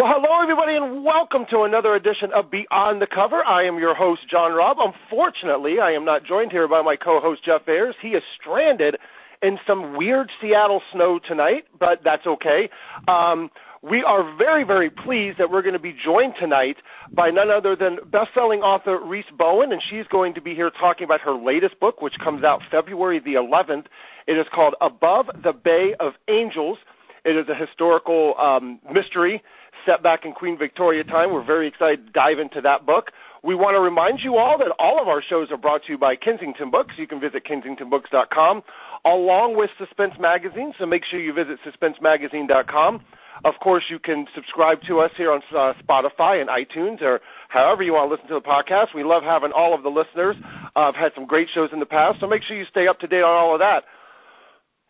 Well, 0.00 0.14
hello, 0.18 0.40
everybody, 0.40 0.76
and 0.76 1.04
welcome 1.04 1.44
to 1.50 1.64
another 1.64 1.94
edition 1.94 2.32
of 2.32 2.50
Beyond 2.50 3.02
the 3.02 3.06
Cover. 3.06 3.44
I 3.44 3.64
am 3.64 3.78
your 3.78 3.94
host, 3.94 4.26
John 4.30 4.54
Raab. 4.54 4.78
Unfortunately, 4.80 5.78
I 5.78 5.90
am 5.90 6.06
not 6.06 6.24
joined 6.24 6.52
here 6.52 6.66
by 6.66 6.80
my 6.80 6.96
co-host, 6.96 7.44
Jeff 7.44 7.68
Ayers. 7.68 7.94
He 8.00 8.12
is 8.14 8.22
stranded 8.40 8.96
in 9.42 9.58
some 9.66 9.98
weird 9.98 10.30
Seattle 10.40 10.80
snow 10.90 11.18
tonight, 11.18 11.66
but 11.78 12.02
that's 12.02 12.26
okay. 12.26 12.70
Um, 13.08 13.50
we 13.82 14.02
are 14.02 14.34
very, 14.38 14.64
very 14.64 14.88
pleased 14.88 15.36
that 15.36 15.50
we're 15.50 15.60
going 15.60 15.74
to 15.74 15.78
be 15.78 15.94
joined 16.02 16.32
tonight 16.38 16.78
by 17.12 17.28
none 17.28 17.50
other 17.50 17.76
than 17.76 17.98
best-selling 18.10 18.62
author 18.62 19.00
Rhys 19.04 19.26
Bowen, 19.36 19.70
and 19.70 19.82
she's 19.90 20.06
going 20.06 20.32
to 20.32 20.40
be 20.40 20.54
here 20.54 20.70
talking 20.70 21.04
about 21.04 21.20
her 21.20 21.32
latest 21.32 21.78
book, 21.78 22.00
which 22.00 22.18
comes 22.20 22.42
out 22.42 22.62
February 22.70 23.18
the 23.18 23.34
11th. 23.34 23.84
It 24.26 24.38
is 24.38 24.46
called 24.50 24.76
Above 24.80 25.26
the 25.44 25.52
Bay 25.52 25.94
of 26.00 26.14
Angels. 26.26 26.78
It 27.22 27.36
is 27.36 27.46
a 27.50 27.54
historical 27.54 28.34
um, 28.38 28.80
mystery 28.90 29.42
set 29.86 30.02
back 30.02 30.24
in 30.24 30.32
Queen 30.32 30.58
Victoria 30.58 31.04
time. 31.04 31.32
We're 31.32 31.44
very 31.44 31.66
excited 31.68 32.06
to 32.06 32.12
dive 32.12 32.38
into 32.38 32.60
that 32.62 32.86
book. 32.86 33.12
We 33.42 33.54
want 33.54 33.74
to 33.74 33.80
remind 33.80 34.20
you 34.20 34.36
all 34.36 34.58
that 34.58 34.70
all 34.78 35.00
of 35.00 35.08
our 35.08 35.22
shows 35.22 35.50
are 35.50 35.56
brought 35.56 35.84
to 35.84 35.92
you 35.92 35.98
by 35.98 36.16
Kensington 36.16 36.70
Books. 36.70 36.94
You 36.98 37.06
can 37.06 37.20
visit 37.20 37.44
kensingtonbooks.com 37.44 38.62
along 39.04 39.56
with 39.56 39.70
Suspense 39.78 40.14
Magazine, 40.20 40.74
so 40.78 40.84
make 40.84 41.04
sure 41.04 41.18
you 41.18 41.32
visit 41.32 41.58
suspensemagazine.com. 41.64 43.04
Of 43.44 43.54
course, 43.62 43.84
you 43.88 43.98
can 43.98 44.26
subscribe 44.34 44.82
to 44.82 44.98
us 44.98 45.10
here 45.16 45.32
on 45.32 45.40
uh, 45.56 45.72
Spotify 45.82 46.42
and 46.42 46.50
iTunes 46.50 47.00
or 47.00 47.20
however 47.48 47.82
you 47.82 47.94
want 47.94 48.10
to 48.10 48.14
listen 48.14 48.28
to 48.28 48.34
the 48.34 48.40
podcast. 48.42 48.94
We 48.94 49.02
love 49.02 49.22
having 49.22 49.52
all 49.52 49.72
of 49.74 49.82
the 49.82 49.88
listeners. 49.88 50.36
Uh, 50.76 50.80
I've 50.80 50.94
had 50.94 51.12
some 51.14 51.24
great 51.24 51.48
shows 51.48 51.70
in 51.72 51.80
the 51.80 51.86
past, 51.86 52.20
so 52.20 52.26
make 52.26 52.42
sure 52.42 52.56
you 52.56 52.66
stay 52.66 52.86
up 52.86 52.98
to 53.00 53.06
date 53.06 53.22
on 53.22 53.30
all 53.30 53.54
of 53.54 53.60
that. 53.60 53.84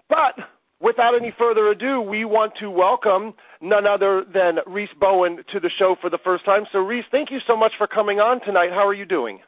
But 0.09 0.37
without 0.81 1.15
any 1.15 1.33
further 1.39 1.69
ado, 1.69 2.01
we 2.01 2.25
want 2.25 2.57
to 2.57 2.69
welcome 2.71 3.35
none 3.61 3.87
other 3.87 4.25
than 4.25 4.59
Rhys 4.67 4.89
Bowen 4.99 5.45
to 5.53 5.61
the 5.61 5.71
show 5.71 5.97
for 6.01 6.11
the 6.11 6.19
first 6.19 6.45
time. 6.45 6.65
So, 6.73 6.81
Rhys, 6.81 7.05
thank 7.11 7.31
you 7.31 7.41
so 7.47 7.57
much 7.57 7.73
for 7.79 7.87
coming 7.87 8.21
on 8.21 8.41
tonight. 8.41 8.71
How 8.71 8.87
are 8.87 8.95
you 8.95 9.07
doing? 9.07 9.41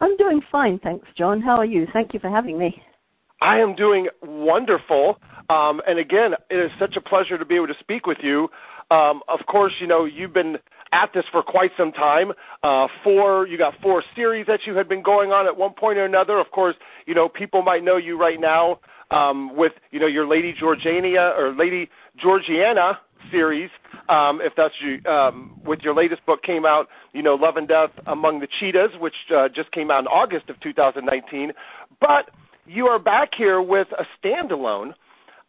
I'm 0.00 0.16
doing 0.16 0.42
fine, 0.50 0.78
thanks, 0.78 1.06
John. 1.14 1.40
How 1.40 1.56
are 1.56 1.64
you? 1.64 1.86
Thank 1.92 2.14
you 2.14 2.20
for 2.20 2.28
having 2.28 2.58
me. 2.58 2.82
I 3.40 3.58
am 3.58 3.74
doing 3.74 4.08
wonderful. 4.22 5.18
Um, 5.48 5.82
and 5.86 5.98
again, 5.98 6.34
it 6.50 6.56
is 6.56 6.70
such 6.78 6.96
a 6.96 7.00
pleasure 7.00 7.36
to 7.36 7.44
be 7.44 7.56
able 7.56 7.66
to 7.68 7.78
speak 7.80 8.06
with 8.06 8.18
you. 8.20 8.48
Um, 8.90 9.22
of 9.28 9.40
course, 9.46 9.72
you 9.80 9.86
know, 9.86 10.04
you've 10.04 10.32
been 10.32 10.58
at 10.92 11.12
this 11.12 11.24
for 11.32 11.42
quite 11.42 11.72
some 11.76 11.92
time. 11.92 12.32
Uh, 12.62 12.86
four, 13.02 13.46
you 13.46 13.58
got 13.58 13.74
four 13.82 14.02
series 14.14 14.46
that 14.46 14.66
you 14.66 14.74
had 14.74 14.88
been 14.88 15.02
going 15.02 15.32
on 15.32 15.46
at 15.46 15.56
one 15.56 15.72
point 15.72 15.98
or 15.98 16.04
another. 16.04 16.38
Of 16.38 16.50
course, 16.50 16.76
you 17.06 17.14
know, 17.14 17.28
people 17.28 17.62
might 17.62 17.82
know 17.82 17.96
you 17.96 18.18
right 18.18 18.40
now 18.40 18.80
um, 19.12 19.56
with 19.56 19.72
you 19.90 20.00
know 20.00 20.06
your 20.06 20.26
Lady 20.26 20.52
Georgiana 20.52 21.34
or 21.36 21.52
Lady 21.54 21.88
Georgiana 22.16 23.00
series. 23.30 23.70
Um, 24.08 24.40
if 24.40 24.52
that's 24.56 24.74
you, 24.80 25.00
um, 25.10 25.60
with 25.64 25.80
your 25.80 25.94
latest 25.94 26.24
book 26.26 26.42
came 26.42 26.64
out, 26.64 26.88
you 27.12 27.22
know 27.22 27.34
Love 27.34 27.56
and 27.56 27.68
Death 27.68 27.90
Among 28.06 28.40
the 28.40 28.48
Cheetahs, 28.58 28.90
which 28.98 29.14
uh, 29.34 29.48
just 29.48 29.70
came 29.72 29.90
out 29.90 30.00
in 30.00 30.06
August 30.06 30.50
of 30.50 30.58
2019. 30.60 31.52
But 32.00 32.30
you 32.66 32.86
are 32.88 32.98
back 32.98 33.34
here 33.34 33.62
with 33.62 33.88
a 33.98 34.04
standalone, 34.18 34.94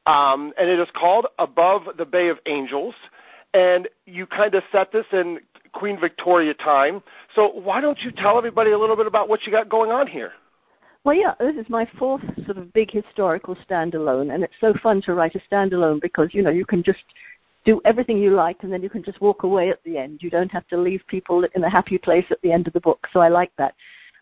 um, 0.06 0.54
and 0.58 0.70
it 0.70 0.80
is 0.80 0.88
called 0.96 1.28
Above 1.40 1.84
the 1.98 2.06
Bay 2.06 2.30
of 2.30 2.38
Angels. 2.46 2.96
And 3.54 3.88
you 4.06 4.26
kind 4.26 4.56
of 4.56 4.64
set 4.72 4.92
this 4.92 5.06
in 5.12 5.40
Queen 5.74 6.00
Victoria 6.00 6.54
time. 6.54 7.04
So 7.36 7.50
why 7.50 7.82
don't 7.82 8.00
you 8.00 8.12
tell 8.12 8.38
everybody 8.38 8.72
a 8.72 8.78
little 8.78 8.96
bit 8.96 9.08
about 9.08 9.30
what 9.30 9.44
you 9.46 9.52
got 9.52 9.70
going 9.70 9.92
on 9.92 10.08
here? 10.08 10.32
Well, 11.04 11.16
yeah, 11.16 11.34
this 11.38 11.56
is 11.58 11.70
my 11.70 11.86
fourth 12.00 12.24
sort 12.46 12.58
of 12.58 12.72
big 12.72 12.90
historical 12.90 13.58
standalone, 13.70 14.34
and 14.34 14.42
it's 14.42 14.54
so 14.62 14.74
fun 14.82 15.02
to 15.02 15.14
write 15.14 15.36
a 15.36 15.42
standalone 15.54 16.00
because 16.00 16.34
you 16.34 16.42
know 16.42 16.50
you 16.50 16.66
can 16.66 16.82
just 16.82 17.04
do 17.66 17.82
everything 17.86 18.18
you 18.18 18.32
like, 18.32 18.64
and 18.64 18.72
then 18.72 18.84
you 18.84 18.90
can 18.90 19.04
just 19.04 19.22
walk 19.22 19.44
away 19.44 19.70
at 19.70 19.84
the 19.84 19.98
end. 19.98 20.22
You 20.22 20.30
don't 20.30 20.52
have 20.52 20.68
to 20.68 20.78
leave 20.78 21.02
people 21.08 21.46
in 21.56 21.64
a 21.64 21.70
happy 21.70 21.98
place 21.98 22.26
at 22.30 22.42
the 22.42 22.52
end 22.52 22.68
of 22.68 22.74
the 22.74 22.82
book. 22.82 23.08
So 23.14 23.20
I 23.20 23.30
like 23.30 23.52
that. 23.58 23.74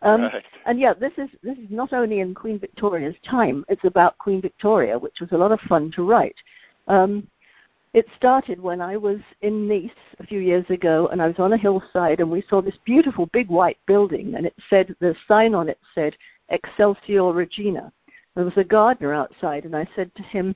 Um, 0.03 0.23
right. 0.23 0.43
And 0.65 0.79
yeah, 0.79 0.93
this 0.93 1.13
is 1.17 1.29
this 1.43 1.57
is 1.57 1.69
not 1.69 1.93
only 1.93 2.19
in 2.19 2.33
Queen 2.33 2.59
Victoria's 2.59 3.15
time; 3.23 3.65
it's 3.69 3.83
about 3.85 4.17
Queen 4.17 4.41
Victoria, 4.41 4.97
which 4.97 5.19
was 5.19 5.31
a 5.31 5.37
lot 5.37 5.51
of 5.51 5.59
fun 5.61 5.91
to 5.95 6.03
write. 6.03 6.35
Um, 6.87 7.27
it 7.93 8.07
started 8.15 8.59
when 8.59 8.79
I 8.81 8.95
was 8.95 9.19
in 9.41 9.67
Nice 9.67 9.91
a 10.19 10.25
few 10.25 10.39
years 10.39 10.67
ago, 10.69 11.07
and 11.11 11.21
I 11.21 11.27
was 11.27 11.39
on 11.39 11.53
a 11.53 11.57
hillside, 11.57 12.21
and 12.21 12.31
we 12.31 12.43
saw 12.49 12.61
this 12.61 12.77
beautiful 12.85 13.25
big 13.27 13.49
white 13.49 13.77
building, 13.85 14.35
and 14.35 14.45
it 14.45 14.55
said 14.69 14.95
the 14.99 15.15
sign 15.27 15.53
on 15.53 15.67
it 15.67 15.79
said 15.93 16.15
Excelsior 16.49 17.33
Regina. 17.33 17.91
There 18.35 18.45
was 18.45 18.57
a 18.57 18.63
gardener 18.63 19.13
outside, 19.13 19.65
and 19.65 19.75
I 19.75 19.87
said 19.95 20.13
to 20.15 20.23
him, 20.23 20.55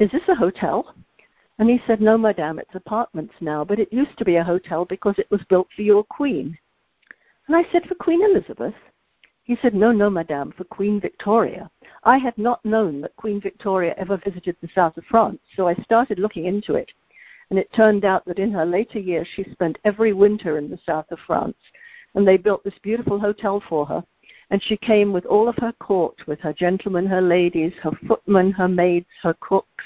Is 0.00 0.10
this 0.10 0.28
a 0.28 0.34
hotel? 0.34 0.94
And 1.58 1.68
he 1.68 1.80
said, 1.86 2.00
No, 2.00 2.16
madame, 2.16 2.58
it's 2.58 2.74
apartments 2.74 3.34
now, 3.40 3.64
but 3.64 3.78
it 3.78 3.92
used 3.92 4.16
to 4.18 4.24
be 4.24 4.36
a 4.36 4.44
hotel 4.44 4.84
because 4.84 5.18
it 5.18 5.30
was 5.30 5.42
built 5.48 5.68
for 5.74 5.82
your 5.82 6.04
queen. 6.04 6.56
And 7.46 7.56
I 7.56 7.64
said, 7.70 7.86
For 7.86 7.94
Queen 7.94 8.22
Elizabeth? 8.22 8.74
He 9.44 9.56
said, 9.60 9.74
No, 9.74 9.92
no, 9.92 10.08
madame, 10.08 10.52
for 10.56 10.64
Queen 10.64 11.00
Victoria. 11.00 11.70
I 12.04 12.18
had 12.18 12.36
not 12.38 12.64
known 12.64 13.00
that 13.02 13.16
Queen 13.16 13.40
Victoria 13.40 13.94
ever 13.98 14.16
visited 14.16 14.56
the 14.60 14.70
south 14.74 14.96
of 14.96 15.04
France, 15.04 15.40
so 15.56 15.68
I 15.68 15.74
started 15.74 16.18
looking 16.18 16.46
into 16.46 16.74
it. 16.74 16.90
And 17.50 17.58
it 17.58 17.72
turned 17.72 18.04
out 18.04 18.24
that 18.24 18.38
in 18.38 18.52
her 18.52 18.64
later 18.64 18.98
years 18.98 19.28
she 19.34 19.44
spent 19.52 19.78
every 19.84 20.12
winter 20.12 20.58
in 20.58 20.70
the 20.70 20.78
south 20.86 21.10
of 21.10 21.18
France, 21.26 21.56
and 22.14 22.26
they 22.26 22.38
built 22.38 22.64
this 22.64 22.78
beautiful 22.82 23.18
hotel 23.18 23.62
for 23.68 23.84
her 23.86 24.02
and 24.52 24.62
she 24.62 24.76
came 24.76 25.14
with 25.14 25.24
all 25.24 25.48
of 25.48 25.56
her 25.56 25.72
court, 25.72 26.26
with 26.26 26.38
her 26.40 26.52
gentlemen, 26.52 27.06
her 27.06 27.22
ladies, 27.22 27.72
her 27.82 27.90
footmen, 28.06 28.52
her 28.52 28.68
maids, 28.68 29.06
her 29.22 29.34
cooks, 29.40 29.84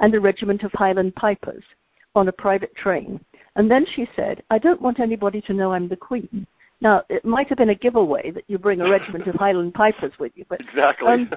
and 0.00 0.14
a 0.14 0.20
regiment 0.20 0.62
of 0.62 0.72
Highland 0.72 1.14
pipers 1.14 1.64
on 2.14 2.28
a 2.28 2.32
private 2.32 2.74
train. 2.76 3.20
And 3.56 3.70
then 3.70 3.86
she 3.94 4.08
said, 4.16 4.42
I 4.50 4.58
don't 4.58 4.82
want 4.82 5.00
anybody 5.00 5.40
to 5.42 5.52
know 5.52 5.72
I'm 5.72 5.88
the 5.88 5.96
Queen. 5.96 6.46
Now, 6.80 7.04
it 7.08 7.24
might 7.24 7.48
have 7.48 7.58
been 7.58 7.70
a 7.70 7.74
giveaway 7.74 8.30
that 8.32 8.44
you 8.48 8.58
bring 8.58 8.80
a 8.80 8.90
regiment 8.90 9.26
of 9.26 9.34
Highland 9.34 9.74
pipers 9.74 10.12
with 10.18 10.32
you, 10.34 10.44
but 10.48 10.60
exactly. 10.60 11.08
Um, 11.08 11.30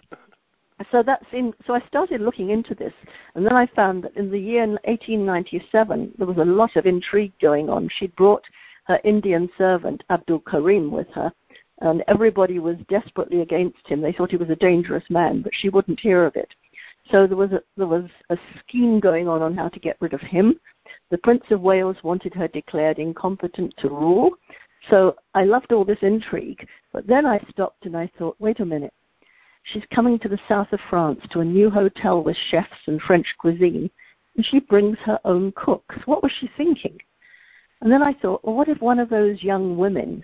so 0.91 1.03
that 1.03 1.23
seemed, 1.31 1.53
so 1.65 1.73
I 1.73 1.81
started 1.87 2.21
looking 2.21 2.49
into 2.49 2.73
this, 2.75 2.93
and 3.35 3.45
then 3.45 3.53
I 3.53 3.65
found 3.67 4.03
that 4.03 4.15
in 4.15 4.31
the 4.31 4.39
year 4.39 4.65
1897 4.67 6.13
there 6.17 6.27
was 6.27 6.37
a 6.37 6.45
lot 6.45 6.75
of 6.75 6.85
intrigue 6.85 7.33
going 7.41 7.69
on. 7.69 7.89
She'd 7.89 8.15
brought 8.15 8.43
her 8.85 8.99
Indian 9.03 9.49
servant 9.57 10.03
Abdul 10.09 10.39
Karim 10.39 10.91
with 10.91 11.09
her, 11.09 11.31
and 11.81 12.03
everybody 12.07 12.59
was 12.59 12.77
desperately 12.89 13.41
against 13.41 13.85
him. 13.87 14.01
They 14.01 14.11
thought 14.11 14.31
he 14.31 14.37
was 14.37 14.49
a 14.49 14.55
dangerous 14.55 15.03
man, 15.09 15.41
but 15.41 15.53
she 15.53 15.69
wouldn't 15.69 15.99
hear 15.99 16.25
of 16.25 16.35
it. 16.35 16.53
So 17.11 17.27
there 17.27 17.37
was 17.37 17.51
a, 17.51 17.61
there 17.75 17.87
was 17.87 18.05
a 18.29 18.37
scheme 18.59 18.99
going 18.99 19.27
on 19.27 19.41
on 19.41 19.55
how 19.55 19.69
to 19.69 19.79
get 19.79 19.97
rid 19.99 20.13
of 20.13 20.21
him. 20.21 20.59
The 21.09 21.17
Prince 21.17 21.43
of 21.51 21.61
Wales 21.61 21.97
wanted 22.03 22.33
her 22.33 22.47
declared 22.47 22.99
incompetent 22.99 23.73
to 23.77 23.89
rule. 23.89 24.31
So 24.89 25.15
I 25.33 25.43
loved 25.43 25.71
all 25.71 25.83
this 25.83 26.01
intrigue, 26.01 26.67
but 26.93 27.07
then 27.07 27.25
I 27.25 27.43
stopped 27.49 27.85
and 27.85 27.97
I 27.97 28.09
thought, 28.17 28.35
wait 28.39 28.59
a 28.59 28.65
minute. 28.65 28.93
She's 29.63 29.83
coming 29.93 30.17
to 30.19 30.29
the 30.29 30.39
south 30.47 30.71
of 30.71 30.79
France 30.89 31.21
to 31.31 31.41
a 31.41 31.45
new 31.45 31.69
hotel 31.69 32.23
with 32.23 32.37
chefs 32.49 32.87
and 32.87 33.01
French 33.01 33.27
cuisine, 33.37 33.89
and 34.35 34.45
she 34.45 34.59
brings 34.59 34.97
her 34.99 35.19
own 35.25 35.51
cooks. 35.55 35.95
What 36.05 36.23
was 36.23 36.31
she 36.39 36.49
thinking? 36.55 36.97
And 37.81 37.91
then 37.91 38.01
I 38.01 38.13
thought, 38.13 38.43
well, 38.43 38.55
what 38.55 38.69
if 38.69 38.81
one 38.81 38.99
of 38.99 39.09
those 39.09 39.43
young 39.43 39.77
women 39.77 40.23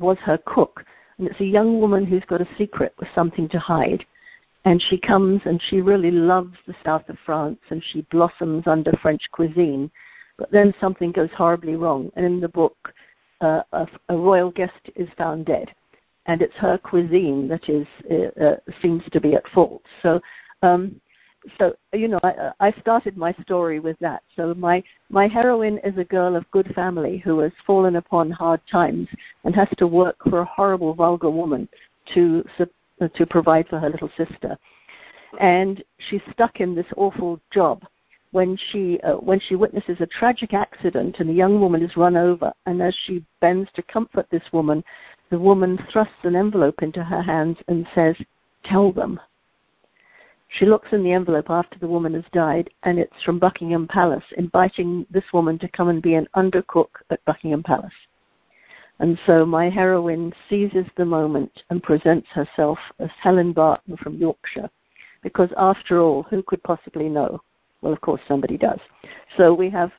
was 0.00 0.18
her 0.22 0.38
cook. 0.38 0.84
And 1.18 1.28
it's 1.28 1.40
a 1.40 1.44
young 1.44 1.80
woman 1.80 2.04
who's 2.04 2.24
got 2.26 2.40
a 2.40 2.48
secret 2.58 2.94
with 2.98 3.08
something 3.14 3.48
to 3.50 3.58
hide. 3.58 4.04
And 4.64 4.82
she 4.88 4.98
comes 4.98 5.40
and 5.46 5.60
she 5.68 5.80
really 5.80 6.10
loves 6.10 6.56
the 6.66 6.74
south 6.84 7.08
of 7.08 7.16
France 7.24 7.60
and 7.70 7.82
she 7.82 8.02
blossoms 8.10 8.66
under 8.66 8.92
French 9.00 9.22
cuisine. 9.32 9.90
But 10.36 10.50
then 10.50 10.74
something 10.80 11.12
goes 11.12 11.30
horribly 11.36 11.76
wrong. 11.76 12.10
And 12.16 12.24
in 12.26 12.40
the 12.40 12.48
book, 12.48 12.92
uh, 13.40 13.62
a, 13.72 13.88
a, 14.10 14.16
royal 14.16 14.50
guest 14.50 14.90
is 14.96 15.08
found 15.16 15.46
dead. 15.46 15.70
And 16.26 16.42
it's 16.42 16.56
her 16.56 16.76
cuisine 16.76 17.48
that 17.48 17.68
is 17.68 17.86
uh, 18.10 18.42
uh, 18.42 18.56
seems 18.82 19.02
to 19.12 19.20
be 19.20 19.34
at 19.34 19.48
fault. 19.48 19.82
So 20.02 20.20
um, 20.62 21.00
so 21.58 21.74
you 21.92 22.08
know 22.08 22.20
I, 22.22 22.52
I 22.60 22.72
started 22.80 23.16
my 23.16 23.34
story 23.42 23.80
with 23.80 23.98
that 24.00 24.22
so 24.36 24.54
my 24.54 24.82
my 25.08 25.26
heroine 25.26 25.78
is 25.84 25.96
a 25.96 26.04
girl 26.04 26.36
of 26.36 26.50
good 26.50 26.72
family 26.74 27.18
who 27.18 27.38
has 27.40 27.52
fallen 27.66 27.96
upon 27.96 28.30
hard 28.30 28.60
times 28.70 29.08
and 29.44 29.54
has 29.54 29.68
to 29.78 29.86
work 29.86 30.16
for 30.28 30.40
a 30.40 30.44
horrible 30.44 30.94
vulgar 30.94 31.30
woman 31.30 31.68
to 32.14 32.44
to 33.08 33.26
provide 33.26 33.68
for 33.68 33.78
her 33.78 33.90
little 33.90 34.10
sister. 34.16 34.56
And 35.38 35.82
she's 36.08 36.22
stuck 36.32 36.60
in 36.60 36.74
this 36.74 36.86
awful 36.96 37.40
job 37.52 37.82
when 38.32 38.56
she 38.70 39.00
uh, 39.00 39.14
when 39.14 39.40
she 39.40 39.56
witnesses 39.56 39.96
a 40.00 40.06
tragic 40.06 40.54
accident 40.54 41.16
and 41.18 41.30
a 41.30 41.32
young 41.32 41.60
woman 41.60 41.82
is 41.82 41.96
run 41.96 42.16
over. 42.16 42.52
And 42.66 42.82
as 42.82 42.96
she 43.06 43.24
bends 43.40 43.70
to 43.74 43.82
comfort 43.82 44.26
this 44.30 44.42
woman 44.52 44.84
the 45.30 45.38
woman 45.38 45.78
thrusts 45.90 46.24
an 46.24 46.34
envelope 46.34 46.82
into 46.82 47.04
her 47.04 47.22
hands 47.22 47.56
and 47.68 47.86
says 47.94 48.16
tell 48.64 48.92
them. 48.92 49.18
She 50.48 50.66
looks 50.66 50.92
in 50.92 51.04
the 51.04 51.12
envelope 51.12 51.48
after 51.48 51.78
the 51.78 51.86
woman 51.86 52.14
has 52.14 52.24
died, 52.32 52.68
and 52.82 52.98
it's 52.98 53.22
from 53.24 53.38
Buckingham 53.38 53.86
Palace, 53.86 54.24
inviting 54.36 55.06
this 55.08 55.24
woman 55.32 55.56
to 55.60 55.68
come 55.68 55.88
and 55.88 56.02
be 56.02 56.14
an 56.14 56.26
undercook 56.34 56.88
at 57.10 57.24
Buckingham 57.24 57.62
Palace. 57.62 57.92
And 59.00 59.18
so 59.26 59.46
my 59.46 59.70
heroine 59.70 60.32
seizes 60.48 60.84
the 60.96 61.06
moment 61.06 61.62
and 61.70 61.82
presents 61.82 62.28
herself 62.28 62.78
as 62.98 63.08
Helen 63.20 63.52
Barton 63.52 63.96
from 63.96 64.16
Yorkshire, 64.16 64.68
because 65.22 65.48
after 65.56 66.00
all, 66.00 66.22
who 66.24 66.42
could 66.42 66.62
possibly 66.62 67.08
know? 67.08 67.40
Well, 67.80 67.94
of 67.94 68.02
course, 68.02 68.20
somebody 68.28 68.58
does. 68.58 68.78
So 69.36 69.54
we 69.54 69.70
have 69.70 69.90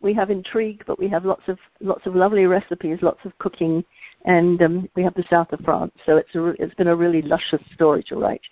we 0.00 0.14
have 0.14 0.30
intrigue, 0.30 0.84
but 0.86 0.98
we 1.00 1.08
have 1.08 1.24
lots 1.24 1.42
of 1.48 1.58
lots 1.80 2.06
of 2.06 2.14
lovely 2.14 2.46
recipes, 2.46 2.98
lots 3.02 3.24
of 3.24 3.36
cooking, 3.38 3.84
and 4.24 4.62
um, 4.62 4.88
we 4.94 5.02
have 5.02 5.14
the 5.14 5.24
south 5.28 5.52
of 5.52 5.58
France. 5.60 5.92
So 6.06 6.16
it's 6.16 6.34
a, 6.36 6.46
it's 6.62 6.74
been 6.74 6.86
a 6.86 6.94
really 6.94 7.22
luscious 7.22 7.62
story 7.74 8.04
to 8.04 8.16
write. 8.16 8.42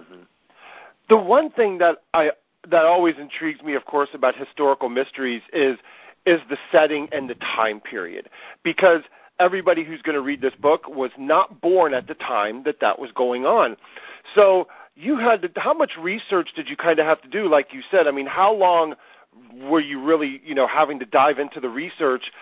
Mm-hmm. 0.00 0.22
The 1.08 1.18
one 1.18 1.50
thing 1.50 1.78
that 1.78 1.98
I 2.14 2.32
that 2.68 2.84
always 2.84 3.14
intrigues 3.20 3.62
me, 3.62 3.74
of 3.74 3.84
course, 3.84 4.08
about 4.12 4.34
historical 4.34 4.88
mysteries 4.88 5.42
is 5.52 5.78
is 6.26 6.40
the 6.50 6.58
setting 6.72 7.08
and 7.12 7.30
the 7.30 7.36
time 7.36 7.80
period 7.80 8.28
because 8.64 9.02
everybody 9.38 9.84
who's 9.84 10.02
going 10.02 10.14
to 10.14 10.22
read 10.22 10.40
this 10.40 10.54
book 10.54 10.88
was 10.88 11.10
not 11.18 11.60
born 11.60 11.94
at 11.94 12.06
the 12.06 12.14
time 12.14 12.62
that 12.64 12.80
that 12.80 12.98
was 12.98 13.10
going 13.12 13.44
on. 13.44 13.76
So 14.34 14.68
you 14.94 15.18
had 15.18 15.42
to, 15.42 15.50
how 15.56 15.74
much 15.74 15.92
research 16.00 16.48
did 16.56 16.68
you 16.68 16.76
kind 16.76 16.98
of 16.98 17.06
have 17.06 17.20
to 17.22 17.28
do? 17.28 17.48
Like 17.48 17.72
you 17.72 17.82
said, 17.90 18.06
I 18.06 18.10
mean, 18.10 18.26
how 18.26 18.52
long 18.52 18.94
were 19.54 19.80
you 19.80 20.02
really, 20.02 20.40
you 20.44 20.54
know, 20.54 20.66
having 20.66 20.98
to 21.00 21.06
dive 21.06 21.38
into 21.38 21.60
the 21.60 21.68
research 21.68 22.32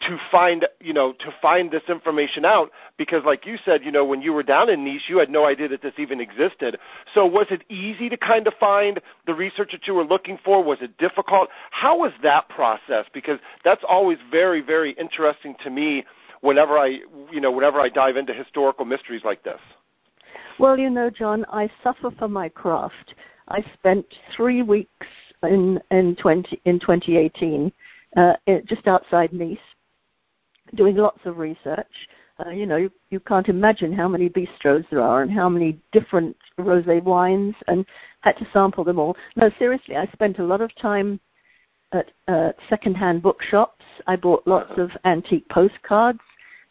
to 0.00 0.16
find, 0.30 0.66
you 0.80 0.92
know, 0.94 1.12
to 1.12 1.34
find 1.42 1.70
this 1.70 1.82
information 1.88 2.46
out? 2.46 2.70
Because, 2.96 3.24
like 3.26 3.44
you 3.44 3.58
said, 3.64 3.84
you 3.84 3.92
know, 3.92 4.04
when 4.04 4.22
you 4.22 4.32
were 4.32 4.42
down 4.42 4.70
in 4.70 4.84
Nice, 4.84 5.02
you 5.08 5.18
had 5.18 5.28
no 5.28 5.44
idea 5.44 5.68
that 5.68 5.82
this 5.82 5.92
even 5.98 6.20
existed. 6.20 6.78
So, 7.14 7.26
was 7.26 7.46
it 7.50 7.64
easy 7.68 8.08
to 8.08 8.16
kind 8.16 8.46
of 8.46 8.54
find 8.54 9.00
the 9.26 9.34
research 9.34 9.72
that 9.72 9.86
you 9.86 9.94
were 9.94 10.04
looking 10.04 10.38
for? 10.42 10.64
Was 10.64 10.78
it 10.80 10.96
difficult? 10.96 11.50
How 11.70 11.98
was 11.98 12.12
that 12.22 12.48
process? 12.48 13.04
Because 13.12 13.38
that's 13.64 13.84
always 13.86 14.18
very, 14.30 14.62
very 14.62 14.92
interesting 14.92 15.56
to 15.62 15.70
me 15.70 16.04
whenever 16.40 16.78
I, 16.78 17.00
you 17.30 17.40
know, 17.40 17.50
whenever 17.50 17.80
I 17.80 17.88
dive 17.88 18.16
into 18.16 18.32
historical 18.32 18.84
mysteries 18.84 19.22
like 19.24 19.42
this. 19.42 19.60
Well, 20.58 20.78
you 20.78 20.90
know, 20.90 21.10
John, 21.10 21.44
I 21.50 21.70
suffer 21.82 22.10
for 22.18 22.28
my 22.28 22.48
craft. 22.48 23.14
I 23.48 23.64
spent 23.74 24.06
three 24.36 24.62
weeks 24.62 25.06
in 25.42 25.80
in 25.90 26.16
20 26.16 26.60
in 26.64 26.80
2018, 26.80 27.72
uh, 28.16 28.34
just 28.66 28.86
outside 28.86 29.32
Nice, 29.32 29.58
doing 30.74 30.96
lots 30.96 31.20
of 31.24 31.38
research. 31.38 31.86
Uh, 32.44 32.50
you 32.50 32.66
know, 32.66 32.76
you, 32.76 32.90
you 33.10 33.18
can't 33.18 33.48
imagine 33.48 33.92
how 33.92 34.06
many 34.06 34.28
bistros 34.28 34.88
there 34.90 35.02
are 35.02 35.22
and 35.22 35.32
how 35.32 35.48
many 35.48 35.76
different 35.90 36.36
rosé 36.58 37.02
wines, 37.02 37.54
and 37.66 37.84
had 38.20 38.36
to 38.36 38.46
sample 38.52 38.84
them 38.84 38.98
all. 38.98 39.16
No, 39.34 39.50
seriously, 39.58 39.96
I 39.96 40.06
spent 40.12 40.38
a 40.38 40.44
lot 40.44 40.60
of 40.60 40.74
time 40.76 41.18
at 41.92 42.10
uh, 42.26 42.52
second-hand 42.68 43.22
bookshops. 43.22 43.84
I 44.06 44.16
bought 44.16 44.46
lots 44.46 44.72
of 44.78 44.90
antique 45.04 45.48
postcards. 45.48 46.20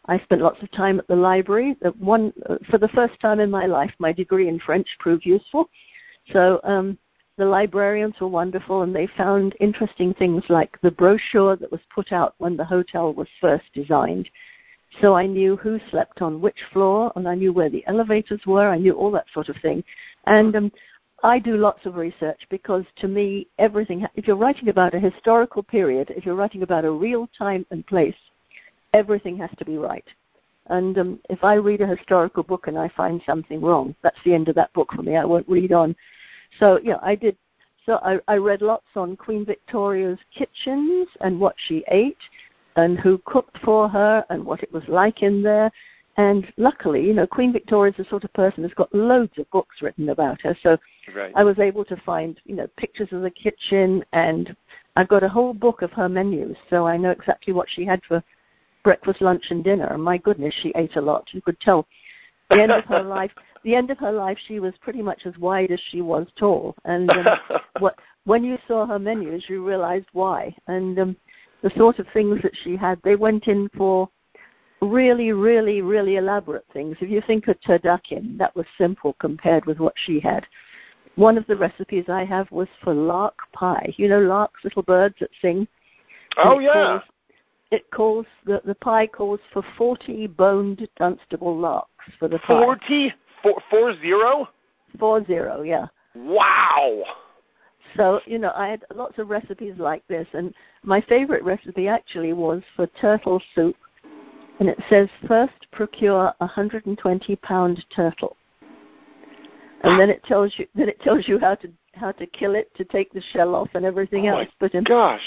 I 0.05 0.19
spent 0.19 0.41
lots 0.41 0.61
of 0.63 0.71
time 0.71 0.99
at 0.99 1.07
the 1.07 1.15
library. 1.15 1.75
One, 1.99 2.31
uh, 2.49 2.57
for 2.69 2.77
the 2.77 2.87
first 2.89 3.19
time 3.19 3.39
in 3.39 3.51
my 3.51 3.65
life, 3.65 3.91
my 3.99 4.13
degree 4.13 4.47
in 4.47 4.59
French 4.59 4.87
proved 4.99 5.25
useful. 5.25 5.69
So 6.31 6.61
um, 6.63 6.97
the 7.37 7.45
librarians 7.45 8.15
were 8.19 8.27
wonderful, 8.27 8.83
and 8.83 8.95
they 8.95 9.07
found 9.17 9.55
interesting 9.59 10.13
things 10.13 10.43
like 10.49 10.79
the 10.81 10.91
brochure 10.91 11.55
that 11.57 11.71
was 11.71 11.81
put 11.93 12.11
out 12.11 12.35
when 12.37 12.55
the 12.55 12.65
hotel 12.65 13.13
was 13.13 13.27
first 13.41 13.65
designed. 13.73 14.29
So 15.01 15.15
I 15.15 15.27
knew 15.27 15.57
who 15.57 15.79
slept 15.91 16.21
on 16.21 16.41
which 16.41 16.57
floor, 16.71 17.11
and 17.15 17.27
I 17.27 17.35
knew 17.35 17.51
where 17.51 17.69
the 17.69 17.85
elevators 17.87 18.41
were. 18.45 18.69
I 18.69 18.77
knew 18.77 18.93
all 18.93 19.11
that 19.11 19.27
sort 19.33 19.49
of 19.49 19.57
thing. 19.57 19.83
And 20.25 20.55
um, 20.55 20.71
I 21.23 21.39
do 21.39 21.57
lots 21.57 21.85
of 21.85 21.95
research 21.95 22.41
because 22.49 22.85
to 22.97 23.07
me, 23.07 23.47
everything, 23.57 24.05
if 24.15 24.27
you're 24.27 24.35
writing 24.35 24.69
about 24.69 24.93
a 24.93 24.99
historical 24.99 25.63
period, 25.63 26.11
if 26.15 26.25
you're 26.25 26.35
writing 26.35 26.61
about 26.61 26.85
a 26.85 26.91
real 26.91 27.27
time 27.37 27.65
and 27.71 27.85
place, 27.87 28.15
everything 28.93 29.37
has 29.37 29.49
to 29.57 29.65
be 29.65 29.77
right. 29.77 30.05
And 30.67 30.97
um, 30.97 31.19
if 31.29 31.43
I 31.43 31.55
read 31.55 31.81
a 31.81 31.87
historical 31.87 32.43
book 32.43 32.67
and 32.67 32.77
I 32.77 32.89
find 32.89 33.21
something 33.25 33.61
wrong, 33.61 33.95
that's 34.03 34.19
the 34.25 34.33
end 34.33 34.49
of 34.49 34.55
that 34.55 34.73
book 34.73 34.91
for 34.93 35.01
me. 35.01 35.15
I 35.15 35.25
won't 35.25 35.47
read 35.47 35.71
on. 35.71 35.95
So 36.59 36.79
yeah, 36.83 36.97
I 37.01 37.15
did. 37.15 37.37
So 37.85 37.99
I, 38.03 38.19
I 38.27 38.35
read 38.35 38.61
lots 38.61 38.87
on 38.95 39.15
Queen 39.15 39.45
Victoria's 39.45 40.19
kitchens 40.37 41.07
and 41.21 41.39
what 41.39 41.55
she 41.67 41.85
ate, 41.87 42.17
and 42.75 42.99
who 42.99 43.17
cooked 43.25 43.57
for 43.63 43.87
her 43.89 44.25
and 44.29 44.45
what 44.45 44.61
it 44.61 44.71
was 44.71 44.83
like 44.87 45.23
in 45.23 45.41
there. 45.41 45.71
And 46.17 46.51
luckily, 46.57 47.05
you 47.05 47.13
know, 47.13 47.27
Queen 47.27 47.53
Victoria's 47.53 47.95
the 47.95 48.05
sort 48.05 48.23
of 48.23 48.33
person 48.33 48.63
who's 48.63 48.73
got 48.73 48.93
loads 48.93 49.37
of 49.37 49.49
books 49.51 49.83
written 49.83 50.09
about 50.09 50.41
her. 50.41 50.57
So 50.63 50.77
right. 51.15 51.31
I 51.35 51.43
was 51.43 51.59
able 51.59 51.85
to 51.85 51.95
find, 51.97 52.39
you 52.45 52.55
know, 52.55 52.67
pictures 52.75 53.09
of 53.11 53.21
the 53.21 53.29
kitchen 53.29 54.03
and 54.13 54.55
I've 54.95 55.07
got 55.07 55.21
a 55.21 55.29
whole 55.29 55.53
book 55.53 55.83
of 55.83 55.91
her 55.91 56.09
menus. 56.09 56.57
So 56.71 56.87
I 56.87 56.97
know 56.97 57.11
exactly 57.11 57.53
what 57.53 57.69
she 57.69 57.85
had 57.85 58.01
for 58.07 58.23
breakfast, 58.83 59.21
lunch, 59.21 59.45
and 59.51 59.63
dinner. 59.63 59.85
And 59.85 60.03
my 60.03 60.17
goodness, 60.17 60.55
she 60.61 60.73
ate 60.75 60.95
a 60.95 61.01
lot. 61.01 61.27
You 61.33 61.41
could 61.41 61.59
tell. 61.59 61.85
The 62.49 62.63
end 62.63 62.71
of 62.71 62.85
her 62.85 63.03
life, 63.17 63.31
the 63.63 63.75
end 63.75 63.91
of 63.91 63.99
her 63.99 64.11
life, 64.11 64.39
she 64.47 64.59
was 64.59 64.73
pretty 64.81 65.03
much 65.03 65.23
as 65.25 65.37
wide 65.37 65.71
as 65.71 65.81
she 65.91 66.01
was 66.01 66.25
tall. 66.35 66.73
And 66.85 67.11
um, 67.11 67.27
what, 67.79 67.95
when 68.23 68.43
you 68.43 68.57
saw 68.67 68.87
her 68.87 68.97
menus, 68.97 69.43
you 69.49 69.63
realized 69.63 70.07
why. 70.13 70.55
And 70.67 70.97
um, 70.97 71.15
the 71.61 71.69
sort 71.77 71.99
of 71.99 72.07
things 72.11 72.41
that 72.41 72.55
she 72.63 72.75
had, 72.75 72.99
they 73.03 73.15
went 73.15 73.47
in 73.47 73.69
for 73.77 74.09
really, 74.81 75.31
really, 75.31 75.81
really 75.81 76.17
elaborate 76.17 76.65
things. 76.73 76.97
If 77.01 77.09
you 77.09 77.21
think 77.25 77.47
of 77.47 77.59
turducken, 77.61 78.37
that 78.37 78.55
was 78.55 78.65
simple 78.77 79.13
compared 79.19 79.65
with 79.65 79.79
what 79.79 79.93
she 79.95 80.19
had. 80.19 80.45
One 81.15 81.37
of 81.37 81.47
the 81.47 81.55
recipes 81.55 82.05
I 82.09 82.25
have 82.25 82.51
was 82.51 82.67
for 82.83 82.93
lark 82.93 83.37
pie. 83.51 83.93
You 83.97 84.07
know 84.07 84.19
larks, 84.19 84.63
little 84.63 84.83
birds 84.83 85.15
that 85.19 85.31
sing. 85.41 85.67
Oh 86.37 86.59
yeah 86.59 86.99
it 87.71 87.89
calls 87.91 88.25
the 88.45 88.61
the 88.65 88.75
pie 88.75 89.07
calls 89.07 89.39
for 89.51 89.63
forty 89.77 90.27
boned 90.27 90.87
Dunstable 90.97 91.57
larks 91.57 91.89
for 92.17 92.27
the 92.27 92.39
pie. 92.39 92.63
Forty 92.63 93.13
four 93.43 93.61
four 93.69 93.99
zero. 93.99 94.49
Four 94.99 95.25
zero, 95.25 95.61
yeah. 95.61 95.87
Wow. 96.15 97.03
So 97.95 98.21
you 98.25 98.39
know, 98.39 98.51
I 98.55 98.67
had 98.67 98.85
lots 98.95 99.17
of 99.17 99.29
recipes 99.29 99.75
like 99.77 100.07
this, 100.07 100.27
and 100.33 100.53
my 100.83 101.01
favorite 101.01 101.43
recipe 101.43 101.87
actually 101.87 102.33
was 102.33 102.61
for 102.75 102.87
turtle 102.99 103.41
soup, 103.53 103.75
and 104.59 104.69
it 104.69 104.79
says 104.89 105.09
first 105.27 105.67
procure 105.71 106.33
a 106.39 106.45
120 106.45 107.35
pound 107.37 107.85
turtle, 107.95 108.35
and 109.83 109.99
then 109.99 110.09
it 110.09 110.23
tells 110.23 110.53
you 110.57 110.67
then 110.75 110.89
it 110.89 110.99
tells 111.01 111.27
you 111.27 111.39
how 111.39 111.55
to 111.55 111.69
how 111.93 112.11
to 112.13 112.25
kill 112.27 112.55
it, 112.55 112.73
to 112.75 112.85
take 112.85 113.11
the 113.11 113.21
shell 113.33 113.55
off, 113.55 113.69
and 113.73 113.85
everything 113.85 114.27
oh 114.29 114.37
else. 114.37 114.47
But 114.59 114.73
in, 114.73 114.83
gosh. 114.83 115.21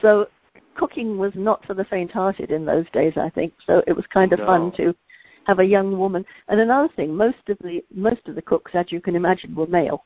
So 0.00 0.28
cooking 0.76 1.18
was 1.18 1.32
not 1.34 1.64
for 1.66 1.74
the 1.74 1.84
faint-hearted 1.84 2.50
in 2.50 2.64
those 2.64 2.86
days, 2.92 3.14
I 3.16 3.30
think. 3.30 3.52
So 3.66 3.82
it 3.86 3.92
was 3.92 4.06
kind 4.12 4.32
of 4.32 4.38
no. 4.38 4.46
fun 4.46 4.72
to 4.76 4.94
have 5.46 5.58
a 5.58 5.64
young 5.64 5.98
woman. 5.98 6.24
And 6.48 6.60
another 6.60 6.88
thing, 6.94 7.14
most 7.14 7.48
of 7.48 7.58
the 7.58 7.84
most 7.92 8.26
of 8.28 8.34
the 8.34 8.42
cooks, 8.42 8.72
as 8.74 8.92
you 8.92 9.00
can 9.00 9.16
imagine, 9.16 9.54
were 9.54 9.66
male, 9.66 10.04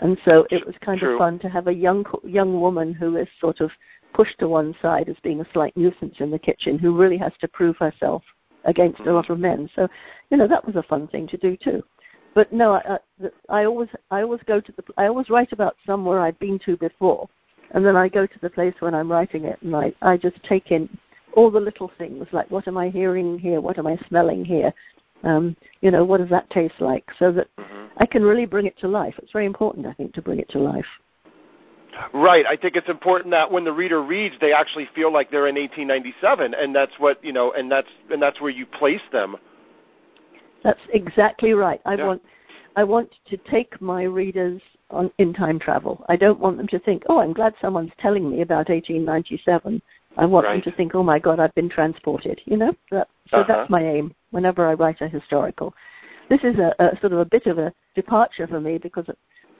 and 0.00 0.18
so 0.24 0.46
it 0.50 0.66
was 0.66 0.74
kind 0.80 1.00
True. 1.00 1.14
of 1.14 1.18
fun 1.18 1.38
to 1.40 1.48
have 1.48 1.66
a 1.66 1.74
young 1.74 2.04
young 2.24 2.60
woman 2.60 2.92
who 2.92 3.16
is 3.16 3.28
sort 3.40 3.60
of 3.60 3.70
pushed 4.12 4.38
to 4.38 4.48
one 4.48 4.74
side 4.82 5.08
as 5.08 5.16
being 5.22 5.40
a 5.40 5.52
slight 5.52 5.76
nuisance 5.76 6.16
in 6.18 6.30
the 6.30 6.38
kitchen, 6.38 6.78
who 6.78 6.96
really 6.96 7.18
has 7.18 7.32
to 7.40 7.48
prove 7.48 7.76
herself 7.76 8.22
against 8.64 9.00
a 9.00 9.12
lot 9.12 9.30
of 9.30 9.38
men. 9.38 9.68
So, 9.74 9.88
you 10.30 10.36
know, 10.36 10.46
that 10.48 10.64
was 10.64 10.76
a 10.76 10.82
fun 10.82 11.08
thing 11.08 11.26
to 11.28 11.36
do 11.36 11.56
too. 11.56 11.82
But 12.34 12.52
no, 12.52 12.74
I, 12.74 12.98
I, 13.48 13.64
always 13.64 13.88
I 14.10 14.22
always 14.22 14.40
go 14.46 14.60
to 14.60 14.72
the 14.72 14.82
I 14.96 15.06
always 15.06 15.28
write 15.28 15.52
about 15.52 15.76
somewhere 15.84 16.20
I've 16.20 16.38
been 16.38 16.58
to 16.60 16.76
before 16.78 17.28
and 17.72 17.84
then 17.84 17.96
I 17.96 18.08
go 18.08 18.26
to 18.26 18.38
the 18.40 18.50
place 18.50 18.74
when 18.80 18.94
I'm 18.94 19.10
writing 19.10 19.44
it, 19.44 19.60
and 19.62 19.74
I, 19.74 19.92
I 20.02 20.16
just 20.16 20.42
take 20.44 20.70
in 20.70 20.88
all 21.34 21.50
the 21.50 21.60
little 21.60 21.90
things, 21.98 22.26
like 22.32 22.50
what 22.50 22.68
am 22.68 22.76
I 22.76 22.90
hearing 22.90 23.38
here, 23.38 23.60
what 23.60 23.78
am 23.78 23.86
I 23.86 23.98
smelling 24.08 24.44
here, 24.44 24.72
um, 25.24 25.56
you 25.80 25.90
know, 25.90 26.04
what 26.04 26.20
does 26.20 26.28
that 26.28 26.48
taste 26.50 26.80
like, 26.80 27.06
so 27.18 27.32
that 27.32 27.48
mm-hmm. 27.56 27.86
I 27.96 28.06
can 28.06 28.22
really 28.22 28.44
bring 28.44 28.66
it 28.66 28.78
to 28.80 28.88
life. 28.88 29.14
It's 29.18 29.32
very 29.32 29.46
important, 29.46 29.86
I 29.86 29.94
think, 29.94 30.12
to 30.14 30.22
bring 30.22 30.38
it 30.38 30.50
to 30.50 30.58
life. 30.58 30.86
Right. 32.12 32.46
I 32.46 32.56
think 32.56 32.76
it's 32.76 32.88
important 32.88 33.30
that 33.32 33.50
when 33.50 33.64
the 33.64 33.72
reader 33.72 34.02
reads, 34.02 34.34
they 34.40 34.52
actually 34.52 34.88
feel 34.94 35.12
like 35.12 35.30
they're 35.30 35.48
in 35.48 35.56
1897, 35.56 36.54
and 36.54 36.74
that's 36.74 36.92
what 36.98 37.22
you 37.24 37.32
know, 37.32 37.52
and 37.52 37.70
that's 37.70 37.88
and 38.10 38.20
that's 38.20 38.40
where 38.40 38.50
you 38.50 38.66
place 38.66 39.02
them. 39.12 39.36
That's 40.62 40.80
exactly 40.92 41.52
right. 41.52 41.80
I 41.84 41.94
yeah. 41.94 42.06
want 42.06 42.22
I 42.76 42.84
want 42.84 43.12
to 43.28 43.36
take 43.36 43.80
my 43.80 44.04
readers 44.04 44.60
on, 44.90 45.10
in 45.18 45.32
time 45.32 45.58
travel. 45.58 46.04
I 46.08 46.16
don't 46.16 46.40
want 46.40 46.56
them 46.56 46.68
to 46.68 46.78
think, 46.78 47.02
oh, 47.08 47.20
I'm 47.20 47.32
glad 47.32 47.54
someone's 47.60 47.92
telling 47.98 48.30
me 48.30 48.42
about 48.42 48.68
1897. 48.68 49.82
I 50.16 50.26
want 50.26 50.46
right. 50.46 50.62
them 50.62 50.72
to 50.72 50.76
think, 50.76 50.94
oh 50.94 51.02
my 51.02 51.18
God, 51.18 51.40
I've 51.40 51.54
been 51.54 51.68
transported. 51.68 52.40
You 52.44 52.56
know, 52.56 52.74
that, 52.90 53.08
so 53.28 53.38
uh-huh. 53.38 53.44
that's 53.48 53.70
my 53.70 53.82
aim 53.82 54.14
whenever 54.30 54.66
I 54.66 54.74
write 54.74 55.00
a 55.00 55.08
historical. 55.08 55.74
This 56.28 56.40
is 56.44 56.56
a, 56.58 56.74
a 56.78 56.98
sort 57.00 57.12
of 57.12 57.18
a 57.18 57.24
bit 57.24 57.46
of 57.46 57.58
a 57.58 57.72
departure 57.94 58.46
for 58.46 58.60
me 58.60 58.78
because 58.78 59.06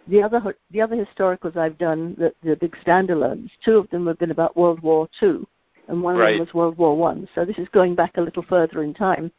the 0.08 0.22
other 0.22 0.56
the 0.70 0.80
other 0.80 0.96
historicals 0.96 1.56
I've 1.56 1.78
done, 1.78 2.14
the, 2.18 2.34
the 2.42 2.56
big 2.56 2.76
standalones, 2.84 3.50
two 3.64 3.78
of 3.78 3.88
them 3.90 4.06
have 4.06 4.18
been 4.18 4.30
about 4.30 4.56
World 4.56 4.80
War 4.80 5.08
Two, 5.18 5.46
and 5.88 6.02
one 6.02 6.16
right. 6.16 6.32
of 6.32 6.38
them 6.38 6.46
was 6.46 6.54
World 6.54 6.78
War 6.78 6.96
One. 6.96 7.28
So 7.34 7.44
this 7.44 7.58
is 7.58 7.68
going 7.68 7.94
back 7.94 8.16
a 8.16 8.20
little 8.20 8.42
further 8.42 8.82
in 8.82 8.94
time, 8.94 9.30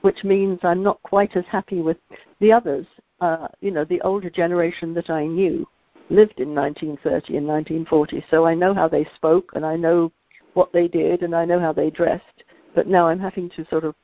which 0.00 0.24
means 0.24 0.60
I'm 0.62 0.82
not 0.82 1.02
quite 1.02 1.36
as 1.36 1.44
happy 1.46 1.80
with 1.80 1.98
the 2.40 2.52
others 2.52 2.86
uh, 3.20 3.48
you 3.60 3.70
know, 3.70 3.84
the 3.84 4.00
older 4.02 4.30
generation 4.30 4.94
that 4.94 5.10
I 5.10 5.26
knew 5.26 5.66
lived 6.10 6.38
in 6.38 6.54
1930 6.54 7.36
and 7.36 7.46
1940, 7.46 8.24
so 8.30 8.46
I 8.46 8.54
know 8.54 8.74
how 8.74 8.88
they 8.88 9.06
spoke 9.16 9.52
and 9.54 9.64
I 9.64 9.76
know 9.76 10.12
what 10.54 10.72
they 10.72 10.88
did 10.88 11.22
and 11.22 11.34
I 11.34 11.44
know 11.44 11.58
how 11.58 11.72
they 11.72 11.90
dressed. 11.90 12.44
But 12.74 12.86
now 12.86 13.08
I'm 13.08 13.18
having 13.18 13.50
to 13.50 13.66
sort 13.68 13.84
of 13.84 13.94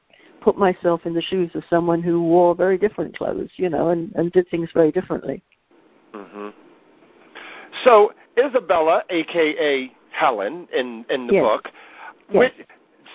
put 0.41 0.57
myself 0.57 1.03
in 1.05 1.15
the 1.15 1.23
shoes 1.23 1.51
of 1.55 1.63
someone 1.71 2.03
who 2.03 2.23
wore 2.23 2.55
very 2.55 2.79
different 2.79 3.17
clothes, 3.17 3.51
you 3.57 3.69
know, 3.69 3.91
and, 3.91 4.13
and 4.17 4.33
did 4.33 4.49
things 4.49 4.71
very 4.75 4.91
differently. 4.91 5.43
Mm-hmm. 6.15 6.49
So 7.85 8.13
Isabella, 8.39 9.03
aka 9.11 9.93
Helen 10.11 10.69
in 10.75 11.05
in 11.11 11.27
the 11.27 11.35
yes. 11.35 11.43
book. 11.43 11.69
Yes. 12.31 12.53
Which, 12.59 12.67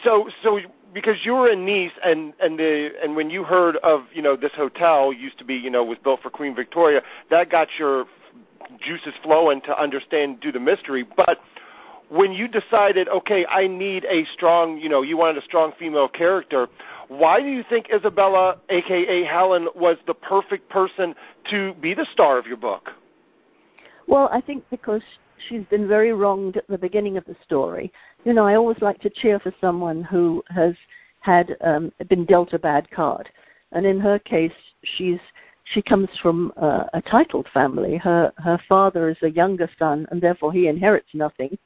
so 0.04 0.30
so 0.44 0.60
because 0.94 1.18
you 1.24 1.34
were 1.34 1.50
in 1.50 1.66
Nice 1.66 1.92
and 2.04 2.34
and 2.40 2.58
the 2.60 2.92
and 3.02 3.16
when 3.16 3.30
you 3.30 3.44
heard 3.44 3.78
of 3.78 4.06
you 4.14 4.22
know 4.22 4.36
this 4.36 4.52
hotel 4.56 5.14
used 5.14 5.38
to 5.40 5.46
be 5.46 5.56
you 5.56 5.70
know 5.70 5.84
was 5.84 5.98
built 6.04 6.22
for 6.22 6.30
Queen 6.30 6.56
Victoria, 6.56 7.02
that 7.30 7.50
got 7.50 7.68
your 7.78 8.06
juices 8.80 9.14
flowing 9.24 9.62
to 9.62 9.80
understand 9.80 10.40
do 10.40 10.52
the 10.52 10.60
mystery. 10.60 11.06
But 11.16 11.40
when 12.10 12.32
you 12.32 12.48
decided, 12.48 13.08
okay, 13.10 13.46
I 13.46 13.68
need 13.68 14.06
a 14.06 14.26
strong, 14.34 14.78
you 14.78 14.90
know, 14.90 15.02
you 15.02 15.18
wanted 15.18 15.42
a 15.42 15.46
strong 15.46 15.74
female 15.78 16.08
character. 16.08 16.68
Why 17.08 17.42
do 17.42 17.48
you 17.48 17.64
think 17.70 17.88
Isabella, 17.94 18.58
aka 18.70 19.24
Helen, 19.24 19.70
was 19.76 19.98
the 20.08 20.14
perfect 20.14 20.70
person 20.70 21.16
to 21.50 21.74
be 21.76 21.94
the 21.94 22.06
star 22.12 22.38
of 22.38 22.46
your 22.46 22.58
book? 22.58 22.92
Well, 24.08 24.30
I 24.32 24.42
think 24.42 24.64
because 24.70 25.02
she's 25.48 25.64
been 25.66 25.88
very 25.88 26.14
wronged 26.14 26.58
at 26.58 26.68
the 26.68 26.78
beginning 26.78 27.18
of 27.18 27.26
the 27.26 27.36
story. 27.44 27.92
You 28.26 28.34
know, 28.34 28.46
I 28.46 28.56
always 28.56 28.82
like 28.82 29.00
to 29.02 29.10
cheer 29.10 29.40
for 29.40 29.54
someone 29.62 30.04
who 30.04 30.44
has 30.50 30.76
had 31.22 31.58
um, 31.62 31.92
been 32.10 32.26
dealt 32.26 32.54
a 32.54 32.60
bad 32.60 32.90
card, 32.92 33.30
and 33.72 33.86
in 33.86 34.00
her 34.00 34.20
case, 34.20 34.54
she's 34.84 35.20
she 35.74 35.82
comes 35.82 36.10
from 36.22 36.54
uh, 36.56 36.86
a 36.94 37.02
titled 37.02 37.48
family. 37.54 37.98
Her 37.98 38.32
her 38.38 38.60
father 38.68 39.10
is 39.10 39.18
a 39.22 39.32
younger 39.32 39.70
son, 39.80 40.08
and 40.12 40.22
therefore 40.22 40.54
he 40.54 40.68
inherits 40.68 41.10
nothing, 41.14 41.58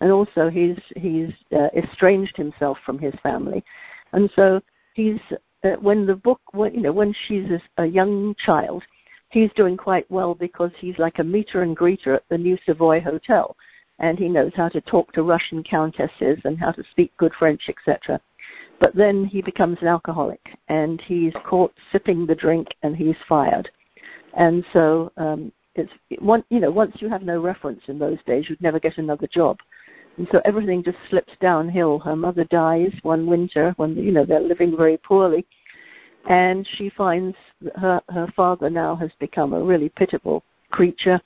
and 0.00 0.10
also 0.10 0.48
he's 0.50 0.78
he's 0.96 1.30
uh, 1.52 1.68
estranged 1.76 2.36
himself 2.36 2.78
from 2.84 2.98
his 2.98 3.14
family, 3.22 3.64
and 4.12 4.30
so 4.34 4.60
he's 4.94 5.20
uh, 5.64 5.76
when 5.80 6.06
the 6.06 6.16
book 6.16 6.40
when, 6.52 6.74
you 6.74 6.80
know 6.80 6.92
when 6.92 7.14
she's 7.26 7.50
a, 7.50 7.82
a 7.82 7.86
young 7.86 8.34
child, 8.44 8.82
he's 9.28 9.50
doing 9.54 9.76
quite 9.76 10.10
well 10.10 10.34
because 10.34 10.70
he's 10.78 10.98
like 10.98 11.18
a 11.18 11.24
meter 11.24 11.62
and 11.62 11.76
greeter 11.76 12.16
at 12.16 12.24
the 12.30 12.38
New 12.38 12.56
Savoy 12.64 13.00
Hotel, 13.00 13.54
and 13.98 14.18
he 14.18 14.28
knows 14.28 14.52
how 14.54 14.68
to 14.70 14.80
talk 14.80 15.12
to 15.12 15.22
Russian 15.22 15.62
countesses 15.62 16.38
and 16.44 16.58
how 16.58 16.72
to 16.72 16.84
speak 16.90 17.14
good 17.18 17.32
French, 17.38 17.68
etc. 17.68 18.20
But 18.80 18.94
then 18.94 19.24
he 19.24 19.42
becomes 19.42 19.78
an 19.80 19.88
alcoholic, 19.88 20.40
and 20.68 21.00
he's 21.00 21.34
caught 21.44 21.72
sipping 21.92 22.26
the 22.26 22.34
drink, 22.34 22.68
and 22.82 22.96
he's 22.96 23.16
fired. 23.28 23.70
And 24.36 24.64
so 24.72 25.12
um, 25.16 25.52
it's 25.74 25.92
one, 26.18 26.44
you 26.50 26.60
know, 26.60 26.70
once 26.70 26.96
you 26.98 27.08
have 27.08 27.22
no 27.22 27.40
reference 27.40 27.82
in 27.88 27.98
those 27.98 28.18
days, 28.26 28.48
you'd 28.48 28.60
never 28.60 28.80
get 28.80 28.98
another 28.98 29.26
job. 29.26 29.58
And 30.16 30.28
so 30.30 30.40
everything 30.44 30.82
just 30.82 30.98
slips 31.08 31.32
downhill. 31.40 31.98
Her 31.98 32.14
mother 32.14 32.44
dies 32.44 32.92
one 33.02 33.26
winter 33.26 33.74
when 33.76 33.96
you 33.96 34.12
know 34.12 34.24
they're 34.24 34.40
living 34.40 34.76
very 34.76 34.96
poorly, 34.96 35.44
and 36.28 36.66
she 36.66 36.88
finds 36.88 37.36
that 37.60 37.76
her 37.76 38.00
her 38.10 38.28
father 38.36 38.70
now 38.70 38.94
has 38.96 39.10
become 39.18 39.52
a 39.52 39.62
really 39.62 39.88
pitiable 39.88 40.44
creature, 40.70 41.20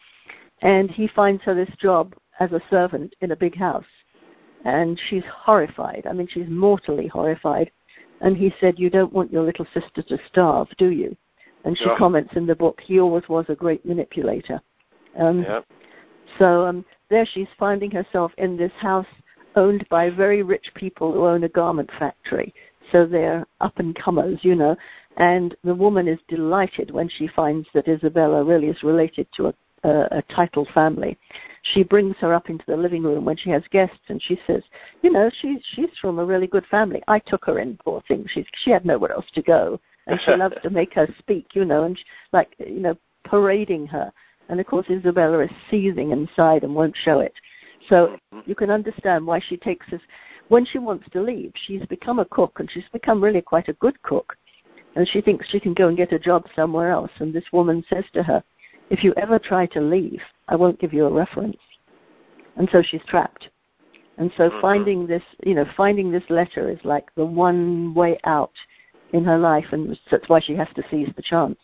and 0.63 0.91
he 0.91 1.07
finds 1.07 1.43
her 1.43 1.55
this 1.55 1.75
job 1.79 2.15
as 2.41 2.53
a 2.53 2.63
servant 2.71 3.15
in 3.21 3.33
a 3.33 3.37
big 3.37 3.57
house, 3.57 3.85
and 4.65 4.99
she's 5.09 5.25
horrified. 5.27 6.07
I 6.09 6.13
mean, 6.13 6.27
she's 6.27 6.49
mortally 6.49 7.09
horrified. 7.09 7.71
And 8.21 8.37
he 8.37 8.53
said, 8.61 8.81
"You 8.81 8.91
don't 8.91 9.13
want 9.13 9.33
your 9.33 9.45
little 9.45 9.67
sister 9.67 10.03
to 10.03 10.19
starve, 10.27 10.69
do 10.77 10.89
you?" 10.91 11.17
And 11.65 11.79
she 11.79 11.85
Yeah. 11.85 11.97
comments 11.97 12.35
in 12.35 12.47
the 12.47 12.57
book, 12.57 12.81
"He 12.81 12.99
always 12.99 13.29
was 13.29 13.49
a 13.49 13.55
great 13.55 13.85
manipulator." 13.85 14.61
Um, 15.17 15.43
Yeah. 15.43 15.61
So 16.39 16.67
um, 16.67 16.85
there 17.11 17.27
she's 17.27 17.49
finding 17.59 17.91
herself 17.91 18.33
in 18.39 18.57
this 18.57 18.73
house 18.79 19.07
owned 19.57 19.87
by 19.89 20.11
very 20.11 20.43
rich 20.43 20.71
people 20.75 21.13
who 21.13 21.27
own 21.27 21.45
a 21.45 21.49
garment 21.49 21.91
factory. 21.99 22.55
So 22.93 23.07
they're 23.07 23.47
up 23.61 23.79
and 23.79 23.95
comers, 23.95 24.39
you 24.43 24.55
know. 24.55 24.77
And 25.17 25.57
the 25.65 25.75
woman 25.75 26.07
is 26.07 26.19
delighted 26.29 26.91
when 26.91 27.09
she 27.09 27.27
finds 27.29 27.69
that 27.75 27.89
Isabella 27.89 28.45
really 28.45 28.69
is 28.69 28.83
related 28.83 29.27
to 29.37 29.49
a, 29.49 29.55
a, 29.85 30.19
a 30.19 30.23
titled 30.35 30.69
family. 30.73 31.19
She 31.63 31.83
brings 31.83 32.17
her 32.21 32.33
up 32.33 32.49
into 32.49 32.65
the 32.67 32.77
living 32.77 33.03
room 33.03 33.25
when 33.25 33.37
she 33.37 33.51
has 33.51 33.63
guests, 33.71 33.99
and 34.09 34.23
she 34.23 34.41
says, 34.47 34.63
"You 35.03 35.11
know, 35.11 35.29
she's 35.41 35.59
she's 35.75 35.91
from 36.01 36.19
a 36.19 36.25
really 36.25 36.47
good 36.47 36.65
family. 36.67 37.03
I 37.09 37.19
took 37.19 37.45
her 37.47 37.59
in, 37.59 37.79
poor 37.85 38.01
thing. 38.07 38.25
She's 38.29 38.47
she 38.63 38.71
had 38.71 38.87
nowhere 38.87 39.13
else 39.13 39.27
to 39.35 39.43
go, 39.43 39.81
and 40.07 40.21
she 40.25 40.31
loves 40.37 40.57
to 40.63 40.71
make 40.71 40.95
her 40.95 41.09
speak, 41.19 41.49
you 41.55 41.65
know, 41.65 41.85
and 41.85 41.99
she, 41.99 42.05
like 42.33 42.55
you 42.59 42.81
know, 42.81 42.97
parading 43.25 43.89
her." 43.89 44.13
And 44.49 44.61
of 44.61 44.67
course, 44.67 44.87
Isabella 44.89 45.41
is 45.41 45.51
seething 45.71 46.11
inside 46.11 46.63
and 46.63 46.75
won't 46.75 46.97
show 46.97 47.21
it. 47.21 47.35
So 47.89 48.19
you 48.47 48.55
can 48.55 48.71
understand 48.71 49.27
why 49.27 49.41
she 49.41 49.57
takes 49.57 49.87
this. 49.91 50.01
When 50.49 50.65
she 50.65 50.79
wants 50.79 51.09
to 51.11 51.21
leave, 51.21 51.53
she's 51.55 51.85
become 51.87 52.19
a 52.19 52.25
cook, 52.25 52.59
and 52.59 52.71
she's 52.71 52.89
become 52.93 53.23
really 53.23 53.43
quite 53.43 53.69
a 53.69 53.75
good 53.75 54.01
cook. 54.03 54.37
And 54.97 55.07
she 55.07 55.21
thinks 55.21 55.49
she 55.49 55.61
can 55.61 55.75
go 55.75 55.89
and 55.89 55.97
get 55.97 56.13
a 56.13 56.19
job 56.19 56.47
somewhere 56.57 56.91
else. 56.91 57.11
And 57.19 57.33
this 57.33 57.53
woman 57.53 57.85
says 57.89 58.05
to 58.15 58.23
her, 58.23 58.43
If 58.91 59.05
you 59.05 59.13
ever 59.17 59.39
try 59.39 59.67
to 59.67 59.81
leave, 59.81 60.23
I 60.49 60.57
won't 60.57 60.81
give 60.81 60.95
you 60.95 61.07
a 61.07 61.13
reference. 61.13 61.59
And 62.57 62.69
so 62.71 62.83
she's 62.83 63.05
trapped. 63.07 63.51
And 64.17 64.33
so 64.37 64.51
Mhm. 64.51 64.61
finding 64.61 65.07
this, 65.07 65.23
you 65.45 65.55
know, 65.55 65.67
finding 65.77 66.11
this 66.11 66.29
letter 66.29 66.69
is 66.69 66.85
like 66.85 67.15
the 67.15 67.25
one 67.25 67.95
way 67.95 68.19
out 68.25 68.57
in 69.13 69.25
her 69.25 69.39
life, 69.39 69.73
and 69.73 69.99
that's 70.11 70.29
why 70.29 70.41
she 70.41 70.55
has 70.57 70.69
to 70.75 70.83
seize 70.89 71.13
the 71.15 71.23
chance. 71.23 71.59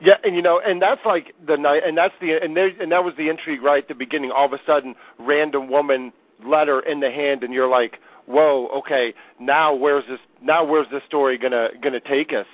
Yeah, 0.00 0.14
and 0.24 0.34
you 0.34 0.42
know, 0.42 0.60
and 0.60 0.80
that's 0.80 1.00
like 1.04 1.34
the 1.46 1.56
night, 1.56 1.82
and 1.84 1.96
that's 1.96 2.14
the, 2.20 2.42
and 2.42 2.56
there, 2.56 2.70
and 2.80 2.90
that 2.92 3.04
was 3.04 3.14
the 3.16 3.28
intrigue 3.28 3.62
right 3.62 3.82
at 3.82 3.88
the 3.88 3.94
beginning. 3.94 4.30
All 4.30 4.46
of 4.46 4.52
a 4.52 4.60
sudden, 4.66 4.94
random 5.18 5.68
woman 5.68 6.12
letter 6.44 6.80
in 6.80 7.00
the 7.00 7.10
hand, 7.10 7.44
and 7.44 7.54
you're 7.54 7.68
like, 7.68 8.00
whoa, 8.26 8.68
okay, 8.78 9.14
now 9.38 9.74
where's 9.74 10.04
this? 10.06 10.20
Now 10.42 10.64
where's 10.64 10.88
this 10.90 11.02
story 11.04 11.38
gonna 11.38 11.70
gonna 11.80 12.00
take 12.00 12.32
us? 12.32 12.46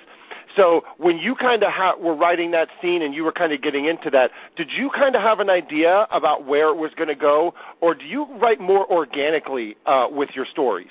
So 0.55 0.83
when 0.97 1.17
you 1.17 1.35
kind 1.35 1.63
of 1.63 1.71
ha- 1.71 1.95
were 1.99 2.15
writing 2.15 2.51
that 2.51 2.69
scene 2.81 3.01
and 3.01 3.13
you 3.13 3.23
were 3.23 3.31
kind 3.31 3.53
of 3.53 3.61
getting 3.61 3.85
into 3.85 4.09
that, 4.11 4.31
did 4.55 4.69
you 4.71 4.89
kind 4.89 5.15
of 5.15 5.21
have 5.21 5.39
an 5.39 5.49
idea 5.49 6.07
about 6.11 6.45
where 6.45 6.69
it 6.69 6.75
was 6.77 6.91
going 6.95 7.09
to 7.09 7.15
go, 7.15 7.53
or 7.81 7.93
do 7.93 8.05
you 8.05 8.25
write 8.37 8.59
more 8.59 8.89
organically 8.91 9.77
uh, 9.85 10.07
with 10.11 10.29
your 10.33 10.45
stories? 10.45 10.89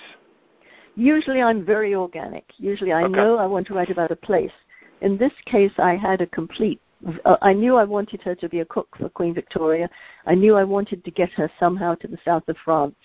Usually 0.94 1.42
I'm 1.42 1.64
very 1.64 1.94
organic. 1.94 2.44
Usually 2.56 2.92
I 2.92 3.04
Okay. 3.04 3.12
know 3.12 3.36
I 3.36 3.46
want 3.46 3.66
to 3.68 3.74
write 3.74 3.90
about 3.90 4.10
a 4.10 4.16
place. 4.16 4.52
In 5.00 5.16
this 5.16 5.32
case, 5.46 5.72
I 5.78 5.96
had 5.96 6.20
a 6.20 6.26
complete. 6.26 6.80
Uh, 7.24 7.36
I 7.42 7.52
knew 7.52 7.76
I 7.76 7.84
wanted 7.84 8.22
her 8.22 8.34
to 8.36 8.48
be 8.48 8.60
a 8.60 8.64
cook 8.64 8.88
for 8.98 9.08
Queen 9.08 9.32
Victoria. 9.34 9.88
I 10.26 10.34
knew 10.34 10.56
I 10.56 10.64
wanted 10.64 11.04
to 11.04 11.10
get 11.10 11.30
her 11.32 11.50
somehow 11.60 11.94
to 11.96 12.08
the 12.08 12.18
south 12.24 12.48
of 12.48 12.56
France. 12.64 12.96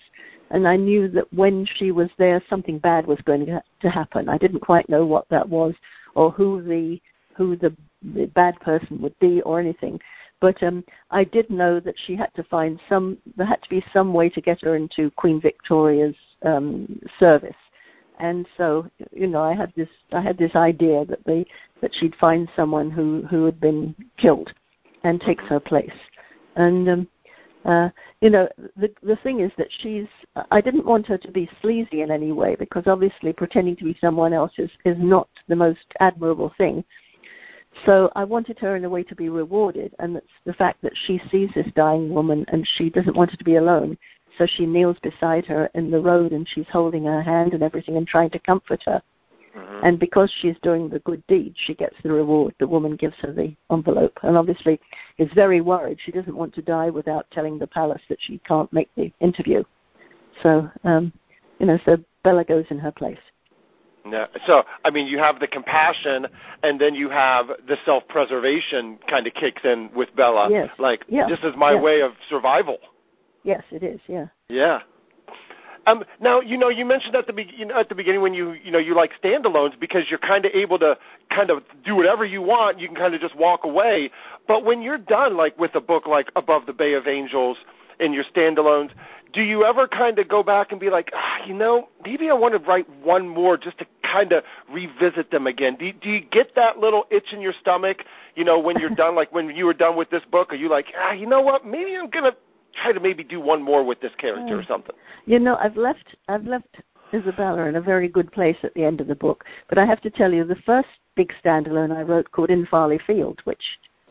And 0.50 0.66
I 0.66 0.76
knew 0.76 1.08
that 1.08 1.32
when 1.32 1.66
she 1.76 1.92
was 1.92 2.10
there, 2.18 2.42
something 2.50 2.78
bad 2.78 3.06
was 3.06 3.20
going 3.24 3.46
to, 3.46 3.62
to 3.80 3.90
happen. 3.90 4.28
I 4.28 4.38
didn't 4.38 4.60
quite 4.60 4.88
know 4.88 5.06
what 5.06 5.28
that 5.28 5.48
was 5.48 5.74
or 6.14 6.30
who 6.30 6.62
the 6.62 7.00
who 7.36 7.56
the, 7.56 7.74
the 8.14 8.26
bad 8.26 8.58
person 8.60 9.00
would 9.02 9.18
be 9.18 9.42
or 9.42 9.58
anything. 9.58 9.98
But 10.40 10.62
um, 10.62 10.84
I 11.10 11.24
did 11.24 11.50
know 11.50 11.80
that 11.80 11.96
she 12.06 12.14
had 12.14 12.32
to 12.34 12.44
find 12.44 12.80
some. 12.88 13.18
There 13.36 13.46
had 13.46 13.62
to 13.62 13.68
be 13.68 13.84
some 13.92 14.12
way 14.12 14.28
to 14.30 14.40
get 14.40 14.60
her 14.62 14.76
into 14.76 15.10
Queen 15.12 15.40
Victoria's 15.40 16.16
um, 16.42 17.00
service 17.18 17.56
and 18.20 18.46
so 18.56 18.88
you 19.12 19.26
know 19.26 19.42
i 19.42 19.54
had 19.54 19.72
this 19.76 19.88
i 20.12 20.20
had 20.20 20.38
this 20.38 20.54
idea 20.54 21.04
that 21.04 21.24
they 21.24 21.44
that 21.80 21.94
she'd 21.94 22.14
find 22.16 22.48
someone 22.54 22.90
who 22.90 23.22
who 23.28 23.44
had 23.44 23.60
been 23.60 23.94
killed 24.16 24.52
and 25.02 25.20
takes 25.20 25.44
her 25.44 25.60
place 25.60 25.92
and 26.56 26.88
um 26.88 27.08
uh 27.64 27.88
you 28.20 28.30
know 28.30 28.48
the 28.76 28.90
the 29.02 29.16
thing 29.16 29.40
is 29.40 29.50
that 29.56 29.68
she's 29.80 30.06
i 30.50 30.60
didn't 30.60 30.86
want 30.86 31.06
her 31.06 31.18
to 31.18 31.30
be 31.30 31.48
sleazy 31.60 32.02
in 32.02 32.10
any 32.10 32.32
way 32.32 32.54
because 32.56 32.86
obviously 32.86 33.32
pretending 33.32 33.76
to 33.76 33.84
be 33.84 33.96
someone 34.00 34.32
else 34.32 34.52
is 34.58 34.70
is 34.84 34.96
not 34.98 35.28
the 35.48 35.56
most 35.56 35.86
admirable 36.00 36.52
thing 36.56 36.84
so 37.84 38.10
I 38.14 38.24
wanted 38.24 38.58
her 38.60 38.76
in 38.76 38.84
a 38.84 38.88
way 38.88 39.02
to 39.02 39.16
be 39.16 39.28
rewarded, 39.28 39.94
and 39.98 40.14
that's 40.14 40.26
the 40.44 40.52
fact 40.52 40.80
that 40.82 40.92
she 41.06 41.20
sees 41.30 41.50
this 41.54 41.66
dying 41.74 42.08
woman 42.08 42.44
and 42.48 42.66
she 42.76 42.88
doesn't 42.88 43.16
want 43.16 43.30
her 43.32 43.36
to 43.36 43.44
be 43.44 43.56
alone. 43.56 43.98
So 44.38 44.46
she 44.46 44.66
kneels 44.66 44.96
beside 45.02 45.46
her 45.46 45.70
in 45.74 45.90
the 45.90 46.00
road 46.00 46.32
and 46.32 46.48
she's 46.48 46.66
holding 46.70 47.04
her 47.04 47.22
hand 47.22 47.54
and 47.54 47.62
everything 47.62 47.96
and 47.96 48.06
trying 48.06 48.30
to 48.30 48.38
comfort 48.38 48.82
her. 48.84 49.02
Mm-hmm. 49.56 49.86
And 49.86 49.98
because 50.00 50.32
she's 50.40 50.56
doing 50.62 50.88
the 50.88 50.98
good 51.00 51.24
deed, 51.28 51.54
she 51.56 51.74
gets 51.74 51.94
the 52.02 52.10
reward. 52.12 52.54
The 52.58 52.66
woman 52.66 52.96
gives 52.96 53.14
her 53.20 53.32
the 53.32 53.54
envelope 53.70 54.18
and 54.22 54.36
obviously 54.36 54.80
is 55.18 55.30
very 55.34 55.60
worried. 55.60 55.98
She 56.04 56.10
doesn't 56.10 56.36
want 56.36 56.54
to 56.54 56.62
die 56.62 56.90
without 56.90 57.30
telling 57.30 57.58
the 57.58 57.66
palace 57.66 58.02
that 58.08 58.18
she 58.20 58.38
can't 58.38 58.72
make 58.72 58.90
the 58.96 59.12
interview. 59.20 59.62
So, 60.42 60.68
um, 60.82 61.12
you 61.60 61.66
know, 61.66 61.78
so 61.84 61.98
Bella 62.24 62.44
goes 62.44 62.64
in 62.70 62.78
her 62.80 62.90
place. 62.90 63.18
Yeah. 64.06 64.26
So, 64.46 64.64
I 64.84 64.90
mean, 64.90 65.06
you 65.06 65.18
have 65.18 65.40
the 65.40 65.46
compassion, 65.46 66.26
and 66.62 66.78
then 66.78 66.94
you 66.94 67.08
have 67.08 67.46
the 67.66 67.76
self-preservation 67.86 68.98
kind 69.08 69.26
of 69.26 69.32
kicks 69.34 69.62
in 69.64 69.90
with 69.94 70.14
Bella. 70.14 70.50
Yes. 70.50 70.68
Like, 70.78 71.04
Yeah. 71.08 71.26
this 71.26 71.38
is 71.42 71.56
my 71.56 71.72
Yeah. 71.72 71.80
way 71.80 72.00
of 72.02 72.12
survival. 72.28 72.78
Yes, 73.44 73.62
it 73.70 73.82
is, 73.82 74.00
yeah. 74.08 74.26
Yeah. 74.48 74.80
Um, 75.86 76.02
now, 76.18 76.40
you 76.40 76.56
know, 76.56 76.70
you 76.70 76.84
mentioned 76.84 77.14
at 77.14 77.26
the 77.26 77.32
be- 77.32 77.52
you 77.54 77.66
know, 77.66 77.78
at 77.78 77.90
the 77.90 77.94
beginning 77.94 78.22
when 78.22 78.32
you 78.32 78.52
you 78.52 78.70
know 78.70 78.78
you 78.78 78.94
like 78.94 79.12
standalones 79.22 79.78
because 79.78 80.04
you're 80.08 80.18
kind 80.18 80.46
of 80.46 80.52
able 80.54 80.78
to 80.78 80.96
kind 81.30 81.50
of 81.50 81.62
do 81.84 81.94
whatever 81.94 82.24
you 82.24 82.40
want. 82.40 82.80
You 82.80 82.88
can 82.88 82.96
kind 82.96 83.14
of 83.14 83.20
just 83.20 83.36
walk 83.36 83.64
away. 83.64 84.10
But 84.48 84.64
when 84.64 84.80
you're 84.80 84.98
done, 84.98 85.36
like 85.36 85.58
with 85.58 85.74
a 85.74 85.82
book 85.82 86.06
like 86.06 86.32
Above 86.36 86.64
the 86.64 86.72
Bay 86.72 86.94
of 86.94 87.06
Angels 87.06 87.58
and 88.00 88.14
your 88.14 88.24
standalones, 88.24 88.90
do 89.34 89.42
you 89.42 89.64
ever 89.64 89.86
kind 89.86 90.18
of 90.18 90.28
go 90.28 90.42
back 90.42 90.70
and 90.70 90.80
be 90.80 90.88
like, 90.88 91.10
ah, 91.14 91.44
you 91.44 91.52
know, 91.52 91.88
maybe 92.04 92.30
I 92.30 92.34
want 92.34 92.54
to 92.54 92.60
write 92.66 92.88
one 93.02 93.28
more 93.28 93.58
just 93.58 93.78
to 93.78 93.86
kind 94.02 94.32
of 94.32 94.42
revisit 94.72 95.30
them 95.30 95.46
again? 95.46 95.76
Do 95.78 95.92
do 95.92 96.08
you 96.08 96.20
get 96.22 96.54
that 96.54 96.78
little 96.78 97.04
itch 97.10 97.32
in 97.32 97.42
your 97.42 97.52
stomach? 97.60 98.04
You 98.36 98.44
know, 98.44 98.58
when 98.58 98.78
you're 98.78 98.94
done, 98.94 99.14
like 99.14 99.32
when 99.32 99.50
you 99.50 99.66
were 99.66 99.74
done 99.74 99.96
with 99.96 100.08
this 100.08 100.22
book, 100.30 100.52
are 100.52 100.56
you 100.56 100.70
like, 100.70 100.86
ah, 100.96 101.12
you 101.12 101.26
know 101.26 101.42
what? 101.42 101.66
Maybe 101.66 101.94
I'm 101.94 102.08
gonna 102.08 102.36
try 102.82 102.92
to 102.92 103.00
maybe 103.00 103.24
do 103.24 103.40
one 103.40 103.62
more 103.62 103.84
with 103.84 104.00
this 104.00 104.12
character 104.18 104.58
or 104.58 104.64
something. 104.64 104.94
You 105.26 105.38
know, 105.38 105.56
I've 105.56 105.76
left 105.76 106.16
I've 106.28 106.44
left 106.44 106.76
Isabella 107.12 107.66
in 107.66 107.76
a 107.76 107.80
very 107.80 108.08
good 108.08 108.32
place 108.32 108.56
at 108.62 108.74
the 108.74 108.84
end 108.84 109.00
of 109.00 109.06
the 109.06 109.14
book, 109.14 109.44
but 109.68 109.78
I 109.78 109.84
have 109.84 110.00
to 110.02 110.10
tell 110.10 110.32
you 110.32 110.44
the 110.44 110.56
first 110.66 110.88
big 111.14 111.32
standalone 111.44 111.96
I 111.96 112.02
wrote 112.02 112.30
called 112.32 112.50
In 112.50 112.66
Farley 112.66 113.00
Field, 113.06 113.40
which 113.44 113.62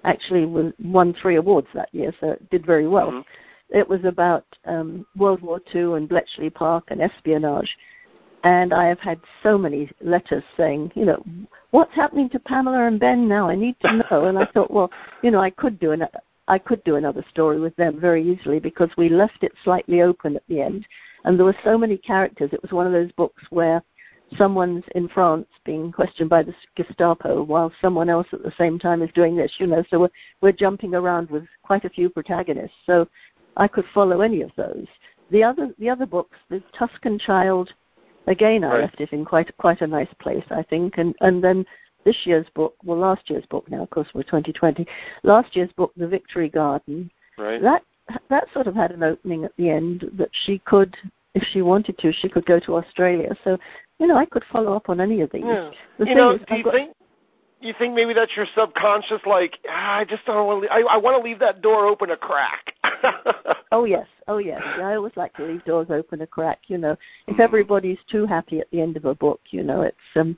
actually 0.03 0.45
was, 0.45 0.73
won 0.83 1.13
three 1.13 1.35
awards 1.35 1.67
that 1.73 1.93
year, 1.93 2.13
so 2.19 2.31
it 2.31 2.49
did 2.49 2.65
very 2.65 2.87
well. 2.87 3.11
Mm-hmm. 3.11 3.77
It 3.77 3.87
was 3.87 4.03
about 4.05 4.45
um, 4.65 5.05
World 5.15 5.41
War 5.41 5.59
II 5.73 5.93
and 5.95 6.07
Bletchley 6.07 6.49
Park 6.49 6.85
and 6.89 7.01
espionage. 7.01 7.77
And 8.43 8.73
I 8.73 8.85
have 8.87 8.99
had 8.99 9.19
so 9.41 9.57
many 9.57 9.89
letters 10.01 10.43
saying, 10.57 10.91
you 10.95 11.05
know, 11.05 11.23
what's 11.71 11.95
happening 11.95 12.29
to 12.31 12.39
Pamela 12.39 12.87
and 12.87 12.99
Ben 12.99 13.27
now? 13.27 13.49
I 13.49 13.55
need 13.55 13.77
to 13.81 14.03
know. 14.11 14.25
and 14.25 14.37
I 14.37 14.45
thought, 14.45 14.69
well, 14.69 14.91
you 15.21 15.31
know, 15.31 15.39
I 15.39 15.49
could 15.49 15.79
do 15.79 15.91
an, 15.91 16.03
I 16.47 16.57
could 16.57 16.83
do 16.83 16.95
another 16.95 17.23
story 17.29 17.59
with 17.59 17.75
them 17.75 17.99
very 17.99 18.23
easily 18.27 18.59
because 18.59 18.89
we 18.97 19.09
left 19.09 19.43
it 19.43 19.53
slightly 19.63 20.01
open 20.01 20.35
at 20.35 20.43
the 20.47 20.61
end, 20.61 20.85
and 21.23 21.37
there 21.37 21.45
were 21.45 21.55
so 21.63 21.77
many 21.77 21.97
characters. 21.97 22.51
It 22.51 22.61
was 22.61 22.71
one 22.71 22.85
of 22.85 22.93
those 22.93 23.11
books 23.13 23.43
where 23.49 23.81
someone's 24.37 24.83
in 24.95 25.07
France 25.07 25.47
being 25.63 25.91
questioned 25.91 26.29
by 26.29 26.43
the 26.43 26.53
Gestapo 26.75 27.43
while 27.43 27.71
someone 27.81 28.09
else 28.09 28.27
at 28.33 28.43
the 28.43 28.53
same 28.57 28.79
time 28.79 29.01
is 29.01 29.09
doing 29.13 29.35
this, 29.35 29.53
you 29.59 29.67
know. 29.67 29.83
So 29.89 29.99
we're, 30.01 30.09
we're 30.41 30.51
jumping 30.51 30.95
around 30.95 31.29
with 31.29 31.45
quite 31.61 31.85
a 31.85 31.89
few 31.89 32.09
protagonists. 32.09 32.75
So 32.85 33.07
I 33.57 33.67
could 33.67 33.85
follow 33.93 34.21
any 34.21 34.41
of 34.41 34.51
those. 34.57 34.87
The 35.31 35.43
other 35.43 35.73
the 35.79 35.89
other 35.89 36.05
books, 36.05 36.37
the 36.49 36.61
Tuscan 36.77 37.17
Child, 37.17 37.73
again 38.27 38.63
I 38.63 38.79
left 38.79 39.01
it 39.01 39.13
in 39.13 39.25
quite 39.25 39.55
quite 39.57 39.81
a 39.81 39.87
nice 39.87 40.13
place, 40.19 40.45
I 40.51 40.63
think, 40.63 40.97
and 40.97 41.15
and 41.21 41.43
then 41.43 41.65
this 42.03 42.17
year's 42.25 42.47
book, 42.55 42.75
well 42.83 42.97
last 42.97 43.29
year's 43.29 43.45
book 43.47 43.69
now, 43.69 43.83
of 43.83 43.89
course 43.89 44.07
we're 44.13 44.23
2020. 44.23 44.85
Last 45.23 45.55
year's 45.55 45.71
book, 45.73 45.91
The 45.97 46.07
Victory 46.07 46.49
Garden, 46.49 47.09
right. 47.37 47.61
that 47.61 47.83
that 48.29 48.47
sort 48.53 48.67
of 48.67 48.75
had 48.75 48.91
an 48.91 49.03
opening 49.03 49.45
at 49.45 49.55
the 49.57 49.69
end 49.69 50.09
that 50.17 50.29
she 50.45 50.59
could 50.59 50.95
if 51.33 51.43
she 51.51 51.61
wanted 51.61 51.97
to, 51.97 52.11
she 52.13 52.29
could 52.29 52.45
go 52.45 52.59
to 52.59 52.75
Australia. 52.75 53.35
So 53.43 53.57
you 53.99 54.07
know, 54.07 54.17
I 54.17 54.25
could 54.25 54.43
follow 54.51 54.73
up 54.75 54.89
on 54.89 54.99
any 54.99 55.21
of 55.21 55.31
these. 55.31 55.43
Yeah. 55.45 55.71
The 55.99 56.05
you 56.05 56.15
know, 56.15 56.31
is, 56.31 56.41
do 56.47 56.55
you 56.55 56.63
got, 56.63 56.73
think 56.73 56.95
you 57.61 57.73
think 57.77 57.95
maybe 57.95 58.13
that's 58.13 58.35
your 58.35 58.45
subconscious? 58.55 59.21
Like, 59.25 59.57
ah, 59.69 59.97
I 59.97 60.05
just 60.05 60.25
don't 60.25 60.45
want 60.45 60.63
to. 60.63 60.71
I, 60.71 60.81
I 60.81 60.97
want 60.97 61.17
to 61.17 61.23
leave 61.23 61.39
that 61.39 61.61
door 61.61 61.85
open 61.85 62.11
a 62.11 62.17
crack. 62.17 62.73
oh 63.71 63.85
yes, 63.85 64.07
oh 64.27 64.37
yes. 64.37 64.61
Yeah, 64.77 64.87
I 64.87 64.95
always 64.95 65.13
like 65.15 65.33
to 65.35 65.45
leave 65.45 65.63
doors 65.65 65.87
open 65.89 66.21
a 66.21 66.27
crack. 66.27 66.59
You 66.67 66.77
know, 66.77 66.97
if 67.27 67.39
everybody's 67.39 67.99
too 68.09 68.25
happy 68.25 68.59
at 68.59 68.69
the 68.71 68.81
end 68.81 68.97
of 68.97 69.05
a 69.05 69.15
book, 69.15 69.41
you 69.51 69.63
know, 69.63 69.81
it's 69.81 69.97
um, 70.15 70.37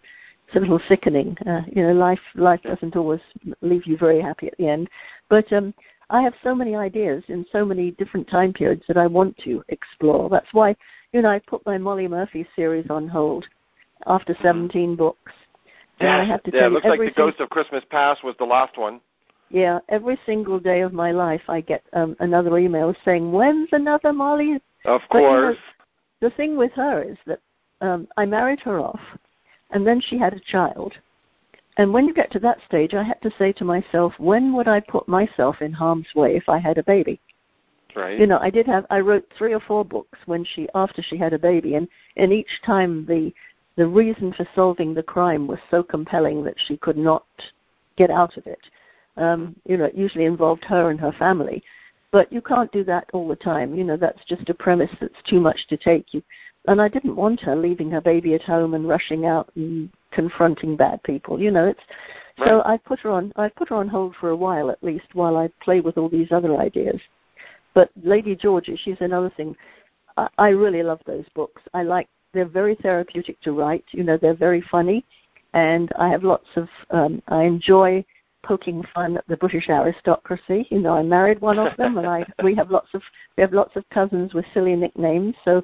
it's 0.56 0.66
a 0.66 0.72
little 0.72 0.88
sickening. 0.88 1.38
Uh, 1.46 1.62
you 1.68 1.84
know, 1.84 1.94
life 1.94 2.20
life 2.36 2.62
doesn't 2.64 2.96
always 2.96 3.22
leave 3.62 3.86
you 3.86 3.98
very 3.98 4.22
happy 4.22 4.48
at 4.48 4.58
the 4.58 4.68
end. 4.68 4.90
But 5.30 5.52
um, 5.54 5.74
I 6.10 6.22
have 6.22 6.34
so 6.44 6.56
many 6.56 6.76
ideas 6.76 7.24
in 7.28 7.46
so 7.52 7.66
many 7.66 7.92
different 7.92 8.30
time 8.30 8.54
periods 8.54 8.84
that 8.88 8.98
I 8.98 9.08
want 9.08 9.38
to 9.40 9.64
explore. 9.70 10.30
That's 10.30 10.54
why 10.54 10.76
you 11.16 11.22
know, 11.22 11.30
I 11.30 11.40
put 11.40 11.66
my 11.66 11.78
Molly 11.78 12.10
Murphy 12.10 12.46
series 12.58 12.88
on 12.90 13.08
hold 13.08 13.46
after 14.06 14.34
mm-hmm. 14.34 14.44
17 14.44 14.98
books. 14.98 15.32
And 16.02 16.10
yeah, 16.10 16.18
I 16.18 16.26
have 16.26 16.44
to 16.44 16.52
yeah, 16.54 16.60
tell 16.60 16.68
it 16.68 16.74
looks 16.74 16.86
like 16.86 17.00
The 17.00 17.12
Ghost 17.12 17.40
of 17.40 17.50
Christmas 17.50 17.86
Past 17.90 18.22
was 18.22 18.36
the 18.38 18.44
last 18.44 18.78
one. 18.78 19.00
Yeah, 19.50 19.80
every 19.88 20.20
single 20.26 20.60
day 20.60 20.82
of 20.82 20.92
my 20.92 21.14
life 21.14 21.44
I 21.48 21.62
get 21.62 21.84
um, 21.94 22.18
another 22.20 22.58
email 22.58 22.94
saying, 23.06 23.32
when's 23.32 23.70
another 23.72 24.12
Molly? 24.12 24.56
Of 24.84 25.02
but, 25.10 25.20
course. 25.20 25.56
You 25.56 26.28
know, 26.28 26.30
the 26.30 26.36
thing 26.36 26.58
with 26.58 26.74
her 26.74 27.02
is 27.02 27.18
that 27.28 27.40
um, 27.80 28.10
I 28.18 28.26
married 28.26 28.60
her 28.62 28.82
off, 28.82 29.00
and 29.72 29.86
then 29.86 30.02
she 30.02 30.18
had 30.18 30.34
a 30.34 30.40
child. 30.40 30.94
And 31.78 31.92
when 31.92 32.06
you 32.06 32.14
get 32.14 32.32
to 32.32 32.40
that 32.40 32.60
stage, 32.66 32.94
I 32.94 33.04
had 33.04 33.22
to 33.22 33.32
say 33.38 33.52
to 33.54 33.66
myself, 33.66 34.14
when 34.18 34.54
would 34.54 34.68
I 34.68 34.80
put 34.80 35.08
myself 35.08 35.62
in 35.62 35.74
harm's 35.74 36.08
way 36.16 36.36
if 36.36 36.48
I 36.48 36.58
had 36.58 36.78
a 36.78 36.84
baby? 36.84 37.20
Right. 37.96 38.20
You 38.20 38.28
know, 38.28 38.40
I 38.40 38.50
did 38.50 38.66
have 38.68 38.86
I 38.90 39.00
wrote 39.00 39.26
three 39.38 39.54
or 39.54 39.60
four 39.62 39.86
books 39.86 40.20
when 40.26 40.44
she 40.44 40.68
after 40.76 41.02
she 41.02 41.18
had 41.18 41.34
a 41.34 41.40
baby 41.40 41.76
and 41.76 41.88
and 42.18 42.34
each 42.34 42.62
time 42.66 43.06
the 43.06 43.34
the 43.78 43.88
reason 43.88 44.34
for 44.34 44.48
solving 44.54 44.94
the 44.94 45.04
crime 45.04 45.48
was 45.48 45.60
so 45.72 45.82
compelling 45.84 46.44
that 46.44 46.56
she 46.58 46.78
could 46.78 46.98
not 46.98 47.26
get 47.98 48.10
out 48.10 48.38
of 48.38 48.48
it. 48.48 48.60
Um, 49.18 49.56
you 49.66 49.78
know, 49.78 49.86
it 49.86 49.96
usually 49.96 50.26
involved 50.26 50.64
her 50.66 50.90
and 50.90 51.00
her 51.00 51.14
family. 51.14 51.64
But 52.16 52.32
you 52.32 52.40
can't 52.40 52.72
do 52.72 52.86
that 52.86 53.10
all 53.12 53.28
the 53.28 53.36
time. 53.36 53.76
You 53.76 53.84
know, 53.84 53.98
that's 53.98 54.24
just 54.24 54.48
a 54.48 54.54
premise 54.54 54.90
that's 55.02 55.22
too 55.28 55.42
much 55.42 55.68
to 55.68 55.76
take. 55.76 56.14
You 56.14 56.24
and 56.66 56.82
I 56.82 56.88
didn't 56.88 57.18
want 57.18 57.42
her 57.42 57.58
leaving 57.58 57.92
her 57.92 58.00
baby 58.00 58.36
at 58.36 58.42
home 58.42 58.74
and 58.74 58.88
rushing 58.88 59.26
out 59.26 59.52
and 59.58 59.90
confronting 60.12 60.78
bad 60.78 61.04
people. 61.04 61.42
You 61.42 61.52
know, 61.52 61.66
it's 61.66 61.82
right. 62.40 62.48
so 62.48 62.62
I 62.64 62.78
put 62.78 63.02
her 63.02 63.10
on 63.10 63.34
I 63.36 63.50
put 63.50 63.68
her 63.68 63.76
on 63.76 63.90
hold 63.90 64.16
for 64.16 64.30
a 64.30 64.36
while 64.36 64.72
at 64.72 64.82
least 64.82 65.08
while 65.12 65.36
I 65.36 65.50
play 65.62 65.82
with 65.82 65.98
all 65.98 66.08
these 66.08 66.32
other 66.32 66.56
ideas. 66.56 67.02
But 67.74 67.92
Lady 68.02 68.34
Georgie, 68.34 68.80
she's 68.82 69.02
another 69.02 69.30
thing. 69.36 69.54
I, 70.16 70.30
I 70.38 70.50
really 70.52 70.84
love 70.84 71.02
those 71.06 71.26
books. 71.36 71.62
I 71.74 71.84
like 71.84 72.08
they're 72.32 72.46
very 72.46 72.76
therapeutic 72.76 73.42
to 73.42 73.52
write. 73.52 73.84
You 73.92 74.06
know, 74.06 74.16
they're 74.16 74.36
very 74.36 74.62
funny, 74.72 75.04
and 75.54 75.92
I 76.00 76.08
have 76.08 76.24
lots 76.24 76.48
of. 76.56 76.70
Um, 76.92 77.22
I 77.28 77.44
enjoy 77.44 78.06
poking 78.46 78.84
fun 78.94 79.18
at 79.18 79.28
the 79.28 79.38
British 79.38 79.70
aristocracy. 79.70 80.68
You 80.70 80.80
know, 80.80 80.94
I 80.94 81.04
married 81.04 81.42
one 81.42 81.60
of 81.60 81.76
them, 81.78 81.98
and 81.98 82.08
I 82.08 82.26
we 82.44 82.56
have 82.56 82.72
lots 82.72 82.94
of 82.94 83.02
we 83.36 83.42
have 83.42 83.54
lots 83.54 83.76
of 83.76 83.90
cousins 83.90 84.34
with 84.34 84.46
silly 84.54 84.76
nicknames. 84.76 85.36
So 85.44 85.64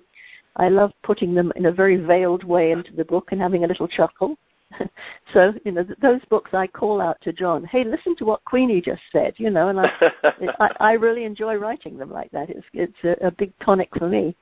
I 0.58 0.70
love 0.70 0.92
putting 1.04 1.34
them 1.34 1.54
in 1.56 1.68
a 1.68 1.72
very 1.72 1.98
veiled 1.98 2.44
way 2.44 2.72
into 2.72 2.94
the 2.94 3.06
book 3.06 3.30
and 3.32 3.40
having 3.40 3.64
a 3.64 3.68
little 3.68 3.88
chuckle. 3.88 4.38
so 5.34 5.54
you 5.64 5.72
know 5.72 5.84
th- 5.84 6.00
those 6.02 6.22
books 6.30 6.54
I 6.54 6.68
call 6.68 7.02
out 7.02 7.20
to 7.22 7.32
John. 7.34 7.64
Hey, 7.66 7.84
listen 7.84 8.16
to 8.18 8.26
what 8.26 8.44
Queenie 8.46 8.82
just 8.82 9.04
said. 9.12 9.34
You 9.38 9.52
know, 9.52 9.70
and 9.70 9.80
I 9.80 9.92
I, 10.60 10.76
I 10.80 10.92
really 10.94 11.26
enjoy 11.26 11.56
writing 11.56 11.98
them 11.98 12.12
like 12.12 12.32
that. 12.32 12.50
It's 12.50 12.66
it's 12.74 13.04
a, 13.04 13.28
a 13.28 13.32
big 13.32 13.54
tonic 13.60 13.90
for 13.98 14.08
me. 14.08 14.36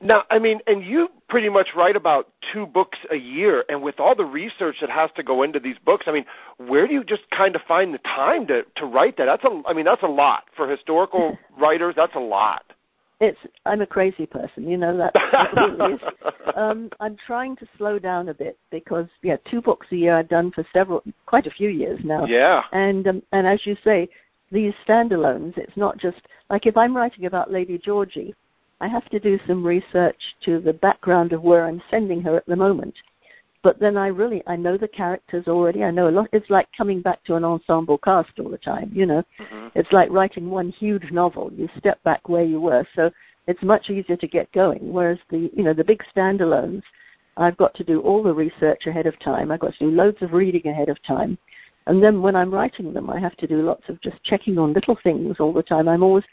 Now, 0.00 0.24
I 0.30 0.38
mean, 0.38 0.60
and 0.66 0.84
you 0.84 1.08
pretty 1.28 1.48
much 1.48 1.68
write 1.74 1.96
about 1.96 2.28
two 2.52 2.66
books 2.66 2.98
a 3.10 3.16
year, 3.16 3.64
and 3.68 3.82
with 3.82 3.98
all 3.98 4.14
the 4.14 4.24
research 4.24 4.76
that 4.80 4.90
has 4.90 5.10
to 5.16 5.22
go 5.22 5.42
into 5.42 5.58
these 5.58 5.76
books, 5.84 6.04
I 6.06 6.12
mean, 6.12 6.26
where 6.58 6.86
do 6.86 6.92
you 6.92 7.02
just 7.02 7.22
kind 7.30 7.56
of 7.56 7.62
find 7.62 7.94
the 7.94 7.98
time 7.98 8.46
to 8.48 8.64
to 8.76 8.86
write 8.86 9.16
that? 9.16 9.24
That's 9.26 9.44
a, 9.44 9.62
I 9.66 9.72
mean, 9.72 9.84
that's 9.84 10.02
a 10.02 10.08
lot 10.08 10.44
for 10.56 10.68
historical 10.68 11.38
writers. 11.58 11.94
That's 11.96 12.14
a 12.14 12.20
lot 12.20 12.64
it's 13.20 13.38
I'm 13.64 13.80
a 13.80 13.86
crazy 13.86 14.26
person, 14.26 14.68
you 14.68 14.76
know 14.76 14.96
that. 14.96 15.14
really 15.56 15.98
um, 16.56 16.90
I'm 17.00 17.16
trying 17.26 17.56
to 17.56 17.66
slow 17.78 17.98
down 17.98 18.28
a 18.28 18.34
bit 18.34 18.58
because 18.70 19.06
yeah, 19.22 19.36
two 19.50 19.62
books 19.62 19.86
a 19.90 19.96
year 19.96 20.16
I've 20.16 20.28
done 20.28 20.50
for 20.52 20.66
several, 20.72 21.02
quite 21.24 21.46
a 21.46 21.50
few 21.50 21.70
years 21.70 21.98
now. 22.04 22.26
Yeah. 22.26 22.62
And 22.72 23.06
um, 23.08 23.22
and 23.32 23.46
as 23.46 23.64
you 23.64 23.76
say, 23.82 24.08
these 24.52 24.74
standalones, 24.86 25.56
it's 25.56 25.76
not 25.76 25.96
just 25.98 26.20
like 26.50 26.66
if 26.66 26.76
I'm 26.76 26.96
writing 26.96 27.24
about 27.24 27.50
Lady 27.50 27.78
Georgie, 27.78 28.34
I 28.80 28.88
have 28.88 29.08
to 29.10 29.18
do 29.18 29.38
some 29.46 29.64
research 29.64 30.36
to 30.44 30.60
the 30.60 30.72
background 30.72 31.32
of 31.32 31.42
where 31.42 31.64
I'm 31.64 31.82
sending 31.90 32.20
her 32.22 32.36
at 32.36 32.46
the 32.46 32.56
moment 32.56 32.94
but 33.66 33.80
then 33.80 33.96
I 33.96 34.06
really 34.06 34.44
I 34.46 34.54
know 34.54 34.76
the 34.76 34.86
characters 34.86 35.48
already. 35.48 35.82
I 35.82 35.90
know 35.90 36.08
a 36.08 36.10
lot. 36.10 36.28
It's 36.32 36.50
like 36.50 36.68
coming 36.76 37.00
back 37.02 37.24
to 37.24 37.34
an 37.34 37.42
ensemble 37.42 37.98
cast 37.98 38.38
all 38.38 38.48
the 38.48 38.58
time. 38.58 38.92
You 38.94 39.06
know, 39.06 39.24
mm-hmm. 39.40 39.68
it's 39.74 39.90
like 39.90 40.08
writing 40.08 40.50
one 40.50 40.70
huge 40.70 41.10
novel. 41.10 41.50
You 41.52 41.68
step 41.76 42.00
back 42.04 42.28
where 42.28 42.44
you 42.44 42.60
were, 42.60 42.86
so 42.94 43.10
it's 43.48 43.60
much 43.64 43.90
easier 43.90 44.16
to 44.16 44.28
get 44.28 44.52
going. 44.52 44.92
Whereas 44.92 45.18
the 45.30 45.50
you 45.52 45.64
know 45.64 45.72
the 45.72 45.82
big 45.82 46.00
standalones, 46.14 46.84
I've 47.36 47.56
got 47.56 47.74
to 47.74 47.82
do 47.82 48.00
all 48.02 48.22
the 48.22 48.32
research 48.32 48.86
ahead 48.86 49.06
of 49.06 49.18
time. 49.18 49.50
I've 49.50 49.58
got 49.58 49.72
to 49.72 49.78
do 49.80 49.90
loads 49.90 50.18
of 50.22 50.32
reading 50.32 50.68
ahead 50.68 50.88
of 50.88 51.02
time, 51.02 51.36
and 51.88 52.00
then 52.00 52.22
when 52.22 52.36
I'm 52.36 52.54
writing 52.54 52.92
them, 52.92 53.10
I 53.10 53.18
have 53.18 53.36
to 53.38 53.48
do 53.48 53.62
lots 53.62 53.88
of 53.88 54.00
just 54.00 54.22
checking 54.22 54.58
on 54.58 54.74
little 54.74 54.96
things 55.02 55.38
all 55.40 55.52
the 55.52 55.64
time. 55.64 55.88
I'm 55.88 56.04
always 56.04 56.24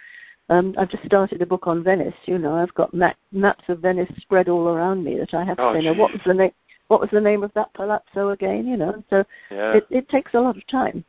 um, 0.53 0.75
I've 0.77 0.89
just 0.89 1.05
started 1.05 1.41
a 1.41 1.45
book 1.45 1.67
on 1.67 1.83
Venice. 1.83 2.15
You 2.25 2.37
know, 2.37 2.55
I've 2.55 2.73
got 2.73 2.93
map, 2.93 3.17
maps 3.31 3.63
of 3.67 3.79
Venice 3.79 4.09
spread 4.17 4.49
all 4.49 4.67
around 4.67 5.03
me 5.03 5.17
that 5.17 5.33
I 5.33 5.43
have 5.43 5.59
oh, 5.59 5.73
to 5.73 5.79
say, 5.79 5.85
now 5.85 5.93
what 5.93 6.11
was 6.11 6.21
the 6.25 6.33
name? 6.33 6.51
what 6.87 6.99
was 6.99 7.09
the 7.11 7.21
name 7.21 7.43
of 7.43 7.51
that 7.55 7.73
palazzo 7.73 8.29
again? 8.29 8.67
You 8.67 8.77
know, 8.77 9.03
so 9.09 9.23
yeah. 9.49 9.73
it, 9.73 9.87
it 9.89 10.09
takes 10.09 10.33
a 10.33 10.39
lot 10.39 10.57
of 10.57 10.67
time. 10.67 11.03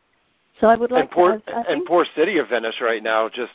So 0.61 0.68
I 0.68 0.76
would 0.76 0.90
like 0.90 1.02
and 1.02 1.11
poor, 1.11 1.38
to. 1.38 1.54
I, 1.54 1.61
I 1.61 1.72
and 1.72 1.85
poor 1.85 2.07
city 2.16 2.38
of 2.38 2.48
Venice 2.48 2.76
right 2.80 3.02
now, 3.02 3.28
just 3.28 3.52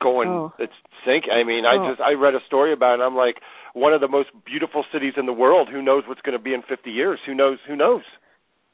going 0.00 0.28
oh. 0.28 0.52
it's 0.58 0.72
sinking. 1.04 1.30
I 1.32 1.44
mean, 1.44 1.64
I 1.64 1.76
oh. 1.76 1.90
just 1.90 2.00
I 2.00 2.14
read 2.14 2.34
a 2.34 2.44
story 2.46 2.72
about 2.72 2.92
it. 2.92 2.94
and 2.94 3.02
I'm 3.02 3.16
like, 3.16 3.40
one 3.74 3.92
of 3.92 4.00
the 4.00 4.08
most 4.08 4.30
beautiful 4.44 4.84
cities 4.90 5.14
in 5.16 5.26
the 5.26 5.32
world. 5.32 5.68
Who 5.68 5.82
knows 5.82 6.04
what's 6.06 6.22
going 6.22 6.36
to 6.36 6.42
be 6.42 6.54
in 6.54 6.62
50 6.62 6.90
years? 6.90 7.20
Who 7.26 7.34
knows? 7.34 7.58
Who 7.66 7.76
knows? 7.76 8.02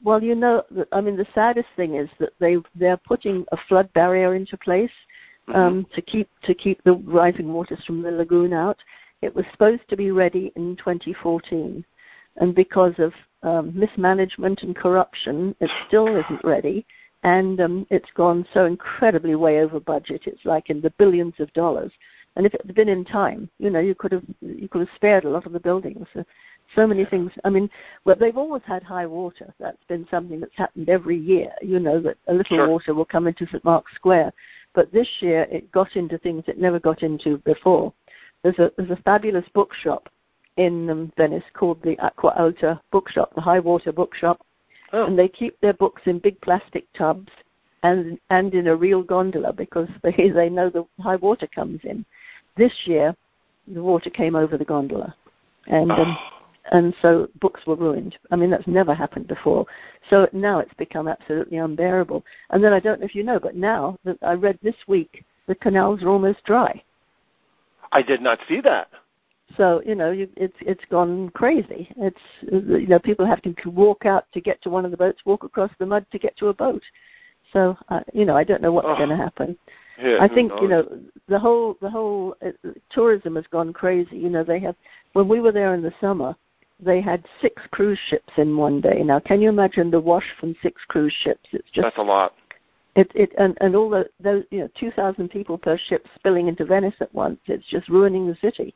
Well, 0.03 0.23
you 0.23 0.35
know, 0.35 0.63
I 0.91 1.01
mean, 1.01 1.15
the 1.15 1.27
saddest 1.33 1.67
thing 1.75 1.95
is 1.95 2.09
that 2.19 2.33
they 2.39 2.57
they're 2.75 2.97
putting 2.97 3.45
a 3.51 3.57
flood 3.67 3.91
barrier 3.93 4.35
into 4.35 4.57
place. 4.57 4.91
Um, 5.53 5.85
to 5.93 6.01
keep 6.01 6.29
to 6.43 6.53
keep 6.53 6.83
the 6.83 6.93
rising 6.93 7.53
waters 7.53 7.83
from 7.85 8.01
the 8.01 8.11
lagoon 8.11 8.53
out. 8.53 8.77
It 9.21 9.35
was 9.35 9.45
supposed 9.51 9.87
to 9.89 9.97
be 9.97 10.11
ready 10.11 10.51
in 10.55 10.75
2014, 10.77 11.83
and 12.37 12.55
because 12.55 12.93
of 12.97 13.13
um, 13.43 13.77
mismanagement 13.77 14.63
and 14.63 14.75
corruption, 14.75 15.55
it 15.59 15.69
still 15.87 16.07
isn't 16.07 16.43
ready, 16.43 16.85
and 17.23 17.59
um, 17.61 17.87
it's 17.89 18.09
gone 18.15 18.45
so 18.53 18.65
incredibly 18.65 19.35
way 19.35 19.59
over 19.59 19.79
budget. 19.79 20.23
It's 20.25 20.45
like 20.45 20.69
in 20.69 20.81
the 20.81 20.91
billions 20.91 21.35
of 21.39 21.51
dollars. 21.53 21.91
And 22.35 22.45
if 22.45 22.53
it 22.53 22.65
had 22.65 22.75
been 22.75 22.89
in 22.89 23.05
time, 23.05 23.49
you 23.59 23.69
know, 23.69 23.79
you 23.79 23.95
could 23.95 24.11
have 24.11 24.23
you 24.41 24.67
could 24.67 24.79
have 24.79 24.95
spared 24.95 25.23
a 25.23 25.29
lot 25.29 25.45
of 25.45 25.53
the 25.53 25.59
buildings. 25.59 26.05
So, 26.13 26.25
so 26.75 26.85
many 26.85 27.05
things. 27.05 27.31
I 27.43 27.49
mean, 27.49 27.69
well, 28.03 28.15
they've 28.19 28.37
always 28.37 28.63
had 28.65 28.83
high 28.83 29.05
water. 29.05 29.53
That's 29.59 29.83
been 29.87 30.07
something 30.09 30.39
that's 30.39 30.55
happened 30.55 30.89
every 30.89 31.17
year. 31.17 31.51
You 31.61 31.79
know 31.79 32.01
that 32.01 32.17
a 32.27 32.33
little 32.33 32.57
sure. 32.57 32.67
water 32.67 32.93
will 32.93 33.05
come 33.05 33.27
into 33.27 33.45
St 33.45 33.63
Mark's 33.63 33.95
Square, 33.95 34.33
but 34.75 34.91
this 34.91 35.07
year 35.21 35.47
it 35.49 35.71
got 35.71 35.95
into 35.95 36.17
things 36.19 36.43
it 36.47 36.59
never 36.59 36.79
got 36.79 37.01
into 37.01 37.37
before. 37.39 37.93
There's 38.43 38.59
a 38.59 38.71
there's 38.77 38.91
a 38.91 39.01
fabulous 39.03 39.45
bookshop 39.53 40.09
in 40.57 40.89
um, 40.89 41.11
Venice 41.17 41.43
called 41.53 41.81
the 41.81 41.97
Acqua 41.99 42.33
Alta 42.37 42.79
Bookshop, 42.91 43.33
the 43.35 43.41
High 43.41 43.59
Water 43.59 43.91
Bookshop, 43.91 44.45
Oh. 44.93 45.05
and 45.05 45.17
they 45.17 45.27
keep 45.27 45.59
their 45.59 45.73
books 45.73 46.03
in 46.05 46.19
big 46.19 46.39
plastic 46.41 46.85
tubs 46.93 47.31
and 47.83 48.17
and 48.29 48.53
in 48.53 48.67
a 48.67 48.75
real 48.75 49.03
gondola 49.03 49.51
because 49.51 49.89
they 50.03 50.29
they 50.33 50.49
know 50.49 50.69
the 50.69 50.85
high 51.01 51.15
water 51.15 51.47
comes 51.47 51.81
in. 51.83 52.05
This 52.55 52.73
year, 52.85 53.15
the 53.67 53.83
water 53.83 54.09
came 54.09 54.35
over 54.35 54.57
the 54.57 54.65
gondola, 54.65 55.15
and 55.67 55.91
um, 55.91 56.17
and 56.71 56.93
so 57.01 57.29
books 57.39 57.65
were 57.67 57.75
ruined. 57.75 58.17
I 58.31 58.35
mean 58.35 58.49
that's 58.49 58.67
never 58.67 58.93
happened 58.93 59.27
before. 59.27 59.65
So 60.09 60.27
now 60.33 60.59
it's 60.59 60.73
become 60.75 61.07
absolutely 61.07 61.57
unbearable. 61.57 62.23
And 62.49 62.63
then 62.63 62.73
I 62.73 62.79
don't 62.79 62.99
know 62.99 63.05
if 63.05 63.15
you 63.15 63.23
know, 63.23 63.39
but 63.39 63.55
now 63.55 63.97
that 64.03 64.17
I 64.21 64.33
read 64.33 64.57
this 64.61 64.75
week, 64.87 65.23
the 65.47 65.55
canals 65.55 66.03
are 66.03 66.09
almost 66.09 66.43
dry. 66.43 66.83
I 67.91 68.01
did 68.01 68.21
not 68.21 68.39
see 68.47 68.61
that. 68.61 68.89
So 69.55 69.81
you 69.85 69.95
know, 69.95 70.11
you, 70.11 70.27
it's 70.35 70.57
it's 70.61 70.83
gone 70.89 71.29
crazy. 71.29 71.89
It's 71.97 72.19
you 72.41 72.87
know, 72.87 72.99
people 72.99 73.25
have 73.25 73.41
to 73.43 73.53
walk 73.69 74.05
out 74.05 74.25
to 74.33 74.41
get 74.41 74.61
to 74.63 74.69
one 74.69 74.85
of 74.85 74.91
the 74.91 74.97
boats, 74.97 75.21
walk 75.25 75.43
across 75.43 75.71
the 75.79 75.85
mud 75.85 76.05
to 76.11 76.19
get 76.19 76.35
to 76.37 76.47
a 76.47 76.53
boat. 76.53 76.81
So 77.53 77.77
uh, 77.89 78.01
you 78.13 78.25
know, 78.25 78.35
I 78.35 78.43
don't 78.43 78.61
know 78.61 78.71
what's 78.71 78.87
Oh. 78.87 78.95
going 78.95 79.09
to 79.09 79.15
happen. 79.15 79.57
Yeah, 80.01 80.17
I 80.19 80.27
think 80.27 80.51
you 80.61 80.67
know 80.67 80.99
the 81.27 81.39
whole 81.39 81.77
the 81.81 81.89
whole 81.89 82.35
uh, 82.45 82.51
tourism 82.89 83.35
has 83.35 83.45
gone 83.47 83.71
crazy. 83.71 84.17
You 84.17 84.29
know, 84.29 84.43
they 84.43 84.59
have 84.59 84.75
when 85.13 85.27
we 85.27 85.39
were 85.39 85.51
there 85.51 85.73
in 85.73 85.81
the 85.81 85.93
summer, 86.01 86.35
they 86.79 87.01
had 87.01 87.25
six 87.41 87.61
cruise 87.71 87.99
ships 88.09 88.31
in 88.37 88.55
one 88.57 88.81
day. 88.81 89.01
Now, 89.03 89.19
can 89.19 89.41
you 89.41 89.49
imagine 89.49 89.89
the 89.91 89.99
wash 89.99 90.25
from 90.39 90.55
six 90.61 90.81
cruise 90.87 91.13
ships? 91.23 91.47
It's 91.51 91.69
just 91.71 91.85
that's 91.85 91.97
a 91.97 92.01
lot. 92.01 92.33
it 92.95 93.11
it 93.15 93.31
and 93.37 93.57
and 93.61 93.75
all 93.75 93.89
the 93.89 94.09
those 94.19 94.43
you 94.51 94.59
know 94.59 94.69
two 94.77 94.91
thousand 94.91 95.29
people 95.29 95.57
per 95.57 95.77
ship 95.77 96.05
spilling 96.15 96.47
into 96.47 96.65
Venice 96.65 96.95
at 96.99 97.13
once. 97.13 97.39
It's 97.45 97.67
just 97.67 97.89
ruining 97.89 98.27
the 98.27 98.35
city. 98.35 98.75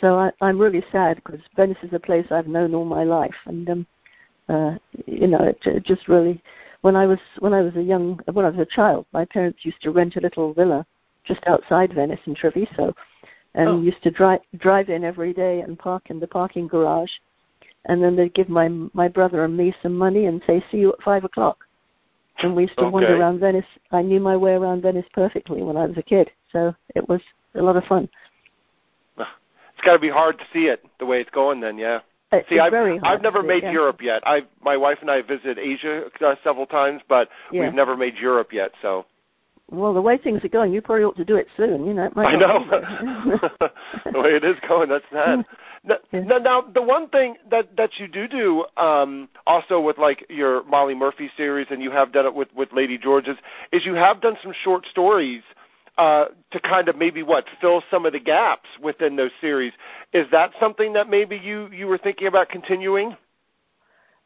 So 0.00 0.18
I, 0.18 0.32
I'm 0.40 0.58
really 0.58 0.84
sad 0.90 1.16
because 1.16 1.40
Venice 1.54 1.78
is 1.82 1.92
a 1.92 2.00
place 2.00 2.26
I've 2.30 2.48
known 2.48 2.74
all 2.74 2.84
my 2.84 3.04
life, 3.04 3.34
and 3.46 3.68
um, 3.70 3.86
uh, 4.48 4.74
you 5.06 5.28
know 5.28 5.42
it, 5.42 5.58
it 5.64 5.84
just 5.84 6.08
really. 6.08 6.42
When 6.80 6.96
I 6.96 7.06
was 7.06 7.20
when 7.38 7.52
I 7.52 7.62
was 7.62 7.76
a 7.76 7.82
young 7.82 8.18
when 8.32 8.44
I 8.44 8.50
was 8.50 8.58
a 8.58 8.74
child, 8.74 9.06
my 9.12 9.24
parents 9.24 9.64
used 9.64 9.80
to 9.82 9.92
rent 9.92 10.16
a 10.16 10.20
little 10.20 10.52
villa 10.52 10.84
just 11.24 11.40
outside 11.46 11.94
Venice 11.94 12.18
in 12.26 12.34
Treviso, 12.34 12.94
and 13.54 13.68
Oh. 13.68 13.80
used 13.80 14.02
to 14.02 14.10
drive 14.10 14.40
drive 14.56 14.88
in 14.88 15.04
every 15.04 15.32
day 15.32 15.60
and 15.60 15.78
park 15.78 16.10
in 16.10 16.20
the 16.20 16.26
parking 16.26 16.66
garage, 16.66 17.12
and 17.86 18.02
then 18.02 18.16
they'd 18.16 18.34
give 18.34 18.48
my 18.48 18.68
my 18.92 19.08
brother 19.08 19.44
and 19.44 19.56
me 19.56 19.74
some 19.82 19.96
money 19.96 20.26
and 20.26 20.42
say 20.46 20.64
see 20.70 20.78
you 20.78 20.92
at 20.92 21.02
five 21.02 21.24
o'clock 21.24 21.66
and 22.38 22.56
we 22.56 22.62
used 22.62 22.78
to 22.78 22.88
wander 22.88 23.16
around 23.16 23.40
Venice. 23.40 23.66
I 23.90 24.02
knew 24.02 24.20
my 24.20 24.36
way 24.36 24.52
around 24.52 24.82
Venice 24.82 25.06
perfectly 25.12 25.62
when 25.62 25.76
I 25.76 25.86
was 25.86 25.96
a 25.96 26.02
kid, 26.02 26.30
so 26.50 26.74
it 26.94 27.08
was 27.08 27.20
a 27.54 27.62
lot 27.62 27.76
of 27.76 27.84
fun. 27.84 28.08
It's 29.18 29.86
got 29.86 29.94
to 29.94 29.98
be 29.98 30.10
hard 30.10 30.38
to 30.38 30.44
see 30.52 30.66
it 30.66 30.84
the 31.00 31.06
way 31.06 31.20
it's 31.20 31.30
going. 31.30 31.60
Then, 31.60 31.78
yeah. 31.78 32.00
It's 32.30 32.48
See, 32.48 32.58
I've 32.58 32.72
I've 33.02 33.20
never 33.22 33.42
made 33.42 33.62
yeah. 33.62 33.72
Europe 33.72 34.00
yet. 34.00 34.22
I 34.24 34.42
my 34.62 34.76
wife 34.76 34.98
and 35.00 35.10
I 35.10 35.22
visited 35.22 35.58
Asia 35.58 36.04
uh, 36.24 36.34
several 36.44 36.66
times, 36.66 37.02
but 37.08 37.28
Yeah. 37.50 37.62
we've 37.62 37.74
never 37.74 37.96
made 37.96 38.16
Europe 38.16 38.52
yet. 38.52 38.72
So 38.80 39.06
Well, 39.70 39.94
the 39.94 40.02
way 40.02 40.18
things 40.18 40.44
are 40.44 40.48
going, 40.48 40.72
you 40.72 40.82
probably 40.82 41.04
ought 41.04 41.16
to 41.16 41.24
do 41.24 41.36
it 41.36 41.46
soon. 41.56 41.86
You 41.86 41.94
know, 41.94 42.04
it 42.04 42.14
might 42.14 42.26
I 42.26 42.36
know 42.36 42.66
the 44.12 44.20
way 44.20 44.30
it 44.30 44.44
is 44.44 44.56
going. 44.68 44.88
That's 44.88 45.04
sad. 45.12 45.44
Now, 45.84 45.96
Yeah. 46.12 46.20
now, 46.20 46.38
now, 46.38 46.60
the 46.60 46.80
one 46.80 47.08
thing 47.08 47.34
that 47.50 47.76
that 47.76 47.90
you 47.98 48.06
do 48.06 48.28
do 48.28 48.64
um, 48.76 49.28
also 49.48 49.80
with 49.80 49.98
like 49.98 50.24
your 50.30 50.62
Molly 50.62 50.94
Murphy 50.94 51.28
series, 51.36 51.66
and 51.70 51.82
you 51.82 51.90
have 51.90 52.12
done 52.12 52.24
it 52.24 52.32
with 52.32 52.46
with 52.54 52.72
Lady 52.72 52.96
George's, 52.98 53.36
is 53.72 53.84
you 53.84 53.94
have 53.94 54.20
done 54.20 54.36
some 54.44 54.52
short 54.62 54.86
stories 54.86 55.42
uh, 55.98 56.26
to 56.52 56.60
kind 56.60 56.88
of 56.88 56.96
maybe 56.96 57.24
what 57.24 57.46
fill 57.60 57.82
some 57.90 58.06
of 58.06 58.12
the 58.12 58.20
gaps 58.20 58.68
within 58.80 59.16
those 59.16 59.32
series. 59.40 59.72
Is 60.12 60.26
that 60.30 60.52
something 60.60 60.92
that 60.92 61.08
maybe 61.08 61.36
you 61.36 61.68
you 61.72 61.88
were 61.88 61.98
thinking 61.98 62.28
about 62.28 62.48
continuing? 62.48 63.16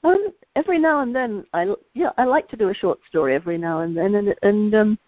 Um, 0.05 0.29
every 0.55 0.79
now 0.79 1.01
and 1.01 1.17
then, 1.17 1.47
I 1.55 1.75
yeah, 1.95 2.11
I 2.19 2.25
like 2.25 2.49
to 2.51 2.57
do 2.57 2.69
a 2.69 2.75
short 2.75 2.99
story 3.09 3.35
every 3.35 3.57
now 3.57 3.81
and 3.81 3.97
then, 3.97 4.15
and 4.15 4.35
and 4.43 4.75
um, 4.75 4.99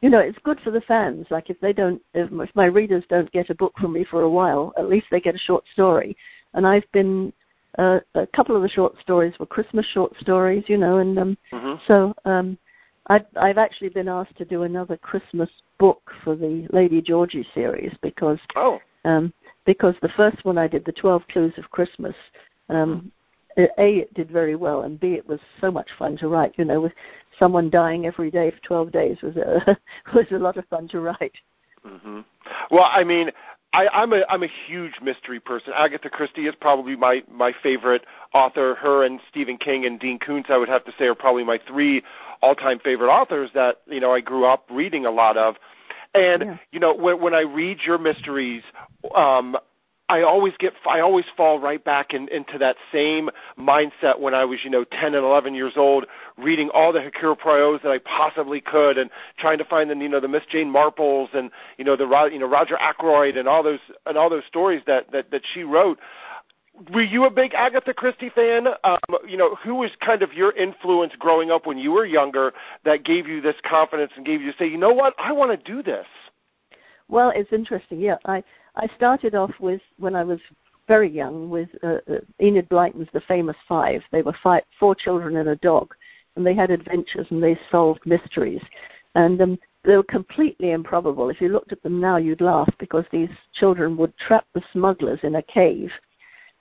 you 0.00 0.08
know, 0.08 0.18
it's 0.18 0.38
good 0.44 0.60
for 0.60 0.70
the 0.70 0.80
fans. 0.82 1.26
Like 1.30 1.50
if 1.50 1.60
they 1.60 1.72
don't, 1.72 2.00
if 2.14 2.30
my 2.54 2.64
readers 2.66 3.04
don't 3.08 3.30
get 3.32 3.50
a 3.50 3.54
book 3.54 3.74
from 3.78 3.92
me 3.92 4.04
for 4.04 4.22
a 4.22 4.30
while, 4.30 4.72
at 4.78 4.88
least 4.88 5.06
they 5.10 5.20
get 5.20 5.34
a 5.34 5.38
short 5.38 5.64
story. 5.72 6.16
And 6.54 6.66
I've 6.66 6.90
been 6.92 7.32
uh, 7.78 8.00
a 8.14 8.26
couple 8.28 8.56
of 8.56 8.62
the 8.62 8.68
short 8.68 8.98
stories 9.00 9.38
were 9.38 9.46
Christmas 9.46 9.86
short 9.86 10.12
stories, 10.20 10.64
you 10.66 10.78
know, 10.78 10.98
and 10.98 11.18
um, 11.18 11.38
hmm 11.52 11.74
so 11.86 12.14
um, 12.24 12.58
I've 13.06 13.26
I've 13.36 13.58
actually 13.58 13.90
been 13.90 14.08
asked 14.08 14.36
to 14.36 14.44
do 14.44 14.62
another 14.62 14.96
Christmas 14.96 15.50
book 15.78 16.10
for 16.22 16.36
the 16.36 16.66
Lady 16.72 17.00
Georgie 17.00 17.46
series 17.54 17.92
because 18.02 18.38
Oh, 18.56 18.80
um, 19.04 19.32
because 19.66 19.94
the 20.02 20.10
first 20.10 20.44
one 20.44 20.58
I 20.58 20.66
did, 20.66 20.84
the 20.84 20.92
Twelve 20.92 21.22
Clues 21.28 21.54
of 21.58 21.70
Christmas, 21.70 22.14
um, 22.68 23.12
a 23.58 23.98
it 23.98 24.14
did 24.14 24.30
very 24.30 24.56
well, 24.56 24.82
and 24.82 24.98
b 24.98 25.14
it 25.14 25.26
was 25.26 25.40
so 25.60 25.70
much 25.70 25.88
fun 25.98 26.16
to 26.18 26.28
write. 26.28 26.54
You 26.56 26.64
know, 26.64 26.80
with 26.80 26.92
someone 27.38 27.70
dying 27.70 28.06
every 28.06 28.30
day 28.30 28.50
for 28.50 28.60
twelve 28.60 28.92
days 28.92 29.18
was 29.22 29.36
a 29.36 29.76
was 30.14 30.26
a 30.30 30.38
lot 30.38 30.56
of 30.56 30.66
fun 30.68 30.88
to 30.88 31.00
write. 31.00 31.34
hmm 31.84 32.20
Well, 32.70 32.88
I 32.90 33.04
mean, 33.04 33.30
I, 33.72 33.86
I'm 33.88 34.12
a 34.12 34.22
I'm 34.28 34.42
a 34.42 34.48
huge 34.66 34.94
mystery 35.02 35.38
person. 35.38 35.72
Agatha 35.76 36.10
Christie 36.10 36.46
is 36.46 36.54
probably 36.60 36.96
my 36.96 37.22
my 37.30 37.52
favorite 37.62 38.04
author. 38.34 38.74
Her 38.74 39.04
and 39.04 39.20
Stephen 39.30 39.56
King 39.58 39.84
and 39.86 40.00
Dean 40.00 40.18
Koontz, 40.18 40.50
I 40.50 40.56
would 40.56 40.68
have 40.68 40.84
to 40.84 40.92
say, 40.98 41.06
are 41.06 41.14
probably 41.14 41.44
my 41.44 41.60
three 41.68 42.02
all-time 42.42 42.80
favorite 42.80 43.10
authors 43.10 43.50
that 43.54 43.76
you 43.86 44.00
know 44.00 44.12
I 44.12 44.20
grew 44.20 44.44
up 44.44 44.64
reading 44.70 45.06
a 45.06 45.10
lot 45.10 45.36
of. 45.36 45.56
And 46.14 46.42
Yeah. 46.42 46.56
you 46.72 46.80
know, 46.80 46.94
when 46.94 47.20
when 47.20 47.34
I 47.34 47.42
read 47.42 47.78
your 47.86 47.98
mysteries, 47.98 48.62
um, 49.14 49.56
I 50.10 50.22
always 50.22 50.54
get 50.58 50.72
I 50.88 50.98
always 50.98 51.24
fall 51.36 51.60
right 51.60 51.82
back 51.82 52.14
in, 52.14 52.26
into 52.28 52.58
that 52.58 52.74
same 52.90 53.30
mindset 53.56 54.18
when 54.18 54.34
I 54.34 54.44
was 54.44 54.58
you 54.64 54.70
know 54.70 54.82
10 54.82 55.14
and 55.14 55.24
11 55.24 55.54
years 55.54 55.74
old, 55.76 56.06
reading 56.36 56.68
all 56.70 56.92
the 56.92 57.00
Hercule 57.00 57.36
Poirot's 57.36 57.84
that 57.84 57.92
I 57.92 57.98
possibly 57.98 58.60
could, 58.60 58.98
and 58.98 59.08
trying 59.38 59.58
to 59.58 59.64
find 59.64 59.88
the 59.88 59.94
you 59.94 60.08
know 60.08 60.18
the 60.18 60.26
Miss 60.26 60.42
Jane 60.50 60.72
Marples 60.72 61.32
and 61.32 61.52
you 61.78 61.84
know 61.84 61.94
the 61.94 62.08
you 62.32 62.40
know 62.40 62.48
Roger 62.48 62.76
Ackroyd 62.76 63.36
and 63.36 63.46
all 63.46 63.62
those 63.62 63.78
and 64.04 64.18
all 64.18 64.28
those 64.28 64.44
stories 64.48 64.82
that 64.88 65.12
that 65.12 65.30
that 65.30 65.42
she 65.54 65.62
wrote. 65.62 66.00
Were 66.92 67.02
you 67.02 67.24
a 67.26 67.30
big 67.30 67.54
Agatha 67.54 67.94
Christie 67.94 68.30
fan? 68.30 68.66
Um, 68.82 68.98
you 69.28 69.36
know, 69.36 69.54
who 69.54 69.76
was 69.76 69.90
kind 70.04 70.22
of 70.22 70.32
your 70.32 70.50
influence 70.52 71.12
growing 71.20 71.52
up 71.52 71.66
when 71.66 71.78
you 71.78 71.92
were 71.92 72.06
younger 72.06 72.52
that 72.84 73.04
gave 73.04 73.28
you 73.28 73.40
this 73.40 73.56
confidence 73.64 74.12
and 74.16 74.24
gave 74.24 74.40
you 74.40 74.50
to 74.50 74.58
say, 74.58 74.66
you 74.66 74.78
know 74.78 74.92
what, 74.92 75.14
I 75.18 75.32
want 75.32 75.50
to 75.50 75.72
do 75.72 75.82
this. 75.82 76.06
Well, 77.06 77.32
it's 77.34 77.52
interesting. 77.52 78.00
Yeah, 78.00 78.16
I 78.24 78.42
I 78.76 78.88
started 78.96 79.34
off 79.34 79.52
with 79.60 79.80
when 79.98 80.14
I 80.14 80.24
was 80.24 80.40
very 80.88 81.08
young 81.08 81.50
with 81.50 81.68
uh, 81.82 81.98
uh, 82.10 82.18
Enid 82.42 82.68
Blyton's 82.68 83.08
The 83.12 83.20
Famous 83.22 83.56
Five. 83.68 84.02
They 84.10 84.22
were 84.22 84.34
five, 84.42 84.62
four 84.78 84.94
children 84.94 85.36
and 85.36 85.48
a 85.48 85.56
dog, 85.56 85.94
and 86.36 86.46
they 86.46 86.54
had 86.54 86.70
adventures 86.70 87.26
and 87.30 87.42
they 87.42 87.58
solved 87.70 88.00
mysteries, 88.04 88.62
and 89.14 89.40
um, 89.40 89.58
they 89.84 89.96
were 89.96 90.02
completely 90.02 90.72
improbable. 90.72 91.30
If 91.30 91.40
you 91.40 91.48
looked 91.48 91.72
at 91.72 91.82
them 91.82 92.00
now, 92.00 92.16
you'd 92.16 92.40
laugh 92.40 92.68
because 92.78 93.04
these 93.10 93.30
children 93.54 93.96
would 93.96 94.16
trap 94.18 94.46
the 94.52 94.62
smugglers 94.72 95.20
in 95.22 95.36
a 95.36 95.42
cave. 95.42 95.90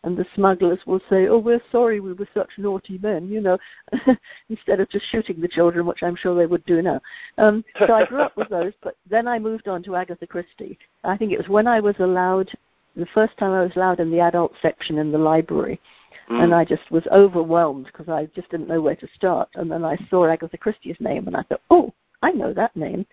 And 0.03 0.15
the 0.15 0.25
smugglers 0.33 0.79
will 0.85 1.01
say, 1.09 1.27
"Oh, 1.27 1.39
we're 1.39 1.61
sorry, 1.71 1.99
we 1.99 2.13
were 2.13 2.27
such 2.33 2.57
naughty 2.57 2.97
men," 2.99 3.27
you 3.27 3.41
know, 3.41 3.57
instead 4.49 4.79
of 4.79 4.89
just 4.89 5.05
shooting 5.07 5.41
the 5.41 5.47
children, 5.47 5.85
which 5.85 6.03
I'm 6.03 6.15
sure 6.15 6.35
they 6.35 6.45
would 6.45 6.65
do 6.65 6.81
now. 6.81 7.01
Um, 7.37 7.65
so 7.85 7.93
I 7.93 8.05
grew 8.05 8.21
up 8.21 8.37
with 8.37 8.47
those, 8.47 8.71
but 8.81 8.95
then 9.09 9.27
I 9.27 9.39
moved 9.39 9.67
on 9.67 9.83
to 9.83 9.97
Agatha 9.97 10.25
Christie. 10.25 10.79
I 11.03 11.17
think 11.17 11.33
it 11.33 11.37
was 11.37 11.49
when 11.49 11.67
I 11.67 11.81
was 11.81 11.95
allowed, 11.99 12.49
the 12.95 13.07
first 13.07 13.37
time 13.37 13.51
I 13.51 13.61
was 13.61 13.75
allowed 13.75 13.99
in 13.99 14.09
the 14.09 14.21
adult 14.21 14.53
section 14.61 14.99
in 14.99 15.11
the 15.11 15.17
library, 15.17 15.81
Mm. 16.29 16.43
and 16.43 16.55
I 16.55 16.63
just 16.63 16.89
was 16.91 17.05
overwhelmed 17.07 17.87
because 17.87 18.07
I 18.07 18.27
just 18.27 18.49
didn't 18.51 18.69
know 18.69 18.81
where 18.81 18.95
to 18.95 19.07
start. 19.15 19.49
And 19.55 19.69
then 19.69 19.83
I 19.83 19.97
saw 20.09 20.25
Agatha 20.27 20.57
Christie's 20.57 20.99
name, 21.01 21.27
and 21.27 21.35
I 21.35 21.41
thought, 21.43 21.61
"Oh, 21.69 21.93
I 22.21 22.31
know 22.31 22.53
that 22.53 22.75
name." 22.75 23.05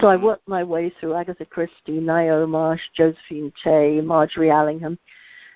So 0.00 0.08
I 0.08 0.16
Mhm. 0.16 0.22
worked 0.22 0.48
my 0.48 0.64
way 0.64 0.90
through 0.90 1.14
Agatha 1.14 1.44
Christie, 1.44 2.00
Ngaio 2.00 2.48
Marsh, 2.48 2.90
Josephine 2.92 3.52
Tey, 3.62 4.00
Margery 4.00 4.50
Allingham, 4.50 4.98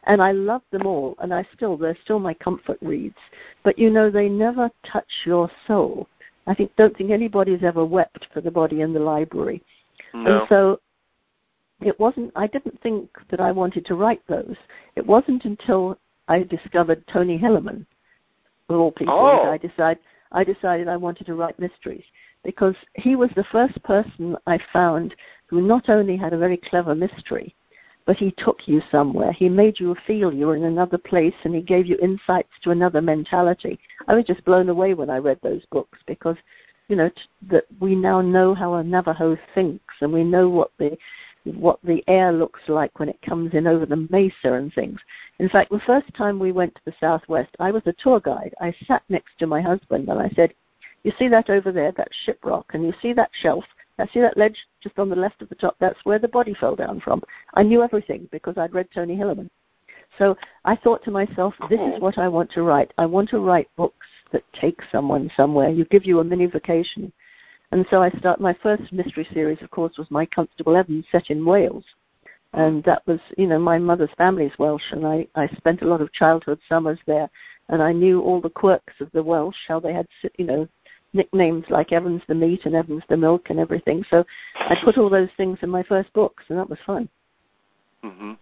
and 0.04 0.22
I 0.22 0.32
love 0.32 0.62
them 0.70 0.86
all. 0.86 1.16
And 1.20 1.32
I 1.32 1.46
still, 1.54 1.76
they're 1.76 1.96
still 2.04 2.18
my 2.18 2.34
comfort 2.34 2.78
reads. 2.80 3.16
But 3.64 3.78
you 3.78 3.90
know, 3.90 4.10
they 4.10 4.28
never 4.28 4.70
touch 4.84 5.10
your 5.24 5.50
soul. 5.66 6.08
I 6.46 6.54
think, 6.54 6.74
don't 6.76 6.96
think 6.96 7.10
anybody's 7.10 7.62
ever 7.62 7.84
wept 7.84 8.28
for 8.32 8.40
the 8.40 8.50
body 8.50 8.80
in 8.80 8.92
the 8.92 9.00
library. 9.00 9.62
No. 10.14 10.40
And 10.40 10.48
so 10.48 10.80
it 11.80 11.98
wasn't, 12.00 12.32
I 12.34 12.46
didn't 12.46 12.80
think 12.82 13.10
that 13.30 13.40
I 13.40 13.52
wanted 13.52 13.84
to 13.86 13.94
write 13.94 14.22
those. 14.28 14.56
It 14.96 15.06
wasn't 15.06 15.44
until 15.44 15.98
I 16.26 16.42
discovered 16.42 17.06
Tony 17.06 17.38
Hillerman, 17.38 17.84
of 18.68 18.80
all 18.80 18.92
people, 18.92 19.14
Oh. 19.14 19.50
I 19.50 19.58
decided, 19.58 20.02
I 20.32 20.44
decided 20.44 20.88
I 20.88 20.96
wanted 20.96 21.26
to 21.26 21.34
write 21.34 21.58
mysteries 21.58 22.04
because 22.44 22.74
he 22.94 23.16
was 23.16 23.30
the 23.34 23.44
first 23.44 23.82
person 23.82 24.36
I 24.46 24.58
found 24.72 25.14
who 25.46 25.60
not 25.60 25.88
only 25.88 26.16
had 26.16 26.32
a 26.32 26.38
very 26.38 26.56
clever 26.56 26.94
mystery, 26.94 27.54
but 28.08 28.16
he 28.16 28.30
took 28.38 28.66
you 28.66 28.80
somewhere. 28.90 29.32
He 29.32 29.50
made 29.50 29.78
you 29.78 29.94
feel 30.06 30.32
you 30.32 30.46
were 30.46 30.56
in 30.56 30.64
another 30.64 30.96
place 30.96 31.34
and 31.44 31.54
he 31.54 31.60
gave 31.60 31.84
you 31.84 31.98
insights 32.00 32.48
to 32.62 32.70
another 32.70 33.02
mentality. 33.02 33.78
I 34.06 34.14
was 34.14 34.24
just 34.24 34.46
blown 34.46 34.70
away 34.70 34.94
when 34.94 35.10
I 35.10 35.18
read 35.18 35.38
those 35.42 35.60
books 35.70 35.98
because 36.06 36.38
you 36.88 36.96
know, 36.96 37.10
t- 37.10 37.20
that 37.50 37.64
we 37.80 37.94
now 37.94 38.22
know 38.22 38.54
how 38.54 38.72
a 38.72 38.82
Navajo 38.82 39.36
thinks, 39.54 39.94
and 40.00 40.10
we 40.10 40.24
know 40.24 40.48
what 40.48 40.70
the 40.78 40.96
what 41.44 41.78
the 41.84 42.02
air 42.08 42.32
looks 42.32 42.62
like 42.66 42.98
when 42.98 43.10
it 43.10 43.20
comes 43.20 43.52
in 43.52 43.66
over 43.66 43.84
the 43.84 44.08
mesa 44.08 44.54
and 44.54 44.72
things. 44.72 44.98
In 45.38 45.50
fact, 45.50 45.70
the 45.70 45.78
first 45.80 46.06
time 46.14 46.38
we 46.38 46.50
went 46.50 46.74
to 46.76 46.80
the 46.86 46.94
Southwest, 46.98 47.50
I 47.60 47.70
was 47.70 47.82
a 47.84 47.94
tour 48.02 48.20
guide. 48.20 48.54
I 48.58 48.74
sat 48.86 49.02
next 49.10 49.38
to 49.38 49.46
my 49.46 49.60
husband 49.60 50.08
and 50.08 50.18
I 50.18 50.30
said, 50.30 50.54
"You 51.02 51.12
see 51.18 51.28
that 51.28 51.50
over 51.50 51.72
there, 51.72 51.92
that 51.92 52.08
shiprock, 52.26 52.64
and 52.72 52.84
you 52.84 52.94
see 53.02 53.12
that 53.12 53.30
shelf? 53.34 53.66
I 53.98 54.06
see 54.06 54.20
that 54.20 54.36
ledge 54.36 54.66
just 54.82 54.98
on 54.98 55.08
the 55.08 55.16
left 55.16 55.42
of 55.42 55.48
the 55.48 55.54
top. 55.54 55.76
That's 55.80 56.04
where 56.04 56.18
the 56.18 56.28
body 56.28 56.54
fell 56.54 56.76
down 56.76 57.00
from." 57.00 57.22
I 57.54 57.62
knew 57.62 57.82
everything 57.82 58.28
because 58.30 58.56
I'd 58.58 58.74
read 58.74 58.88
Tony 58.94 59.16
Hillerman. 59.16 59.50
So 60.18 60.36
I 60.64 60.74
thought 60.74 61.04
to 61.04 61.10
myself, 61.10 61.54
this 61.68 61.78
is 61.78 61.86
mm-hmm. 61.86 62.02
what 62.02 62.18
I 62.18 62.28
want 62.28 62.50
to 62.52 62.62
write. 62.62 62.92
I 62.98 63.06
want 63.06 63.28
to 63.30 63.40
write 63.40 63.68
books 63.76 64.06
that 64.32 64.42
take 64.52 64.80
someone 64.90 65.30
somewhere. 65.36 65.70
You 65.70 65.84
give 65.84 66.06
you 66.06 66.20
a 66.20 66.24
mini 66.24 66.46
vacation. 66.46 67.12
And 67.70 67.86
so 67.90 68.02
I 68.02 68.10
start 68.10 68.40
my 68.40 68.54
first 68.62 68.92
mystery 68.92 69.28
series, 69.32 69.60
of 69.62 69.70
course, 69.70 69.98
was 69.98 70.10
My 70.10 70.24
Constable 70.26 70.76
Evans, 70.76 71.04
set 71.12 71.30
in 71.30 71.44
Wales, 71.44 71.84
and 72.54 72.82
that 72.84 73.06
was, 73.06 73.20
you 73.36 73.46
know, 73.46 73.58
my 73.58 73.78
mother's 73.78 74.12
family 74.16 74.46
is 74.46 74.58
Welsh, 74.58 74.90
and 74.92 75.06
I 75.06 75.26
I 75.34 75.48
spent 75.48 75.82
a 75.82 75.86
lot 75.86 76.00
of 76.00 76.12
childhood 76.12 76.60
summers 76.66 76.98
there, 77.06 77.28
and 77.68 77.82
I 77.82 77.92
knew 77.92 78.22
all 78.22 78.40
the 78.40 78.48
quirks 78.48 78.94
of 79.00 79.10
the 79.12 79.22
Welsh, 79.22 79.68
how 79.68 79.80
they 79.80 79.92
had, 79.92 80.06
you 80.38 80.46
know, 80.46 80.68
nicknames 81.12 81.64
like 81.70 81.92
Evans 81.92 82.22
the 82.28 82.34
meat 82.34 82.60
and 82.64 82.74
Evans 82.74 83.02
the 83.08 83.16
milk 83.16 83.50
and 83.50 83.58
everything. 83.58 84.04
So 84.10 84.24
I 84.54 84.76
put 84.82 84.98
all 84.98 85.10
those 85.10 85.30
things 85.36 85.58
in 85.62 85.70
my 85.70 85.82
first 85.82 86.12
books, 86.12 86.44
and 86.48 86.58
that 86.58 86.68
was 86.68 86.78
fun. 86.86 87.08
Mm-hmm. 88.04 88.32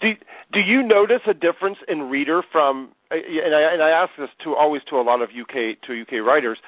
Do 0.00 0.14
do 0.52 0.60
you 0.60 0.82
notice 0.82 1.22
a 1.26 1.34
difference 1.34 1.78
in 1.88 2.08
reader 2.08 2.42
from? 2.52 2.90
And 3.10 3.54
I 3.54 3.72
and 3.72 3.82
I 3.82 3.90
ask 3.90 4.12
this 4.16 4.30
to 4.44 4.54
always 4.54 4.82
to 4.84 4.96
a 4.96 5.02
lot 5.02 5.20
of 5.20 5.30
UK 5.30 5.80
to 5.82 6.02
UK 6.02 6.26
writers. 6.26 6.58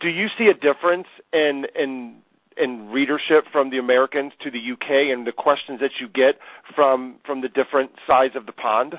Do 0.00 0.08
you 0.08 0.28
see 0.38 0.48
a 0.48 0.54
difference 0.54 1.08
in 1.32 1.66
in 1.74 2.16
in 2.56 2.90
readership 2.90 3.44
from 3.52 3.70
the 3.70 3.78
Americans 3.78 4.32
to 4.40 4.50
the 4.50 4.72
UK 4.72 5.12
and 5.12 5.26
the 5.26 5.32
questions 5.32 5.80
that 5.80 5.92
you 6.00 6.08
get 6.08 6.38
from 6.74 7.16
from 7.24 7.40
the 7.40 7.48
different 7.48 7.90
sides 8.06 8.36
of 8.36 8.46
the 8.46 8.52
pond? 8.52 8.98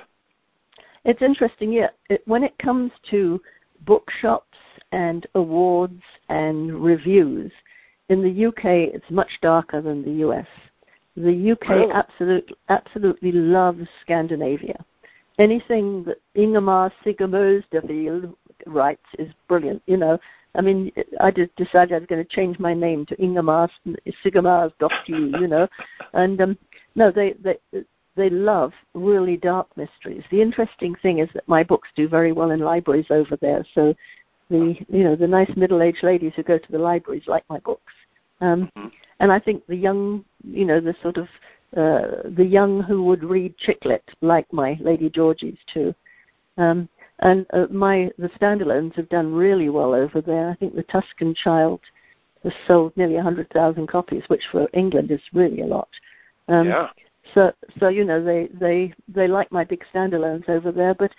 It's 1.06 1.22
interesting, 1.22 1.72
yeah. 1.72 1.90
It, 2.10 2.22
when 2.26 2.44
it 2.44 2.58
comes 2.58 2.92
to 3.10 3.42
bookshops 3.86 4.58
and 4.92 5.28
awards 5.36 6.02
and 6.30 6.84
reviews, 6.84 7.52
in 8.10 8.24
the 8.24 8.46
UK 8.48 8.66
it's 8.94 9.10
much 9.10 9.40
darker 9.42 9.82
than 9.82 10.04
the 10.04 10.28
US. 10.28 10.48
The 11.16 11.52
UK 11.52 11.90
absolutely 11.94 12.56
absolutely 12.70 13.32
loves 13.32 13.88
Scandinavia. 14.02 14.84
Anything 15.38 16.04
that 16.06 16.18
Ingemar 16.36 16.92
Sigurðsdóttir 17.06 18.34
writes 18.66 19.06
is 19.18 19.32
brilliant. 19.48 19.82
You 19.86 19.98
know, 19.98 20.20
I 20.56 20.62
mean, 20.62 20.92
I 21.20 21.32
just 21.32 21.56
decided 21.56 21.94
I 21.94 22.00
was 22.00 22.08
going 22.08 22.24
to 22.24 22.36
change 22.36 22.60
my 22.60 22.74
name 22.74 23.06
to 23.08 23.16
Ingemar 23.22 23.70
Sigurðsdóttir. 24.24 25.40
You 25.40 25.48
know, 25.48 25.68
and 26.14 26.42
um, 26.42 26.58
no, 26.96 27.12
they 27.12 27.34
they 27.34 27.58
they 28.16 28.30
love 28.30 28.74
really 28.94 29.38
dark 29.38 29.68
mysteries. 29.78 30.24
The 30.30 30.42
interesting 30.42 30.94
thing 30.96 31.20
is 31.20 31.30
that 31.34 31.48
my 31.48 31.64
books 31.64 31.90
do 31.96 32.08
very 32.08 32.32
well 32.32 32.52
in 32.52 32.60
libraries 32.60 33.10
over 33.10 33.38
there. 33.38 33.66
So 33.74 33.96
the 34.50 34.78
you 34.90 35.04
know 35.04 35.16
the 35.16 35.28
nice 35.28 35.52
middle-aged 35.56 36.04
ladies 36.04 36.34
who 36.36 36.44
go 36.44 36.58
to 36.58 36.72
the 36.72 36.78
libraries 36.80 37.28
like 37.28 37.44
my 37.50 37.60
books. 37.60 37.94
Um, 38.42 38.72
Mhm. 38.76 38.92
and 39.20 39.32
I 39.32 39.40
think 39.40 39.66
the 39.68 39.76
young, 39.76 40.24
you 40.44 40.66
know, 40.66 40.80
the 40.80 40.96
sort 41.02 41.18
of 41.18 41.28
uh, 41.76 42.24
the 42.36 42.46
young 42.46 42.82
who 42.82 43.04
would 43.04 43.24
read 43.24 43.58
chick 43.58 43.86
lit 43.86 44.04
like 44.22 44.52
my 44.52 44.78
Lady 44.82 45.10
Georgies 45.10 45.58
too. 45.74 45.94
Um, 46.58 46.90
and 47.20 47.46
uh, 47.54 47.68
my 47.70 48.12
the 48.18 48.30
standalones 48.30 48.96
have 48.96 49.10
done 49.10 49.34
really 49.34 49.70
well 49.70 49.94
over 49.94 50.22
there. 50.22 50.50
I 50.50 50.56
think 50.56 50.76
the 50.76 50.84
Tuscan 50.84 51.34
Child 51.36 51.82
has 52.44 52.54
sold 52.66 52.96
nearly 52.96 53.16
100,000 53.16 53.88
copies, 53.88 54.24
which 54.28 54.48
for 54.52 54.68
England 54.74 55.12
is 55.12 55.22
really 55.34 55.62
a 55.62 55.66
lot. 55.66 55.90
Um, 56.48 56.68
yeah. 56.68 56.90
so 57.34 57.54
so 57.80 57.90
you 57.90 58.06
know 58.06 58.24
they 58.24 58.48
they 58.54 58.94
they 59.08 59.28
like 59.28 59.52
my 59.52 59.64
big 59.64 59.84
standalones 59.94 60.48
over 60.50 60.72
there 60.72 60.94
but 60.94 61.12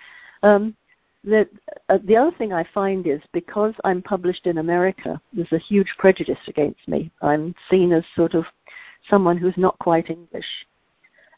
um 0.43 0.75
the 1.23 1.47
uh, 1.89 1.99
the 2.05 2.15
other 2.17 2.35
thing 2.37 2.51
i 2.51 2.65
find 2.73 3.05
is 3.05 3.21
because 3.31 3.73
i'm 3.83 4.01
published 4.01 4.47
in 4.47 4.57
america 4.57 5.21
there's 5.33 5.51
a 5.51 5.57
huge 5.57 5.93
prejudice 5.97 6.39
against 6.47 6.87
me 6.87 7.11
i'm 7.21 7.53
seen 7.69 7.91
as 7.93 8.03
sort 8.15 8.33
of 8.33 8.43
someone 9.09 9.37
who's 9.37 9.57
not 9.57 9.77
quite 9.79 10.09
english 10.09 10.45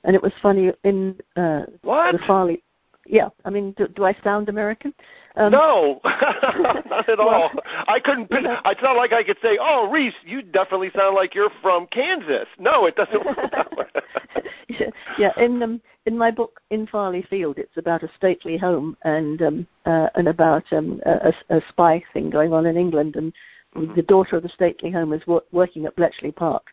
and 0.05 0.15
it 0.15 0.23
was 0.23 0.31
funny 0.41 0.71
in 0.83 1.15
uh 1.35 1.63
What? 1.81 2.13
the 2.13 2.19
farley 2.25 2.63
yeah 3.05 3.29
i 3.45 3.49
mean 3.49 3.71
do, 3.77 3.87
do 3.87 4.05
i 4.05 4.15
sound 4.23 4.49
american 4.49 4.93
um 5.35 5.51
no, 5.51 5.99
not 6.05 7.09
at 7.09 7.19
all. 7.19 7.49
I 7.87 7.99
couldn't. 7.99 8.29
Pin, 8.29 8.45
it's 8.45 8.81
not 8.83 8.95
like 8.95 9.13
I 9.13 9.23
could 9.23 9.37
say, 9.41 9.57
"Oh, 9.59 9.89
Rhys, 9.89 10.13
you 10.23 10.43
definitely 10.43 10.91
sound 10.95 11.15
like 11.15 11.33
you're 11.33 11.49
from 11.59 11.87
Kansas." 11.87 12.47
No, 12.59 12.85
it 12.85 12.95
doesn't 12.95 13.25
work 13.25 13.37
that 13.51 13.75
way. 13.77 14.43
yeah, 14.67 14.89
yeah. 15.17 15.31
In 15.37 15.63
um, 15.63 15.81
in 16.05 16.15
my 16.15 16.29
book 16.29 16.61
In 16.69 16.85
Farley 16.85 17.23
Field, 17.23 17.57
it's 17.57 17.77
about 17.77 18.03
a 18.03 18.11
stately 18.15 18.57
home 18.57 18.95
and 19.05 19.41
um, 19.41 19.67
uh, 19.87 20.09
and 20.13 20.27
about 20.27 20.71
um, 20.71 21.01
a, 21.07 21.33
a 21.49 21.61
spy 21.67 22.03
thing 22.13 22.29
going 22.29 22.53
on 22.53 22.67
in 22.67 22.77
England, 22.77 23.15
and 23.15 23.33
Mhm. 23.75 23.95
the 23.95 24.03
daughter 24.03 24.35
of 24.37 24.43
the 24.43 24.49
stately 24.49 24.91
home 24.91 25.13
is 25.13 25.25
wo- 25.25 25.41
working 25.51 25.87
at 25.87 25.95
Bletchley 25.95 26.31
Park, 26.31 26.67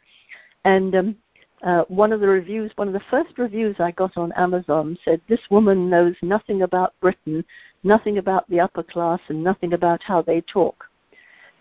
and 0.67 0.95
um, 0.95 1.17
uh, 1.63 1.85
one 1.89 2.13
of 2.13 2.21
the 2.21 2.29
reviews, 2.29 2.71
one 2.77 2.89
of 2.89 2.95
the 2.95 3.03
first 3.11 3.39
reviews 3.39 3.77
I 3.79 3.91
got 3.91 4.17
on 4.17 4.33
Amazon 4.33 4.97
said 5.05 5.21
this 5.29 5.41
woman 5.51 5.91
knows 5.91 6.15
nothing 6.23 6.63
about 6.63 6.95
Britain, 7.01 7.45
nothing 7.85 8.19
about 8.19 8.49
the 8.49 8.61
upper 8.61 8.83
class, 8.83 9.21
and 9.29 9.45
nothing 9.45 9.75
about 9.75 10.03
how 10.03 10.23
they 10.23 10.41
talk. 10.43 10.85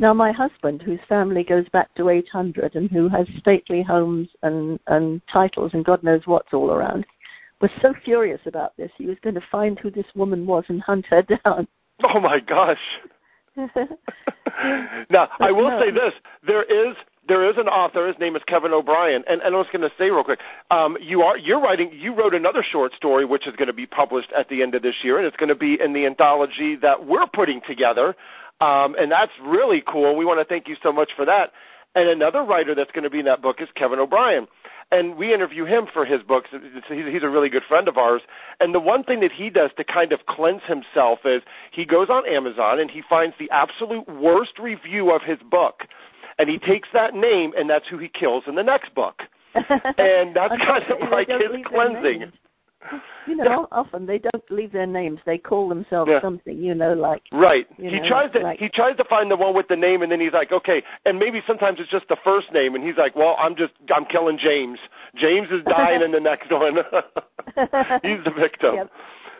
Now, 0.01 0.13
my 0.13 0.31
husband, 0.31 0.81
whose 0.81 1.01
family 1.09 1.43
goes 1.43 1.67
back 1.69 1.93
to 1.95 2.07
800 2.07 2.75
and 2.75 2.89
who 2.89 3.09
has 3.09 3.27
stately 3.37 3.83
homes 3.83 4.29
and, 4.43 4.79
and 4.87 5.21
titles 5.27 5.73
and 5.73 5.83
God 5.83 6.01
knows 6.03 6.21
what's 6.25 6.53
all 6.53 6.71
around, 6.71 7.05
was 7.59 7.71
so 7.81 7.93
furious 8.05 8.39
about 8.45 8.77
this, 8.77 8.91
he 8.97 9.05
was 9.05 9.17
going 9.21 9.35
to 9.35 9.43
find 9.51 9.77
who 9.77 9.91
this 9.91 10.05
woman 10.15 10.45
was 10.45 10.63
and 10.69 10.81
hunt 10.81 11.05
her 11.07 11.21
down. 11.43 11.67
Oh 12.01 12.21
my 12.21 12.39
gosh. 12.39 12.79
now, 15.09 15.27
I 15.39 15.51
will 15.51 15.69
no. 15.69 15.81
say 15.81 15.91
this: 15.91 16.13
there 16.47 16.63
is 16.63 16.95
there 17.29 17.49
is 17.49 17.55
an 17.57 17.69
author. 17.69 18.07
His 18.07 18.19
name 18.19 18.35
is 18.35 18.41
Kevin 18.47 18.73
O'Brien, 18.73 19.23
and, 19.29 19.41
and 19.41 19.55
I 19.55 19.57
was 19.57 19.67
going 19.71 19.87
to 19.87 19.91
say 19.97 20.09
real 20.09 20.25
quick, 20.25 20.39
um, 20.71 20.97
you 20.99 21.21
are 21.21 21.37
you're 21.37 21.61
writing. 21.61 21.91
You 21.93 22.13
wrote 22.13 22.33
another 22.33 22.63
short 22.63 22.93
story, 22.93 23.23
which 23.23 23.47
is 23.47 23.55
going 23.55 23.67
to 23.67 23.73
be 23.73 23.85
published 23.85 24.33
at 24.37 24.49
the 24.49 24.61
end 24.61 24.75
of 24.75 24.81
this 24.81 24.95
year, 25.03 25.17
and 25.17 25.25
it's 25.25 25.37
going 25.37 25.49
to 25.49 25.55
be 25.55 25.79
in 25.79 25.93
the 25.93 26.05
anthology 26.05 26.75
that 26.77 27.05
we're 27.05 27.27
putting 27.27 27.61
together, 27.65 28.15
um, 28.59 28.95
and 28.99 29.09
that's 29.09 29.31
really 29.41 29.81
cool. 29.87 30.17
We 30.17 30.25
want 30.25 30.39
to 30.39 30.45
thank 30.45 30.67
you 30.67 30.75
so 30.83 30.91
much 30.91 31.11
for 31.15 31.23
that. 31.25 31.51
And 31.95 32.07
another 32.07 32.43
writer 32.43 32.75
that's 32.75 32.91
going 32.91 33.03
to 33.03 33.09
be 33.09 33.19
in 33.19 33.25
that 33.25 33.41
book 33.41 33.61
is 33.61 33.69
Kevin 33.75 33.99
O'Brien. 33.99 34.47
And 34.91 35.17
we 35.17 35.33
interview 35.33 35.65
him 35.65 35.87
for 35.91 36.03
his 36.03 36.23
books. 36.23 36.49
He's, 36.51 37.05
he's 37.11 37.23
a 37.23 37.29
really 37.29 37.49
good 37.49 37.63
friend 37.67 37.87
of 37.87 37.97
ours. 37.97 38.21
And 38.59 38.73
the 38.73 38.79
one 38.79 39.03
thing 39.03 39.19
that 39.19 39.31
he 39.31 39.49
does 39.49 39.69
to 39.77 39.83
kind 39.83 40.11
of 40.13 40.25
cleanse 40.25 40.63
himself 40.63 41.19
is 41.25 41.43
he 41.71 41.85
goes 41.85 42.09
on 42.09 42.27
Amazon 42.27 42.79
and 42.79 42.89
he 42.89 43.03
finds 43.07 43.35
the 43.37 43.49
absolute 43.51 44.07
worst 44.07 44.57
review 44.57 45.11
of 45.11 45.21
his 45.21 45.37
book. 45.39 45.87
And 46.39 46.49
he 46.49 46.57
takes 46.57 46.87
that 46.93 47.13
name 47.13 47.53
and 47.57 47.69
that's 47.69 47.87
who 47.87 47.97
he 47.99 48.07
kills 48.07 48.45
in 48.47 48.55
the 48.55 48.63
next 48.63 48.95
book. 48.95 49.21
And 49.53 50.35
that's 50.35 50.55
kind 50.65 50.83
of 50.89 51.09
like 51.11 51.27
his 51.27 51.65
cleansing. 51.65 52.31
You 53.27 53.35
know, 53.35 53.67
often 53.73 54.05
they 54.05 54.19
don't 54.19 54.49
leave 54.49 54.71
their 54.71 54.87
names. 54.87 55.19
They 55.25 55.37
call 55.37 55.67
themselves 55.67 56.09
Yeah. 56.09 56.21
something, 56.21 56.57
you 56.57 56.73
know, 56.73 56.93
like 56.93 57.23
Right. 57.33 57.67
He 57.77 57.99
know, 57.99 58.07
tries 58.07 58.31
to 58.31 58.39
like- 58.39 58.57
he 58.59 58.69
tries 58.69 58.95
to 58.97 59.03
find 59.03 59.29
the 59.29 59.35
one 59.35 59.53
with 59.53 59.67
the 59.67 59.75
name 59.75 60.01
and 60.01 60.09
then 60.11 60.21
he's 60.21 60.31
like, 60.33 60.51
okay, 60.53 60.81
and 61.05 61.19
maybe 61.19 61.41
sometimes 61.45 61.79
it's 61.81 61.89
just 61.91 62.07
the 62.07 62.15
first 62.23 62.53
name 62.53 62.73
and 62.75 62.83
he's 62.83 62.95
like, 62.95 63.15
well, 63.17 63.35
I'm 63.37 63.55
just 63.55 63.73
I'm 63.93 64.05
killing 64.05 64.37
James. 64.37 64.79
James 65.15 65.49
is 65.51 65.61
dying 65.65 66.01
in 66.01 66.11
the 66.11 66.21
next 66.21 66.49
one. 66.63 66.75
he's 68.03 68.23
the 68.23 68.33
victim. 68.35 68.75
Yeah. 68.75 68.83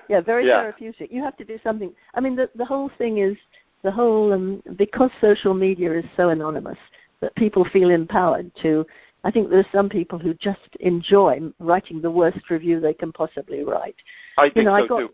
Yeah, 0.09 0.21
very 0.21 0.45
Yeah. 0.47 0.62
therapeutic. 0.62 1.12
You 1.12 1.23
have 1.23 1.38
to 1.38 1.45
do 1.45 1.57
something. 1.63 1.93
I 2.15 2.19
mean, 2.19 2.35
the 2.35 2.49
the 2.55 2.65
whole 2.65 2.89
thing 2.97 3.19
is 3.19 3.38
the 3.84 3.92
whole 3.92 4.34
um, 4.34 4.62
because 4.78 5.12
social 5.22 5.54
media 5.54 5.94
is 5.98 6.06
so 6.18 6.30
anonymous 6.30 6.78
that 7.22 7.36
people 7.36 7.65
feel 7.65 7.89
empowered 7.89 8.52
to. 8.62 8.86
I 9.24 9.32
think 9.32 9.50
there's 9.50 9.65
some 9.74 9.89
people 9.89 10.18
who 10.18 10.34
just 10.36 10.60
enjoy 10.80 11.42
writing 11.60 12.02
the 12.02 12.12
worst 12.12 12.50
review 12.50 12.80
they 12.80 12.94
can 12.94 13.12
possibly 13.12 13.63
write. 13.63 13.96
I 14.38 14.50
think 14.50 14.65
know, 14.65 14.74
I 14.74 14.88
got- 14.88 15.00
too. 15.00 15.10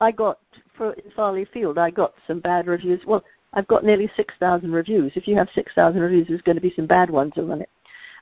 I 0.00 0.10
got 0.10 0.38
for 0.76 0.92
in 0.94 1.10
Farley 1.12 1.44
Field, 1.46 1.78
I 1.78 1.90
got 1.90 2.14
some 2.26 2.40
bad 2.40 2.66
reviews. 2.66 3.00
Well, 3.06 3.24
I've 3.52 3.68
got 3.68 3.84
nearly 3.84 4.10
six 4.16 4.34
thousand 4.40 4.72
reviews. 4.72 5.12
If 5.14 5.28
you 5.28 5.36
have 5.36 5.48
six 5.54 5.72
thousand 5.74 6.00
reviews, 6.00 6.26
there's 6.28 6.42
going 6.42 6.56
to 6.56 6.62
be 6.62 6.74
some 6.74 6.86
bad 6.86 7.10
ones 7.10 7.32
on 7.36 7.62
it, 7.62 7.70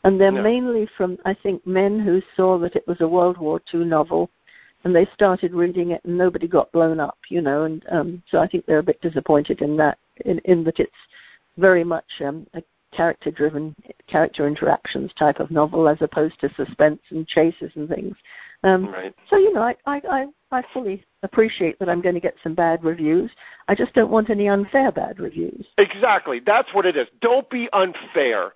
and 0.04 0.20
they're 0.20 0.30
mainly 0.30 0.86
from 0.96 1.18
I 1.24 1.34
think 1.34 1.66
men 1.66 1.98
who 1.98 2.20
saw 2.36 2.58
that 2.58 2.76
it 2.76 2.86
was 2.86 3.00
a 3.00 3.08
World 3.08 3.38
War 3.38 3.60
II 3.72 3.84
novel, 3.84 4.30
and 4.84 4.94
they 4.94 5.06
started 5.14 5.52
reading 5.52 5.90
it, 5.92 6.04
and 6.04 6.16
nobody 6.16 6.48
got 6.48 6.72
blown 6.72 7.00
up, 7.00 7.18
you 7.28 7.40
know. 7.40 7.64
And 7.64 7.84
um, 7.90 8.22
so 8.30 8.38
I 8.38 8.46
think 8.46 8.66
they're 8.66 8.78
a 8.78 8.82
bit 8.82 9.00
disappointed 9.00 9.62
in 9.62 9.76
that, 9.76 9.98
in, 10.24 10.38
in 10.44 10.64
that 10.64 10.80
it's 10.80 10.90
very 11.56 11.84
much 11.84 12.06
um, 12.24 12.46
a 12.54 12.62
character 12.92 13.30
driven, 13.30 13.74
character 14.06 14.46
interactions 14.46 15.10
type 15.18 15.40
of 15.40 15.50
novel 15.50 15.88
as 15.88 16.00
opposed 16.00 16.38
to 16.40 16.54
suspense 16.54 17.00
and 17.10 17.26
chases 17.26 17.72
and 17.74 17.88
things. 17.88 18.14
Um, 18.64 18.86
right. 18.86 19.14
So 19.28 19.36
you 19.36 19.52
know, 19.52 19.62
I, 19.62 19.74
I 19.86 20.00
I 20.10 20.26
I 20.58 20.62
fully 20.72 21.04
appreciate 21.22 21.78
that 21.78 21.88
I'm 21.88 22.00
going 22.00 22.14
to 22.14 22.20
get 22.20 22.36
some 22.42 22.54
bad 22.54 22.84
reviews. 22.84 23.30
I 23.68 23.74
just 23.74 23.94
don't 23.94 24.10
want 24.10 24.30
any 24.30 24.48
unfair 24.48 24.92
bad 24.92 25.18
reviews. 25.18 25.66
Exactly. 25.78 26.40
That's 26.44 26.72
what 26.74 26.86
it 26.86 26.96
is. 26.96 27.08
Don't 27.20 27.48
be 27.50 27.68
unfair. 27.72 28.52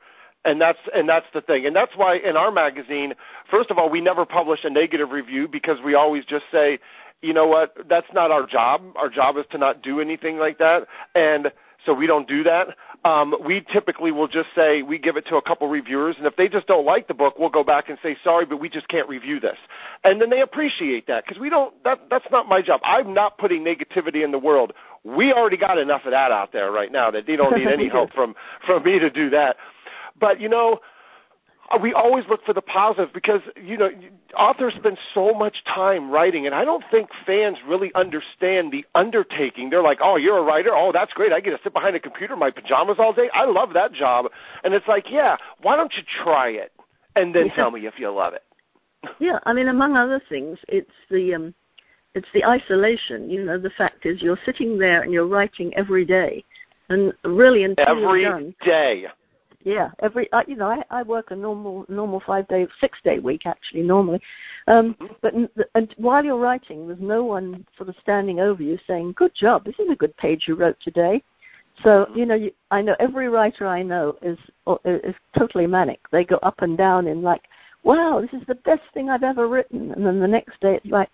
And 0.47 0.61
that's 0.61 0.79
and 0.95 1.09
that's 1.09 1.27
the 1.35 1.41
thing. 1.41 1.67
And 1.67 1.75
that's 1.75 1.93
why 1.97 2.17
in 2.17 2.37
our 2.37 2.53
magazine, 2.53 3.15
first 3.51 3.71
of 3.71 3.79
all, 3.79 3.91
we 3.91 4.01
never 4.01 4.25
publish 4.25 4.61
a 4.65 4.71
negative 4.71 5.11
review 5.11 5.49
because 5.49 5.79
we 5.85 5.95
always 5.95 6.25
just 6.25 6.45
say, 6.53 6.79
you 7.21 7.35
know 7.35 7.47
what, 7.47 7.75
that's 7.89 8.07
not 8.15 8.31
our 8.31 8.47
job. 8.47 8.83
Our 8.95 9.09
job 9.09 9.37
is 9.37 9.45
to 9.51 9.59
not 9.59 9.83
do 9.83 10.01
anything 10.01 10.39
like 10.39 10.59
that. 10.59 10.87
And 11.15 11.51
so 11.85 11.95
we 11.95 12.07
don't 12.07 12.29
do 12.29 12.43
that. 12.45 12.69
Um, 13.05 13.35
we 13.45 13.65
typically 13.73 14.11
will 14.11 14.27
just 14.27 14.49
say 14.55 14.83
we 14.83 14.99
give 14.99 15.17
it 15.17 15.27
to 15.29 15.37
a 15.37 15.43
couple 15.43 15.69
reviewers, 15.69 16.17
and 16.19 16.27
if 16.27 16.35
they 16.35 16.49
just 16.49 16.67
don't 16.67 16.85
like 16.85 17.07
the 17.07 17.15
book, 17.15 17.39
we'll 17.39 17.51
go 17.51 17.63
back 17.63 17.89
and 17.89 17.99
say 18.03 18.17
sorry, 18.25 18.47
but 18.47 18.61
we 18.61 18.69
just 18.69 18.89
can't 18.89 19.09
review 19.09 19.39
this, 19.39 19.57
and 20.03 20.21
then 20.21 20.29
they 20.29 20.41
appreciate 20.41 21.07
that 21.07 21.25
because 21.25 21.41
we 21.41 21.49
don't. 21.49 21.73
That 21.85 22.01
that's 22.11 22.27
not 22.33 22.49
my 22.49 22.63
job. 22.63 22.81
I'm 22.83 23.15
not 23.15 23.39
putting 23.39 23.65
negativity 23.65 24.25
in 24.25 24.33
the 24.33 24.39
world. 24.39 24.73
We 25.05 25.33
already 25.33 25.57
got 25.57 25.79
enough 25.79 26.05
of 26.05 26.11
that 26.11 26.33
out 26.33 26.53
there 26.53 26.73
right 26.73 26.91
now 26.91 27.13
that 27.13 27.27
they 27.27 27.37
don't 27.37 27.57
need 27.57 27.69
any 27.69 27.89
help 27.89 28.13
from 28.13 28.35
from 28.67 28.83
me 28.83 28.99
to 28.99 29.11
do 29.11 29.31
that. 29.31 29.57
But 30.19 30.41
you 30.41 30.49
know, 30.49 30.81
we 31.83 31.93
always 31.93 32.25
look 32.29 32.45
for 32.45 32.53
the 32.53 32.63
positive 32.63 33.13
because 33.13 33.41
you 33.61 33.77
know 33.77 33.91
authors 34.37 34.75
spend 34.77 34.99
so 35.15 35.35
much 35.35 35.57
time 35.65 36.11
writing 36.11 36.47
and 36.47 36.55
i 36.55 36.65
don't 36.65 36.85
think 36.91 37.09
fans 37.25 37.57
really 37.67 37.93
understand 37.95 38.73
the 38.73 38.85
undertaking. 38.95 39.71
They're 39.71 39.83
like 39.83 39.99
oh 40.01 40.17
you're 40.17 40.39
a 40.39 40.43
writer? 40.43 40.71
Oh 40.73 40.93
that's 40.93 41.13
great. 41.13 41.33
I 41.33 41.41
get 41.41 41.51
to 41.51 41.59
sit 41.63 41.73
behind 41.73 41.97
a 41.97 42.01
computer 42.01 42.35
in 42.35 42.41
my 42.41 42.51
pajamas 42.51 42.97
all 42.99 43.13
day. 43.13 43.29
I 43.33 43.45
love 43.45 43.73
that 43.75 43.93
job. 43.93 44.27
And 44.65 44.75
it's 44.75 44.87
like 44.87 45.11
yeah 45.11 45.37
why 45.63 45.77
don't 45.77 45.93
you 45.97 46.03
try 46.23 46.51
it 46.51 46.73
and 47.17 47.35
then 47.35 47.51
tell 47.51 47.71
me 47.71 47.87
if 47.87 47.99
you 47.99 48.11
love 48.11 48.35
it? 48.35 48.43
Yeah 49.21 49.39
i 49.45 49.53
mean 49.53 49.69
among 49.69 49.97
other 49.97 50.21
things 50.29 50.59
it's 50.69 50.91
the 51.11 51.35
um 51.35 51.55
it's 52.15 52.29
the 52.33 52.45
isolation. 52.45 53.29
You 53.29 53.45
know 53.45 53.59
the 53.59 53.71
fact 53.71 54.07
is 54.07 54.23
you're 54.23 54.39
sitting 54.45 54.79
there 54.79 55.03
and 55.03 55.13
you're 55.13 55.27
writing 55.27 55.75
every 55.75 56.05
day 56.05 56.45
and 56.89 57.13
really 57.25 57.65
until 57.65 57.87
every 57.89 58.23
you're 58.23 58.31
done, 58.31 58.55
day 58.65 59.07
yeah, 59.67 59.91
every 59.99 60.31
uh, 60.33 60.45
you 60.47 60.55
know 60.55 60.69
I, 60.69 60.85
I 60.91 61.03
work 61.03 61.33
a 61.33 61.37
normal 61.37 61.85
normal 61.89 62.23
five 62.25 62.47
day 62.47 62.69
six 62.81 63.01
day 63.03 63.19
week 63.19 63.47
actually 63.47 63.83
normally, 63.83 64.21
um, 64.69 64.97
but 65.21 65.35
and 65.75 65.93
while 65.97 66.25
you're 66.25 66.39
writing, 66.39 66.87
there's 66.87 67.01
no 67.01 67.25
one 67.25 67.67
sort 67.77 67.89
of 67.89 67.97
standing 68.01 68.39
over 68.39 68.63
you 68.63 68.79
saying, 68.87 69.15
"Good 69.17 69.35
job, 69.35 69.65
this 69.65 69.75
is 69.81 69.91
a 69.91 69.97
good 69.97 70.17
page 70.19 70.45
you 70.47 70.55
wrote 70.55 70.79
today." 70.81 71.21
So 71.83 72.09
you 72.15 72.27
know 72.27 72.37
you, 72.37 72.53
I 72.71 72.81
know 72.81 72.95
every 73.01 73.29
writer 73.29 73.67
I 73.67 73.83
know 73.83 74.17
is 74.23 74.39
uh, 74.69 74.77
is 74.85 75.17
totally 75.37 75.67
manic. 75.67 75.99
They 76.13 76.25
go 76.25 76.37
up 76.45 76.63
and 76.63 76.79
down 76.79 77.09
in 77.09 77.23
like, 77.23 77.43
"Wow, 77.83 78.21
this 78.21 78.41
is 78.41 78.47
the 78.47 78.55
best 78.55 78.85
thing 78.95 79.11
I've 79.11 79.25
ever 79.25 79.49
written," 79.49 79.91
and 79.91 80.07
then 80.07 80.21
the 80.21 80.29
next 80.29 80.61
day 80.61 80.77
it's 80.77 80.87
like, 80.87 81.11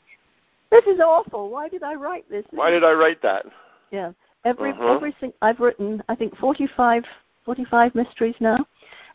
"This 0.71 0.85
is 0.85 1.01
awful. 1.01 1.49
Why 1.49 1.71
did 1.71 1.83
I 1.83 1.95
write 1.95 2.29
this?" 2.29 2.45
why 2.51 2.69
did 2.71 2.85
i 2.85 2.93
write 2.93 3.23
that 3.23 3.47
Yeah. 3.91 4.13
Every 4.45 4.73
Mhm. 4.73 4.97
everything 4.97 5.33
I've 5.41 5.61
written, 5.61 6.03
I 6.09 6.17
think 6.17 6.37
45, 6.37 7.07
45 7.45 7.95
mysteries 7.95 8.35
now, 8.41 8.67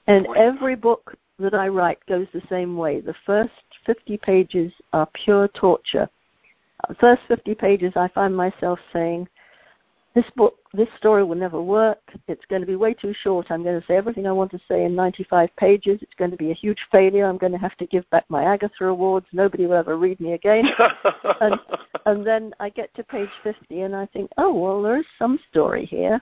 and 0.08 0.28
every 0.36 0.76
book 0.76 1.16
that 1.40 1.54
I 1.54 1.68
write 1.68 2.00
goes 2.08 2.28
the 2.34 2.42
same 2.50 2.76
way. 2.76 3.00
The 3.00 3.16
first 3.26 3.52
50 3.86 4.18
pages 4.18 4.72
are 4.94 5.08
pure 5.14 5.48
torture. 5.50 6.10
Uh, 6.88 6.94
First 7.00 7.22
50 7.28 7.56
pages, 7.56 7.94
I 7.96 8.08
find 8.10 8.36
myself 8.36 8.80
saying, 8.92 9.28
"This 10.16 10.26
book, 10.36 10.56
this 10.74 10.90
story 10.98 11.24
will 11.24 11.36
never 11.36 11.62
work. 11.62 12.02
It's 12.28 12.46
going 12.46 12.62
to 12.62 12.68
be 12.68 12.76
way 12.76 12.94
too 12.94 13.14
short. 13.14 13.52
I'm 13.52 13.64
going 13.64 13.80
to 13.80 13.86
say 13.88 13.96
everything 13.96 14.26
I 14.28 14.32
want 14.32 14.52
to 14.52 14.60
say 14.68 14.86
in 14.86 14.96
95 14.96 15.56
pages. 15.58 16.00
It's 16.02 16.14
going 16.16 16.32
to 16.32 16.38
be 16.38 16.52
a 16.52 16.56
huge 16.56 16.80
failure. 16.92 17.26
I'm 17.26 17.38
going 17.38 17.52
to 17.52 17.58
have 17.60 17.78
to 17.78 17.86
give 17.86 18.10
back 18.10 18.26
my 18.30 18.44
Agatha 18.44 18.86
awards. 18.86 19.28
Nobody 19.32 19.66
will 19.68 19.76
ever 19.76 19.98
read 19.98 20.20
me 20.20 20.34
again." 20.34 20.66
and 21.42 21.60
and 22.08 22.26
then 22.26 22.54
I 22.60 22.70
get 22.70 22.94
to 22.96 23.04
page 23.04 23.30
50 23.44 23.82
and 23.82 23.96
I 23.96 24.06
think, 24.08 24.32
oh, 24.38 24.54
well, 24.54 24.82
there 24.82 24.98
is 24.98 25.06
some 25.20 25.38
story 25.52 25.86
here. 25.86 26.22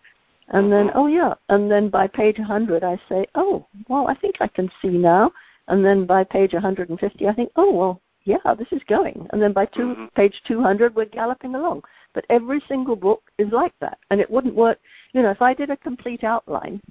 And 0.50 0.72
then, 0.72 0.92
oh, 0.94 1.08
yeah. 1.08 1.34
And 1.50 1.72
then 1.72 1.90
by 1.90 2.08
page 2.08 2.38
100, 2.38 2.84
I 2.84 3.00
say, 3.10 3.26
oh, 3.36 3.66
well, 3.88 4.08
I 4.08 4.14
think 4.16 4.36
I 4.40 4.48
can 4.48 4.70
see 4.82 4.90
now. 4.90 5.32
And 5.68 5.84
then 5.84 6.06
by 6.06 6.24
page 6.24 6.54
150, 6.54 7.28
I 7.28 7.34
think, 7.34 7.52
oh, 7.56 7.74
well, 7.74 8.02
yeah, 8.26 8.54
this 8.58 8.72
is 8.72 8.82
going. 8.88 9.28
And 9.32 9.42
then 9.42 9.54
by 9.54 9.66
two, 9.66 9.96
Mhm. 9.96 10.14
page 10.14 10.42
200, 10.48 10.96
we're 10.96 11.06
galloping 11.06 11.56
along. 11.56 11.84
But 12.14 12.26
every 12.30 12.60
single 12.62 12.96
book 12.96 13.24
is 13.38 13.52
like 13.52 13.74
that. 13.80 13.98
And 14.10 14.22
it 14.22 14.30
wouldn't 14.30 14.56
work. 14.56 14.80
You 15.14 15.22
know, 15.24 15.32
if 15.32 15.42
I 15.42 15.54
did 15.54 15.70
a 15.70 15.78
complete 15.78 16.24
outline, 16.24 16.82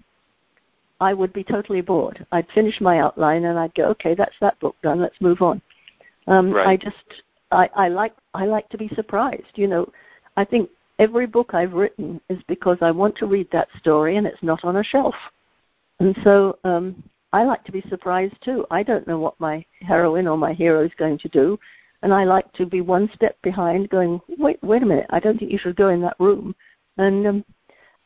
I 1.00 1.12
would 1.12 1.32
be 1.32 1.44
totally 1.44 1.80
bored. 1.80 2.24
I'd 2.32 2.48
finish 2.50 2.80
my 2.80 2.98
outline 3.00 3.44
and 3.44 3.58
I'd 3.58 3.74
go, 3.74 3.84
okay, 3.90 4.14
that's 4.14 4.38
that 4.40 4.58
book 4.60 4.76
done. 4.82 5.00
Let's 5.00 5.20
move 5.20 5.42
on. 5.42 5.60
Um, 6.26 6.52
Right. 6.52 6.66
I 6.66 6.76
just, 6.76 7.22
I, 7.50 7.68
I 7.74 7.88
like, 7.88 8.14
I 8.32 8.46
like 8.46 8.68
to 8.70 8.78
be 8.78 8.88
surprised. 8.88 9.56
You 9.56 9.66
know, 9.68 9.92
I 10.36 10.44
think 10.44 10.70
every 10.98 11.26
book 11.26 11.54
I've 11.54 11.72
written 11.72 12.20
is 12.28 12.38
because 12.48 12.78
I 12.80 12.90
want 12.90 13.16
to 13.16 13.26
read 13.26 13.48
that 13.52 13.68
story 13.78 14.16
and 14.16 14.26
it's 14.26 14.42
not 14.42 14.64
on 14.64 14.76
a 14.76 14.84
shelf. 14.84 15.14
And 16.00 16.16
so 16.24 16.58
um, 16.64 17.02
I 17.32 17.44
like 17.44 17.64
to 17.64 17.72
be 17.72 17.82
surprised 17.88 18.36
too. 18.44 18.66
I 18.70 18.82
don't 18.82 19.06
know 19.06 19.18
what 19.18 19.38
my 19.40 19.64
heroine 19.80 20.26
or 20.26 20.36
my 20.36 20.52
hero 20.52 20.84
is 20.84 20.92
going 20.98 21.18
to 21.18 21.28
do, 21.28 21.58
and 22.02 22.12
I 22.12 22.24
like 22.24 22.52
to 22.52 22.66
be 22.66 22.80
one 22.80 23.10
step 23.14 23.36
behind, 23.42 23.88
going, 23.90 24.20
wait, 24.38 24.62
wait 24.62 24.82
a 24.82 24.86
minute, 24.86 25.06
I 25.10 25.20
don't 25.20 25.38
think 25.38 25.50
you 25.50 25.58
should 25.58 25.76
go 25.76 25.88
in 25.88 26.00
that 26.02 26.16
room. 26.18 26.54
And 26.98 27.26
um, 27.26 27.44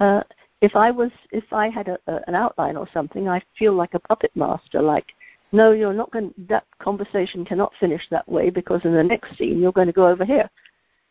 uh, 0.01 0.23
if 0.61 0.77
I 0.77 0.91
was, 0.91 1.11
if 1.31 1.45
I 1.53 1.69
had 1.69 1.89
a, 1.89 1.99
a, 2.07 2.21
an 2.27 2.35
outline 2.35 2.77
or 2.77 2.89
something, 2.93 3.29
I 3.29 3.43
feel 3.59 3.75
like 3.75 3.95
a 3.95 3.99
puppet 3.99 4.33
master. 4.35 4.81
Like, 4.81 5.07
no, 5.53 5.73
you're 5.73 5.93
not 5.93 6.11
going. 6.11 6.33
That 6.49 6.65
conversation 6.79 7.45
cannot 7.45 7.73
finish 7.81 8.03
that 8.11 8.29
way 8.29 8.51
because 8.51 8.85
in 8.85 8.95
the 8.95 9.03
next 9.03 9.37
scene 9.37 9.61
you're 9.61 9.73
going 9.73 9.87
to 9.87 9.93
go 9.93 10.07
over 10.07 10.25
here. 10.25 10.49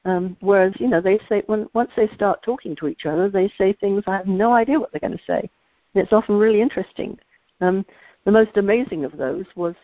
Um, 0.06 0.38
whereas, 0.40 0.74
you 0.80 0.88
know, 0.88 1.02
they 1.02 1.20
say 1.28 1.44
when 1.48 1.68
once 1.74 1.92
they 1.96 2.08
start 2.10 2.42
talking 2.42 2.76
to 2.78 2.88
each 2.88 3.06
other, 3.06 3.30
they 3.30 3.52
say 3.58 3.74
things 3.74 4.04
I 4.08 4.16
have 4.16 4.28
no 4.28 4.54
idea 4.54 4.80
what 4.80 4.92
they're 4.92 5.02
going 5.02 5.18
to 5.18 5.24
say. 5.26 5.50
And 5.94 6.04
it's 6.04 6.14
often 6.14 6.38
really 6.38 6.62
interesting. 6.62 7.18
Um, 7.60 7.86
the 8.26 8.32
most 8.32 8.58
amazing 8.58 9.04
of 9.06 9.18
those 9.18 9.46
was 9.56 9.76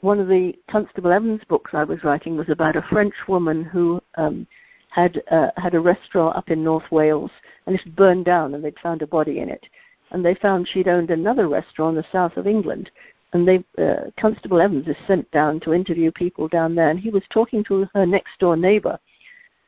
one 0.00 0.20
of 0.20 0.28
the 0.28 0.54
Constable 0.70 1.12
Evans 1.12 1.40
books 1.48 1.70
I 1.72 1.84
was 1.84 2.04
writing 2.04 2.36
was 2.36 2.50
about 2.50 2.76
a 2.76 2.82
French 2.90 3.14
woman 3.26 3.64
who 3.64 4.02
um, 4.16 4.46
had 4.90 5.22
uh, 5.30 5.48
had 5.56 5.74
a 5.74 5.80
restaurant 5.80 6.36
up 6.36 6.50
in 6.50 6.62
North 6.62 6.90
Wales, 6.90 7.30
and 7.66 7.74
it 7.74 7.96
burned 7.96 8.26
down, 8.26 8.54
and 8.54 8.62
they'd 8.62 8.78
found 8.80 9.02
a 9.02 9.06
body 9.06 9.40
in 9.40 9.48
it. 9.48 9.66
And 10.10 10.24
they 10.24 10.34
found 10.34 10.68
she'd 10.68 10.88
owned 10.88 11.10
another 11.10 11.48
restaurant 11.48 11.96
in 11.96 12.02
the 12.02 12.08
south 12.12 12.36
of 12.36 12.46
England. 12.46 12.90
And 13.32 13.48
they, 13.48 13.64
uh, 13.82 14.10
Constable 14.20 14.60
Evans 14.60 14.86
is 14.86 14.96
sent 15.06 15.28
down 15.32 15.58
to 15.60 15.74
interview 15.74 16.12
people 16.12 16.46
down 16.48 16.74
there, 16.74 16.90
and 16.90 17.00
he 17.00 17.10
was 17.10 17.24
talking 17.30 17.64
to 17.64 17.88
her 17.94 18.06
next 18.06 18.38
door 18.38 18.56
neighbor. 18.56 18.98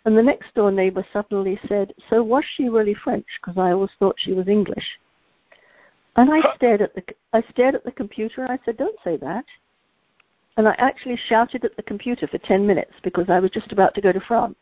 And 0.06 0.16
the 0.16 0.22
next 0.22 0.54
door 0.54 0.70
neighbor 0.70 1.04
suddenly 1.12 1.58
said, 1.66 1.92
"So 2.08 2.22
was 2.22 2.44
she 2.44 2.68
really 2.68 2.94
French? 2.94 3.26
Because 3.40 3.58
I 3.58 3.72
always 3.72 3.90
thought 3.98 4.14
she 4.18 4.32
was 4.32 4.46
English." 4.46 5.00
And 6.14 6.32
I 6.32 6.54
stared 6.54 6.80
at 6.80 6.94
the 6.94 7.02
I 7.32 7.42
stared 7.50 7.74
at 7.74 7.84
the 7.84 7.90
computer 7.90 8.42
and 8.42 8.52
I 8.52 8.58
said, 8.64 8.76
"Don't 8.76 8.98
say 9.02 9.16
that." 9.16 9.44
And 10.56 10.68
I 10.68 10.76
actually 10.78 11.16
shouted 11.16 11.64
at 11.64 11.76
the 11.76 11.82
computer 11.82 12.28
for 12.28 12.38
ten 12.38 12.64
minutes 12.64 12.94
because 13.02 13.28
I 13.28 13.40
was 13.40 13.50
just 13.50 13.72
about 13.72 13.94
to 13.96 14.00
go 14.00 14.12
to 14.12 14.20
France, 14.20 14.56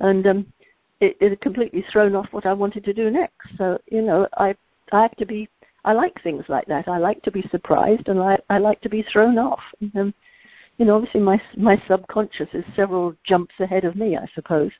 and 0.00 0.26
um, 0.26 0.52
it, 1.00 1.18
it 1.20 1.28
had 1.28 1.40
completely 1.42 1.82
thrown 1.92 2.16
off 2.16 2.32
what 2.32 2.46
I 2.46 2.54
wanted 2.54 2.82
to 2.84 2.94
do 2.94 3.10
next. 3.10 3.56
So 3.58 3.78
you 3.88 4.00
know, 4.00 4.26
I 4.38 4.56
I 4.92 5.02
have 5.02 5.16
to 5.16 5.26
be. 5.26 5.48
I 5.84 5.92
like 5.92 6.20
things 6.22 6.46
like 6.48 6.66
that. 6.68 6.88
I 6.88 6.96
like 6.96 7.22
to 7.24 7.30
be 7.30 7.42
surprised, 7.50 8.08
and 8.08 8.18
I 8.18 8.38
I 8.48 8.56
like 8.56 8.80
to 8.80 8.88
be 8.88 9.02
thrown 9.02 9.36
off. 9.36 9.62
And, 9.82 9.94
um, 9.96 10.14
you 10.78 10.84
know, 10.84 10.96
obviously 10.96 11.20
my 11.20 11.40
my 11.56 11.80
subconscious 11.88 12.48
is 12.52 12.64
several 12.74 13.14
jumps 13.24 13.54
ahead 13.60 13.84
of 13.84 13.96
me, 13.96 14.16
I 14.16 14.26
suppose. 14.34 14.72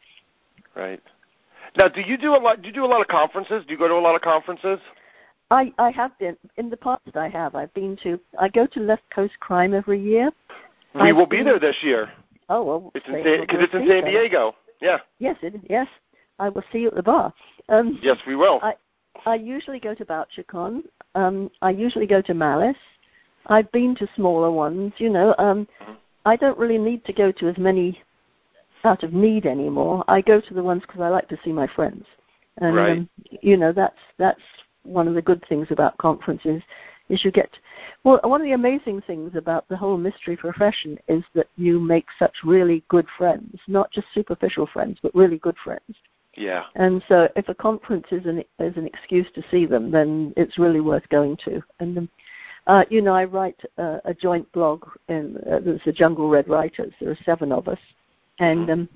Right. 0.75 1.03
Now, 1.77 1.89
do 1.89 2.01
you 2.01 2.17
do 2.17 2.35
a 2.35 2.39
lot? 2.39 2.63
Do 2.63 2.69
you 2.69 2.75
do 2.75 2.85
a 2.85 2.87
lot 2.87 3.01
of 3.01 3.09
conferences? 3.09 3.65
Do 3.67 3.73
you 3.73 3.79
go 3.79 3.89
to 3.89 3.95
a 3.95 4.01
lot 4.01 4.15
of 4.15 4.23
conferences? 4.23 4.79
I 5.51 5.73
I 5.79 5.91
have 5.91 6.19
been 6.19 6.37
in 6.57 6.71
the 6.71 6.77
past. 6.77 7.03
I 7.15 7.29
have. 7.29 7.55
I've 7.55 7.73
been 7.75 7.97
to. 8.03 8.21
I 8.39 8.49
go 8.49 8.67
to 8.67 8.81
Left 8.81 9.03
Coast 9.15 9.35
Crime 9.41 9.75
every 9.75 10.01
year. 10.01 10.31
We 10.95 11.03
I've 11.03 11.17
will 11.17 11.27
be 11.27 11.43
there 11.43 11.59
this 11.59 11.77
year. 11.83 12.11
Oh 12.49 12.63
well, 12.63 12.93
It's 12.95 13.07
in 13.07 13.15
San, 13.15 13.25
we'll 13.25 13.41
because 13.41 13.63
it's 13.63 13.75
in 13.75 13.87
San. 13.87 14.05
Diego. 14.05 14.55
Yeah. 14.81 14.99
Yes, 15.19 15.37
it, 15.43 15.55
yes. 15.69 15.89
I 16.39 16.49
will 16.49 16.63
see 16.71 16.81
you 16.81 16.89
at 16.89 16.95
the 16.95 17.03
bar. 17.03 17.33
Um, 17.69 17.99
Yes, 18.03 18.19
we 18.27 18.37
will. 18.37 18.61
I 18.63 18.75
I 19.25 19.37
usually 19.37 19.81
go 19.81 19.95
to 19.95 20.05
BoucherCon. 20.05 20.83
Um, 21.15 21.51
I 21.63 21.71
usually 21.71 22.07
go 22.07 22.21
to 22.23 22.35
Malice. 22.35 22.77
I've 23.47 23.71
been 23.73 23.95
to 23.97 24.09
smaller 24.15 24.51
ones. 24.51 24.93
You 24.99 25.11
know, 25.11 25.35
um, 25.39 25.67
Mhm. 25.81 25.97
I 26.25 26.37
don't 26.37 26.59
really 26.59 26.79
need 26.79 27.05
to 27.05 27.13
go 27.13 27.33
to 27.33 27.49
as 27.49 27.59
many 27.59 28.03
out 28.85 29.03
of 29.03 29.13
need 29.13 29.47
anymore. 29.47 30.05
I 30.09 30.21
go 30.21 30.41
to 30.41 30.55
the 30.55 30.63
ones 30.63 30.83
because 30.83 31.01
I 31.01 31.09
like 31.09 31.29
to 31.29 31.39
see 31.43 31.53
my 31.53 31.67
friends, 31.67 32.07
and 32.59 32.77
Right. 32.77 32.99
um, 32.99 33.09
you 33.43 33.57
know 33.57 33.73
that's 33.73 34.01
that's 34.19 34.43
one 34.83 35.09
of 35.09 35.15
the 35.15 35.23
good 35.23 35.45
things 35.47 35.71
about 35.71 35.99
conferences 35.99 36.63
is 37.09 37.25
you 37.25 37.31
get 37.31 37.59
well 38.05 38.21
one 38.23 38.41
of 38.41 38.45
the 38.45 38.53
amazing 38.53 39.01
things 39.01 39.35
about 39.35 39.67
the 39.69 39.77
whole 39.77 39.97
mystery 39.97 40.37
profession 40.37 40.99
is 41.09 41.25
that 41.35 41.49
you 41.57 41.81
make 41.81 42.07
such 42.19 42.45
really 42.45 42.85
good 42.89 43.09
friends 43.19 43.61
not 43.67 43.91
just 43.91 44.07
superficial 44.13 44.67
friends 44.67 44.99
but 45.03 45.15
really 45.15 45.39
good 45.39 45.57
friends 45.59 45.97
Yeah. 46.37 46.65
And 46.75 47.03
so, 47.09 47.29
if 47.35 47.49
a 47.49 47.55
conference 47.55 48.07
is 48.11 48.27
an 48.27 48.45
is 48.59 48.77
an 48.77 48.87
excuse 48.87 49.27
to 49.35 49.43
see 49.51 49.65
them, 49.67 49.91
then 49.91 50.35
it's 50.37 50.59
really 50.59 50.81
worth 50.81 51.09
going 51.09 51.37
to. 51.47 51.63
And 51.81 51.97
um, 51.97 52.09
uh, 52.67 52.85
you 52.91 53.01
know, 53.01 53.13
I 53.13 53.25
write 53.25 53.61
uh, 53.79 53.99
a 54.05 54.15
joint 54.15 54.51
blog, 54.53 54.85
and 55.09 55.37
uh, 55.39 55.61
there's 55.61 55.83
the 55.85 55.93
Jungle 55.93 56.29
Red 56.29 56.49
Writers. 56.49 56.93
There 57.01 57.11
are 57.11 57.19
seven 57.25 57.53
of 57.53 57.69
us, 57.69 57.79
and 58.39 58.71
um, 58.71 58.89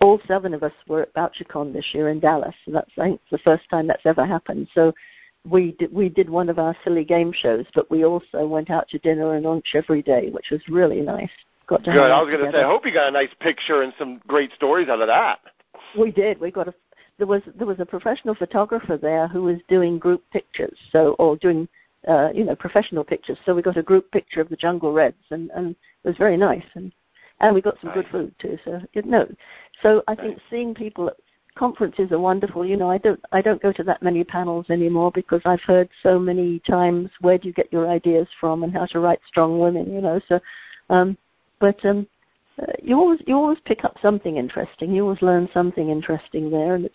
all 0.00 0.20
seven 0.26 0.54
of 0.54 0.62
us 0.62 0.72
were 0.88 1.02
at 1.02 1.14
BoucherCon 1.14 1.72
this 1.72 1.86
year 1.92 2.08
in 2.08 2.20
Dallas. 2.20 2.54
So 2.64 2.72
that's 2.72 2.90
I 2.98 3.04
think 3.04 3.20
the 3.30 3.38
first 3.38 3.68
time 3.68 3.86
that's 3.86 4.06
ever 4.06 4.24
happened. 4.24 4.68
So 4.74 4.94
we 5.48 5.72
did, 5.72 5.92
we 5.92 6.08
did 6.08 6.30
one 6.30 6.48
of 6.48 6.58
our 6.58 6.74
silly 6.82 7.04
game 7.04 7.32
shows, 7.34 7.66
but 7.74 7.90
we 7.90 8.04
also 8.04 8.46
went 8.46 8.70
out 8.70 8.88
to 8.88 8.98
dinner 8.98 9.34
and 9.34 9.44
lunch 9.44 9.72
every 9.74 10.02
day, 10.02 10.30
which 10.30 10.50
was 10.50 10.60
really 10.68 11.00
nice. 11.00 11.30
Got 11.66 11.84
to 11.84 11.92
Good. 11.92 12.10
I 12.10 12.20
was 12.22 12.30
going 12.30 12.44
to 12.44 12.52
say, 12.52 12.62
I 12.64 12.66
hope 12.66 12.84
you 12.84 12.92
got 12.92 13.08
a 13.08 13.12
nice 13.12 13.32
picture 13.38 13.82
and 13.82 13.92
some 13.98 14.20
great 14.26 14.52
stories 14.54 14.88
out 14.88 15.00
of 15.00 15.08
that. 15.08 15.40
We 15.98 16.10
did. 16.10 16.40
We 16.40 16.50
got 16.50 16.68
a 16.68 16.74
there 17.18 17.26
was 17.26 17.42
there 17.54 17.66
was 17.66 17.78
a 17.80 17.86
professional 17.86 18.34
photographer 18.34 18.96
there 18.96 19.28
who 19.28 19.42
was 19.42 19.58
doing 19.68 19.98
group 19.98 20.24
pictures, 20.32 20.76
so 20.90 21.14
or 21.18 21.36
doing 21.36 21.68
uh, 22.08 22.30
you 22.34 22.44
know 22.44 22.54
professional 22.56 23.04
pictures. 23.04 23.38
So 23.44 23.54
we 23.54 23.62
got 23.62 23.76
a 23.76 23.82
group 23.82 24.10
picture 24.10 24.40
of 24.40 24.48
the 24.48 24.56
Jungle 24.56 24.92
Reds, 24.92 25.24
and 25.30 25.50
and 25.50 25.70
it 26.04 26.08
was 26.08 26.16
very 26.16 26.36
nice, 26.36 26.64
and 26.74 26.92
and 27.40 27.54
we 27.54 27.60
got 27.60 27.80
some 27.80 27.90
nice. 27.90 28.02
good 28.02 28.08
food 28.10 28.34
too. 28.38 28.58
So 28.64 28.80
you 28.92 29.02
know, 29.02 29.26
so 29.82 30.02
I 30.08 30.14
think 30.14 30.38
seeing 30.50 30.74
people 30.74 31.08
at 31.08 31.16
conferences 31.54 32.12
are 32.12 32.18
wonderful. 32.18 32.64
You 32.64 32.76
know, 32.76 32.90
I 32.90 32.98
don't 32.98 33.20
I 33.32 33.42
don't 33.42 33.62
go 33.62 33.72
to 33.72 33.84
that 33.84 34.02
many 34.02 34.24
panels 34.24 34.66
anymore 34.70 35.10
because 35.12 35.42
I've 35.44 35.60
heard 35.62 35.88
so 36.02 36.18
many 36.18 36.60
times 36.60 37.10
where 37.20 37.38
do 37.38 37.48
you 37.48 37.54
get 37.54 37.72
your 37.72 37.88
ideas 37.88 38.28
from 38.40 38.62
and 38.62 38.72
how 38.72 38.86
to 38.86 39.00
write 39.00 39.20
strong 39.26 39.58
women. 39.58 39.92
You 39.92 40.00
know, 40.00 40.20
so 40.28 40.40
um, 40.88 41.16
but 41.58 41.84
um, 41.84 42.06
uh, 42.60 42.72
you 42.82 42.96
always 42.98 43.20
you 43.26 43.36
always 43.36 43.58
pick 43.64 43.84
up 43.84 43.96
something 44.00 44.36
interesting. 44.36 44.92
You 44.92 45.04
always 45.04 45.22
learn 45.22 45.48
something 45.52 45.90
interesting 45.90 46.50
there, 46.50 46.74
and 46.74 46.84
it's 46.84 46.94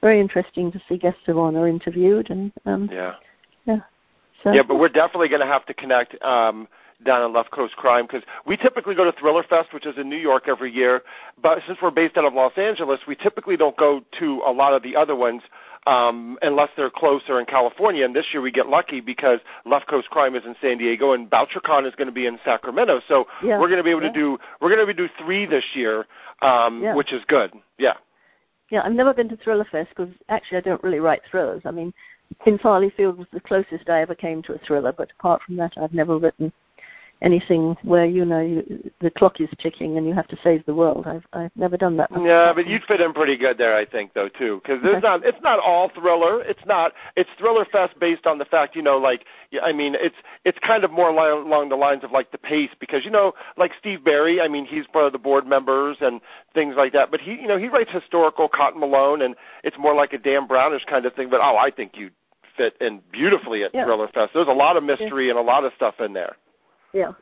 very 0.00 0.20
interesting 0.20 0.70
to 0.72 0.80
see 0.88 0.98
guests 0.98 1.28
of 1.28 1.38
honor 1.38 1.66
interviewed. 1.66 2.30
And 2.30 2.52
um, 2.66 2.88
Yeah. 2.92 3.14
yeah, 3.64 3.80
so 4.44 4.52
Yeah, 4.52 4.62
but 4.62 4.76
we're 4.78 4.88
definitely 4.88 5.28
going 5.28 5.40
to 5.40 5.46
have 5.46 5.66
to 5.66 5.74
connect 5.74 6.20
um, 6.22 6.68
down 7.04 7.24
in 7.24 7.32
Left 7.32 7.50
Coast 7.50 7.74
Crime 7.76 8.06
because 8.06 8.22
we 8.46 8.56
typically 8.56 8.94
go 8.94 9.04
to 9.04 9.12
Thriller 9.18 9.42
Fest, 9.42 9.72
which 9.72 9.86
is 9.86 9.96
in 9.98 10.08
New 10.08 10.16
York 10.18 10.44
every 10.46 10.70
year. 10.70 11.02
But 11.42 11.58
since 11.66 11.78
we're 11.82 11.90
based 11.90 12.16
out 12.16 12.24
of 12.24 12.34
Los 12.34 12.56
Angeles, 12.56 13.00
we 13.08 13.16
typically 13.16 13.56
don't 13.56 13.76
go 13.76 14.02
to 14.20 14.42
a 14.46 14.52
lot 14.52 14.72
of 14.74 14.82
the 14.82 14.94
other 14.94 15.16
ones 15.16 15.42
um, 15.86 16.38
unless 16.42 16.70
they're 16.76 16.90
closer 16.90 17.40
in 17.40 17.46
California. 17.46 18.04
And 18.04 18.14
this 18.14 18.26
year 18.32 18.42
we 18.42 18.50
get 18.52 18.68
lucky 18.68 19.00
because 19.00 19.40
Left 19.64 19.86
Coast 19.86 20.08
Crime 20.10 20.34
is 20.34 20.44
in 20.44 20.54
San 20.60 20.78
Diego 20.78 21.12
and 21.12 21.28
BoucherCon 21.28 21.86
is 21.86 21.94
going 21.94 22.06
to 22.06 22.12
be 22.12 22.26
in 22.26 22.38
Sacramento. 22.44 23.00
So 23.08 23.26
Yeah, 23.42 23.58
we're 23.58 23.68
going 23.68 23.78
to 23.78 23.84
be 23.84 23.90
able 23.90 24.02
yeah. 24.02 24.12
to 24.12 24.18
do 24.18 24.38
we're 24.60 24.74
going 24.74 24.86
to 24.86 24.94
do 24.94 25.08
three 25.22 25.46
this 25.46 25.64
year, 25.74 26.06
um, 26.42 26.82
Yeah. 26.82 26.94
which 26.94 27.12
is 27.12 27.22
good. 27.28 27.52
Yeah. 27.78 27.94
yeah, 28.70 28.82
I've 28.84 28.92
never 28.92 29.12
been 29.12 29.28
to 29.28 29.36
Thriller 29.36 29.66
Fest 29.70 29.90
because 29.90 30.12
actually 30.28 30.58
I 30.58 30.62
don't 30.62 30.82
really 30.82 31.00
write 31.00 31.22
thrillers. 31.30 31.62
I 31.64 31.70
mean, 31.70 31.92
in 32.46 32.58
Farleigh 32.58 32.94
Field 32.94 33.18
was 33.18 33.26
the 33.32 33.40
closest 33.40 33.88
I 33.88 34.00
ever 34.00 34.14
came 34.14 34.42
to 34.42 34.54
a 34.54 34.58
thriller, 34.58 34.92
but 34.92 35.12
apart 35.18 35.42
from 35.42 35.56
that, 35.56 35.72
I've 35.76 35.94
never 35.94 36.18
written 36.18 36.52
anything 37.24 37.76
where 37.82 38.04
you 38.04 38.24
know 38.24 38.40
you, 38.40 38.90
the 39.00 39.10
clock 39.10 39.40
is 39.40 39.48
ticking 39.58 39.96
and 39.96 40.06
you 40.06 40.14
have 40.14 40.28
to 40.28 40.36
save 40.44 40.64
the 40.66 40.74
world. 40.74 41.06
I've 41.06 41.24
I've 41.32 41.50
never 41.56 41.76
done 41.76 41.96
that. 41.96 42.10
Yeah, 42.12 42.52
but 42.54 42.66
you'd 42.68 42.84
fit 42.84 43.00
in 43.00 43.12
pretty 43.12 43.36
good 43.36 43.56
there, 43.58 43.74
I 43.74 43.84
think, 43.86 44.12
though, 44.12 44.28
too, 44.28 44.60
because 44.62 44.84
Okay. 44.84 45.00
not. 45.00 45.24
It's 45.24 45.42
not 45.42 45.58
all 45.58 45.88
thriller. 45.88 46.42
It's 46.42 46.64
not. 46.66 46.92
It's 47.16 47.30
thriller 47.38 47.64
fest 47.64 47.98
based 47.98 48.26
on 48.26 48.38
the 48.38 48.44
fact, 48.44 48.76
you 48.76 48.82
know, 48.82 48.98
like 48.98 49.24
I 49.62 49.72
mean, 49.72 49.94
it's 49.98 50.16
it's 50.44 50.58
kind 50.60 50.84
of 50.84 50.92
more 50.92 51.10
li- 51.10 51.30
along 51.48 51.70
the 51.70 51.76
lines 51.76 52.04
of 52.04 52.12
like 52.12 52.30
the 52.30 52.38
pace, 52.38 52.70
because 52.78 53.04
you 53.04 53.10
know, 53.10 53.32
like 53.56 53.72
Steve 53.78 54.04
Berry. 54.04 54.40
I 54.40 54.48
mean, 54.48 54.66
he's 54.66 54.86
part 54.88 55.06
of 55.06 55.12
the 55.12 55.18
board 55.18 55.46
members 55.46 55.96
and 56.00 56.20
things 56.52 56.74
like 56.76 56.92
that. 56.92 57.10
But 57.10 57.20
he, 57.20 57.32
you 57.32 57.48
know, 57.48 57.58
he 57.58 57.68
writes 57.68 57.90
historical 57.90 58.48
Cotton 58.48 58.80
Malone, 58.80 59.22
and 59.22 59.34
it's 59.62 59.78
more 59.78 59.94
like 59.94 60.12
a 60.12 60.18
Dan 60.18 60.46
Brownish 60.46 60.84
kind 60.84 61.06
of 61.06 61.14
thing. 61.14 61.30
But 61.30 61.40
oh, 61.40 61.56
I 61.56 61.70
think 61.70 61.96
you 61.96 62.10
fit 62.56 62.76
in 62.80 63.00
beautifully 63.10 63.64
at 63.64 63.74
Yeah. 63.74 63.84
Thriller 63.84 64.08
Fest. 64.08 64.32
There's 64.34 64.46
a 64.48 64.52
lot 64.52 64.76
of 64.76 64.84
mystery 64.84 65.30
and 65.30 65.38
a 65.38 65.42
lot 65.42 65.64
of 65.64 65.72
stuff 65.74 65.94
in 66.00 66.12
there. 66.12 66.36
Yeah. 66.94 67.12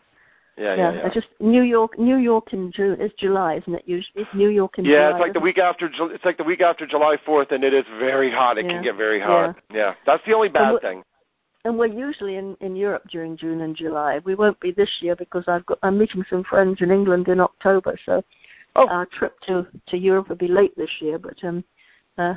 Yeah, 0.59 0.75
yeah, 0.77 0.93
yeah. 0.93 1.09
Just 1.09 1.29
New 1.41 1.63
York, 1.63 1.99
New 1.99 2.17
York 2.19 2.53
in 2.53 2.71
June. 2.71 2.99
It's 3.01 3.15
July, 3.15 3.55
isn't 3.57 3.75
it? 3.75 3.85
Usually, 3.87 4.23
it's 4.23 4.35
New 4.35 4.51
York 4.51 4.79
in 4.79 4.85
Yeah, 4.85 5.09
July. 5.09 5.11
it's 5.13 5.21
like 5.21 5.33
the 5.33 5.41
week 5.41 5.57
after. 5.57 5.87
It's 5.91 6.25
like 6.27 6.37
the 6.37 6.45
week 6.45 6.61
after 6.61 6.87
July 6.87 7.17
Fourth, 7.25 7.53
and 7.53 7.65
it 7.65 7.73
is 7.73 7.87
very 7.99 8.31
hot. 8.31 8.59
It 8.59 8.67
Yeah. 8.67 8.73
can 8.73 8.83
get 8.83 8.97
very 8.97 9.19
hot. 9.19 9.57
Yeah, 9.71 9.77
yeah, 9.77 9.95
that's 10.05 10.23
the 10.27 10.35
only 10.35 10.51
bad 10.51 10.73
what- 10.75 10.83
thing. 10.83 11.03
And 11.65 11.79
we're 11.79 11.87
usually 11.87 12.37
in 12.37 12.57
in 12.61 12.77
Europe 12.77 13.05
during 13.09 13.35
June 13.37 13.63
and 13.63 13.75
July. 13.75 14.19
We 14.25 14.35
won't 14.35 14.61
be 14.61 14.73
this 14.73 15.01
year 15.01 15.17
because 15.17 15.49
I've 15.49 15.65
got 15.65 15.79
I'm 15.83 15.97
meeting 15.97 16.23
some 16.29 16.45
friends 16.45 16.83
in 16.83 16.91
England 16.91 17.29
in 17.29 17.41
October. 17.41 17.97
So 18.05 18.23
Oh. 18.77 18.89
our 18.89 19.07
trip 19.07 19.41
to 19.47 19.67
to 19.87 19.97
Europe 19.97 20.29
will 20.29 20.37
be 20.37 20.49
late 20.49 20.77
this 20.77 21.01
year. 21.01 21.19
But 21.19 21.43
um, 21.45 21.65
uh, 22.19 22.35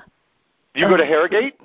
Do 0.73 0.79
you 0.81 0.87
go 0.87 0.95
to 0.95 1.03
um, 1.03 1.09
Harrogate? 1.09 1.59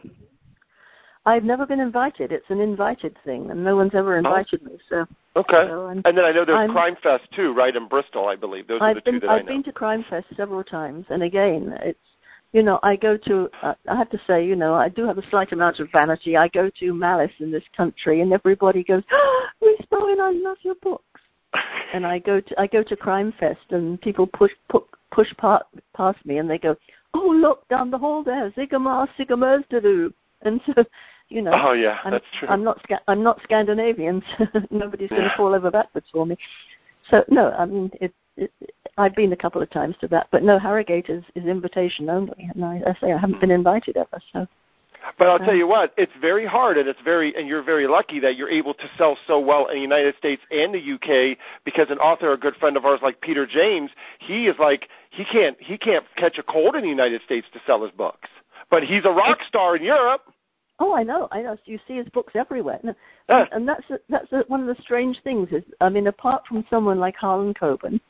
I've 1.26 1.44
never 1.44 1.66
been 1.66 1.80
invited. 1.80 2.32
It's 2.32 2.48
an 2.48 2.60
invited 2.60 3.16
thing, 3.24 3.50
and 3.50 3.62
no 3.62 3.76
one's 3.76 3.94
ever 3.94 4.16
invited 4.16 4.62
me. 4.62 4.72
So 4.88 5.06
Okay. 5.36 5.66
so 5.68 5.86
And 5.88 6.02
then 6.04 6.24
I 6.24 6.32
know 6.32 6.44
there's 6.44 6.56
I'm- 6.58 6.72
Crime 6.72 6.96
Fest 7.02 7.24
too, 7.32 7.52
right 7.52 7.74
in 7.76 7.86
Bristol, 7.88 8.26
I 8.26 8.36
believe. 8.36 8.66
Those 8.66 8.80
are 8.80 8.94
the 8.94 8.98
I've 8.98 9.04
two 9.04 9.10
been 9.12 9.20
that 9.20 9.30
I 9.30 9.36
I've 9.36 9.44
know. 9.44 9.52
been 9.52 9.62
to 9.64 9.72
Crime 9.72 10.02
Fest 10.04 10.26
several 10.36 10.64
times, 10.64 11.06
and 11.10 11.22
again, 11.22 11.78
it's 11.82 11.98
you 12.52 12.62
know 12.62 12.80
I 12.82 12.96
go 12.96 13.16
to 13.16 13.50
uh, 13.62 13.74
I 13.86 13.96
have 13.96 14.10
to 14.10 14.20
say 14.26 14.44
you 14.46 14.56
know 14.56 14.74
I 14.74 14.88
do 14.88 15.04
have 15.06 15.18
a 15.18 15.28
slight 15.30 15.52
amount 15.52 15.78
of 15.78 15.90
vanity. 15.92 16.36
I 16.36 16.48
go 16.48 16.70
to 16.80 16.94
Malice 16.94 17.32
in 17.38 17.50
this 17.52 17.64
country, 17.76 18.22
and 18.22 18.32
everybody 18.32 18.82
goes, 18.82 19.02
oh, 19.12 19.46
"Miss 19.62 19.86
Bowen, 19.90 20.20
I 20.20 20.30
love 20.30 20.56
your 20.62 20.76
books." 20.76 21.04
And 21.92 22.06
I 22.06 22.18
go 22.20 22.40
to 22.40 22.60
I 22.60 22.66
go 22.66 22.82
to 22.84 22.96
Crime 22.96 23.32
Fest, 23.38 23.66
and 23.70 24.00
people 24.00 24.26
push 24.26 24.52
push 24.68 24.84
push 25.10 25.36
pa- 25.36 25.64
past 25.94 26.24
me, 26.24 26.38
and 26.38 26.48
they 26.48 26.58
go, 26.58 26.76
"Oh 27.14 27.28
look 27.28 27.68
down 27.68 27.90
the 27.90 27.98
hall 27.98 28.22
there, 28.22 28.50
Zigama 28.52 29.06
Sigamers 29.18 29.68
to 29.68 29.80
do." 29.82 30.14
And 30.42 30.60
so, 30.64 30.84
you 31.30 31.42
know, 31.42 31.52
oh 31.54 31.72
yeah, 31.72 31.98
I'm, 32.04 32.12
that's 32.12 32.24
true. 32.38 32.48
I'm 32.48 32.64
not 32.64 32.82
Sca- 32.82 33.02
I'm 33.08 33.22
not 33.22 33.40
Scandinavian. 33.42 34.22
So 34.36 34.46
nobody's 34.70 35.08
going 35.08 35.22
Yeah. 35.22 35.30
to 35.30 35.36
fall 35.36 35.54
over 35.54 35.70
backwards 35.70 36.08
for 36.12 36.26
me. 36.26 36.36
So 37.08 37.24
no, 37.28 37.50
I 37.52 37.64
mean 37.64 37.90
it, 38.00 38.12
it. 38.36 38.52
I've 38.98 39.14
been 39.14 39.32
a 39.32 39.36
couple 39.36 39.62
of 39.62 39.70
times 39.70 39.96
to 40.00 40.08
that, 40.08 40.28
but 40.30 40.42
no, 40.42 40.58
Harrogate 40.58 41.08
is, 41.08 41.24
is 41.34 41.44
invitation 41.46 42.10
only, 42.10 42.50
and 42.52 42.64
I, 42.64 42.82
I 42.86 42.94
say 43.00 43.12
I 43.12 43.18
haven't 43.18 43.40
been 43.40 43.50
hmm. 43.50 43.56
invited 43.56 43.96
ever. 43.96 44.20
So 44.32 44.46
But 45.18 45.28
I'll 45.28 45.38
tell 45.38 45.54
you 45.54 45.66
what, 45.66 45.94
it's 45.96 46.12
very 46.20 46.44
hard, 46.44 46.76
and 46.76 46.88
it's 46.88 47.00
very, 47.02 47.34
and 47.34 47.48
you're 47.48 47.62
very 47.62 47.86
lucky 47.86 48.20
that 48.20 48.36
you're 48.36 48.50
able 48.50 48.74
to 48.74 48.90
sell 48.98 49.16
so 49.26 49.40
well 49.40 49.66
in 49.68 49.76
the 49.76 49.80
United 49.80 50.16
States 50.18 50.42
and 50.50 50.74
the 50.74 50.78
UK. 50.94 51.38
Because 51.64 51.86
an 51.90 51.98
author, 51.98 52.32
a 52.32 52.36
good 52.36 52.56
friend 52.56 52.76
of 52.76 52.84
ours, 52.84 53.00
like 53.02 53.20
Peter 53.20 53.46
James, 53.46 53.90
he 54.18 54.46
is 54.46 54.56
like 54.58 54.88
he 55.10 55.24
can't 55.24 55.56
he 55.60 55.78
can't 55.78 56.04
catch 56.16 56.38
a 56.38 56.42
cold 56.42 56.74
in 56.74 56.82
the 56.82 56.88
United 56.88 57.22
States 57.22 57.46
to 57.52 57.60
sell 57.66 57.82
his 57.82 57.92
books, 57.92 58.28
but 58.70 58.82
he's 58.82 59.04
a 59.04 59.10
rock 59.10 59.38
star 59.46 59.76
in 59.76 59.82
Europe. 59.84 60.22
Oh, 60.82 60.94
I 60.94 61.02
know, 61.02 61.28
I 61.30 61.42
know. 61.42 61.54
So 61.56 61.60
you 61.66 61.78
see 61.86 61.96
his 61.96 62.08
books 62.08 62.32
everywhere, 62.34 62.80
and, 62.82 62.96
Yeah. 63.28 63.44
and 63.52 63.68
that's 63.68 63.88
a, 63.90 64.00
that's 64.08 64.32
a, 64.32 64.44
one 64.48 64.66
of 64.66 64.74
the 64.74 64.82
strange 64.82 65.20
things. 65.22 65.48
Is 65.52 65.62
I 65.80 65.90
mean, 65.90 66.06
apart 66.06 66.46
from 66.46 66.64
someone 66.70 66.98
like 66.98 67.16
Harlan 67.16 67.52
Coben, 67.54 68.00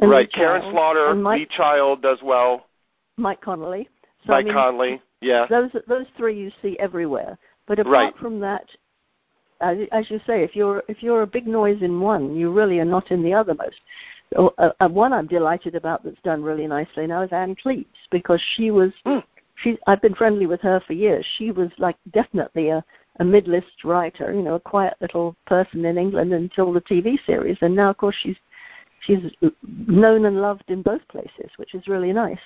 and 0.00 0.10
right, 0.10 0.26
Lee 0.26 0.32
Karin 0.32 0.62
Child, 0.62 0.72
Slaughter, 0.72 1.14
Mike, 1.16 1.40
Lee 1.40 1.56
Child 1.56 2.02
does 2.02 2.18
well, 2.22 2.66
Mike 3.16 3.40
Connelly, 3.40 3.88
so, 4.26 4.32
I 4.32 4.36
Mike 4.36 4.44
mean, 4.46 4.54
Conley, 4.54 5.02
yeah, 5.20 5.46
those 5.50 5.70
those 5.88 6.06
three 6.16 6.38
you 6.38 6.52
see 6.62 6.78
everywhere. 6.78 7.36
But 7.66 7.80
apart 7.80 7.92
Right. 7.92 8.16
from 8.18 8.40
that, 8.40 8.64
as, 9.60 9.78
as 9.90 10.08
you 10.10 10.20
say, 10.26 10.44
if 10.44 10.54
you're 10.54 10.84
if 10.86 11.02
you're 11.02 11.22
a 11.22 11.26
big 11.26 11.48
noise 11.48 11.82
in 11.82 12.00
one, 12.00 12.36
you 12.36 12.52
really 12.52 12.78
are 12.78 12.84
not 12.84 13.10
in 13.10 13.24
the 13.24 13.34
other 13.34 13.54
most. 13.54 13.80
So, 14.32 14.54
uh, 14.58 14.70
uh, 14.80 14.88
one 14.88 15.12
I'm 15.12 15.26
delighted 15.26 15.74
about 15.74 16.04
that's 16.04 16.20
done 16.22 16.42
really 16.42 16.66
nicely 16.66 17.06
now 17.06 17.22
is 17.22 17.32
Ann 17.32 17.56
Cleeves 17.56 17.88
because 18.10 18.40
she 18.54 18.70
was 18.70 18.92
Hmm. 19.04 19.18
She 19.56 19.78
I've 19.86 20.02
been 20.02 20.14
friendly 20.14 20.46
with 20.46 20.60
her 20.62 20.80
for 20.80 20.92
years. 20.92 21.24
She 21.38 21.50
was 21.50 21.70
like 21.78 21.96
definitely 22.12 22.70
a 22.70 22.84
a 23.20 23.24
mid-list 23.24 23.84
writer, 23.84 24.32
you 24.32 24.42
know, 24.42 24.54
a 24.54 24.60
quiet 24.60 24.94
little 25.00 25.36
person 25.46 25.84
in 25.84 25.96
England 25.98 26.32
until 26.32 26.72
the 26.72 26.80
TV 26.80 27.16
series, 27.24 27.58
and 27.60 27.74
now 27.74 27.90
of 27.90 27.96
course 27.96 28.16
she's 28.20 28.36
she's 29.00 29.32
known 29.86 30.24
and 30.24 30.40
loved 30.40 30.64
in 30.68 30.82
both 30.82 31.06
places, 31.08 31.50
which 31.56 31.74
is 31.74 31.86
really 31.86 32.12
nice. 32.12 32.40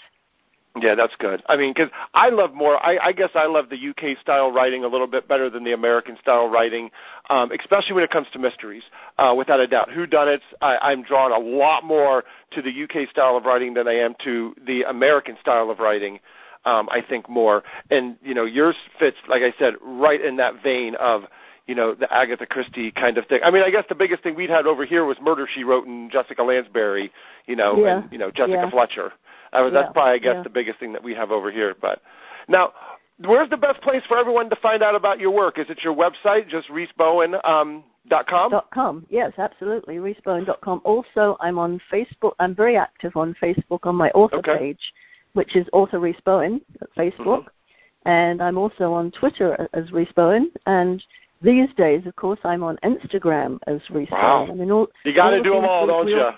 Yeah, 0.80 0.94
that's 0.94 1.14
good. 1.18 1.42
I 1.48 1.56
mean, 1.56 1.72
because 1.72 1.90
I 2.14 2.28
love 2.28 2.54
more. 2.54 2.76
I, 2.84 2.98
I 2.98 3.12
guess 3.12 3.30
I 3.34 3.46
love 3.46 3.68
the 3.68 3.88
UK 3.88 4.18
style 4.20 4.52
writing 4.52 4.84
a 4.84 4.86
little 4.86 5.06
bit 5.06 5.26
better 5.26 5.50
than 5.50 5.64
the 5.64 5.72
American 5.72 6.16
style 6.20 6.48
writing, 6.48 6.90
um, 7.30 7.50
especially 7.52 7.94
when 7.94 8.04
it 8.04 8.10
comes 8.10 8.26
to 8.32 8.38
mysteries. 8.38 8.84
Uh, 9.16 9.34
without 9.36 9.60
a 9.60 9.66
doubt, 9.66 9.90
Who 9.90 10.06
Done 10.06 10.28
It? 10.28 10.42
I'm 10.60 11.02
drawn 11.02 11.32
a 11.32 11.38
lot 11.38 11.84
more 11.84 12.24
to 12.52 12.62
the 12.62 12.82
UK 12.84 13.08
style 13.10 13.36
of 13.36 13.44
writing 13.44 13.74
than 13.74 13.88
I 13.88 13.94
am 13.94 14.14
to 14.24 14.54
the 14.66 14.82
American 14.84 15.36
style 15.40 15.70
of 15.70 15.78
writing. 15.78 16.20
Um, 16.64 16.88
I 16.90 17.00
think 17.00 17.28
more, 17.28 17.62
and 17.90 18.16
you 18.22 18.34
know, 18.34 18.44
yours 18.44 18.76
fits, 18.98 19.16
like 19.28 19.42
I 19.42 19.54
said, 19.58 19.74
right 19.82 20.20
in 20.20 20.36
that 20.36 20.62
vein 20.62 20.94
of 20.96 21.22
you 21.66 21.74
know, 21.74 21.94
the 21.94 22.10
Agatha 22.12 22.46
Christie 22.46 22.90
kind 22.90 23.18
of 23.18 23.26
thing. 23.26 23.40
I 23.44 23.50
mean, 23.50 23.62
I 23.62 23.70
guess 23.70 23.84
the 23.90 23.94
biggest 23.94 24.22
thing 24.22 24.34
we'd 24.34 24.48
had 24.48 24.66
over 24.66 24.86
here 24.86 25.04
was 25.04 25.18
Murder 25.20 25.46
She 25.54 25.64
Wrote 25.64 25.86
and 25.86 26.10
Jessica 26.10 26.42
Lansbury, 26.42 27.12
you 27.46 27.56
know, 27.56 27.76
Yeah. 27.84 27.98
and 27.98 28.10
you 28.12 28.16
know 28.16 28.30
Jessica 28.30 28.62
Yeah. 28.64 28.70
Fletcher. 28.70 29.12
That 29.52 29.60
was, 29.60 29.72
that's 29.74 29.88
Yeah. 29.88 29.92
probably, 29.92 30.12
I 30.12 30.18
guess, 30.18 30.42
the 30.44 30.50
biggest 30.50 30.78
thing 30.78 30.94
that 30.94 31.02
we 31.02 31.12
have 31.14 31.30
over 31.30 31.50
here. 31.50 31.76
But 31.78 32.00
now, 32.48 32.72
where's 33.18 33.50
the 33.50 33.58
best 33.58 33.82
place 33.82 34.02
for 34.08 34.16
everyone 34.16 34.48
to 34.48 34.56
find 34.56 34.82
out 34.82 34.94
about 34.94 35.20
your 35.20 35.30
work? 35.30 35.58
Is 35.58 35.68
it 35.68 35.84
your 35.84 35.94
website, 35.94 36.48
just 36.48 36.68
rhysbowen 36.70 37.38
um, 37.46 37.84
dot 38.08 38.26
com? 38.26 38.50
Dot 38.50 38.70
com. 38.70 39.04
Yes, 39.10 39.32
absolutely. 39.36 39.96
Rhysbowen.com. 39.98 40.80
Also, 40.84 41.36
I'm 41.38 41.58
on 41.58 41.80
Facebook. 41.92 42.32
I'm 42.38 42.54
very 42.54 42.78
active 42.78 43.14
on 43.14 43.34
Facebook 43.42 43.80
on 43.84 43.94
my 43.94 44.10
author 44.12 44.36
Okay. 44.38 44.56
page, 44.56 44.94
which 45.34 45.56
is 45.56 45.66
author 45.72 45.98
Rhys 45.98 46.16
Bowen 46.24 46.60
at 46.80 46.88
Facebook, 46.94 47.44
mm-hmm. 47.44 48.08
and 48.08 48.42
I'm 48.42 48.58
also 48.58 48.92
on 48.92 49.10
Twitter 49.10 49.68
as 49.72 49.90
Rhys 49.92 50.12
Bowen, 50.14 50.50
and 50.66 51.02
these 51.40 51.68
days, 51.76 52.06
of 52.06 52.16
course, 52.16 52.40
I'm 52.44 52.62
on 52.62 52.78
Instagram 52.82 53.58
as 53.66 53.80
Rhys 53.90 54.08
wow. 54.10 54.46
Bowen. 54.46 54.50
I 54.50 54.54
mean, 54.54 54.70
all, 54.70 54.88
you 55.04 55.14
got 55.14 55.30
to 55.30 55.42
do 55.42 55.54
them 55.54 55.64
all, 55.64 55.86
don't 55.86 56.08
you? 56.08 56.30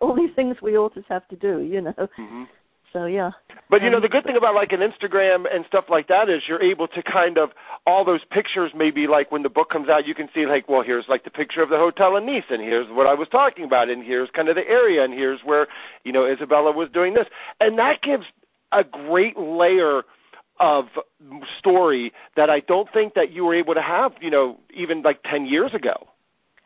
All 0.00 0.14
these 0.14 0.34
things 0.36 0.56
we 0.62 0.76
authors 0.76 1.04
have 1.08 1.26
to 1.28 1.36
do, 1.36 1.60
you 1.62 1.80
know. 1.80 1.94
Mm-hmm. 1.98 2.44
So 2.92 3.06
yeah. 3.06 3.30
But 3.68 3.82
you 3.82 3.90
know 3.90 4.00
the 4.00 4.08
good 4.08 4.24
thing 4.24 4.36
about 4.36 4.54
like 4.54 4.72
an 4.72 4.80
Instagram 4.80 5.46
and 5.52 5.64
stuff 5.66 5.84
like 5.88 6.08
that 6.08 6.28
is 6.28 6.42
you're 6.48 6.60
able 6.60 6.88
to 6.88 7.02
kind 7.02 7.38
of 7.38 7.50
all 7.86 8.04
those 8.04 8.22
pictures 8.30 8.72
maybe 8.74 9.06
like 9.06 9.30
when 9.30 9.42
the 9.42 9.48
book 9.48 9.70
comes 9.70 9.88
out 9.88 10.06
you 10.06 10.14
can 10.14 10.28
see 10.34 10.44
like 10.44 10.68
well 10.68 10.82
here's 10.82 11.08
like 11.08 11.22
the 11.22 11.30
picture 11.30 11.62
of 11.62 11.68
the 11.68 11.76
hotel 11.76 12.16
in 12.16 12.26
Nice 12.26 12.44
and 12.50 12.60
here's 12.60 12.88
what 12.88 13.06
I 13.06 13.14
was 13.14 13.28
talking 13.28 13.64
about 13.64 13.88
and 13.88 14.02
here's 14.02 14.28
kind 14.30 14.48
of 14.48 14.56
the 14.56 14.68
area 14.68 15.04
and 15.04 15.14
here's 15.14 15.40
where 15.42 15.68
you 16.04 16.12
know 16.12 16.26
Isabella 16.26 16.72
was 16.72 16.88
doing 16.90 17.14
this 17.14 17.28
and 17.60 17.78
that 17.78 18.02
gives 18.02 18.26
a 18.72 18.82
great 18.82 19.38
layer 19.38 20.02
of 20.58 20.86
story 21.58 22.12
that 22.36 22.50
I 22.50 22.60
don't 22.60 22.92
think 22.92 23.14
that 23.14 23.30
you 23.30 23.44
were 23.44 23.54
able 23.54 23.74
to 23.74 23.82
have 23.82 24.12
you 24.20 24.30
know 24.30 24.58
even 24.74 25.02
like 25.02 25.22
10 25.24 25.46
years 25.46 25.74
ago. 25.74 26.08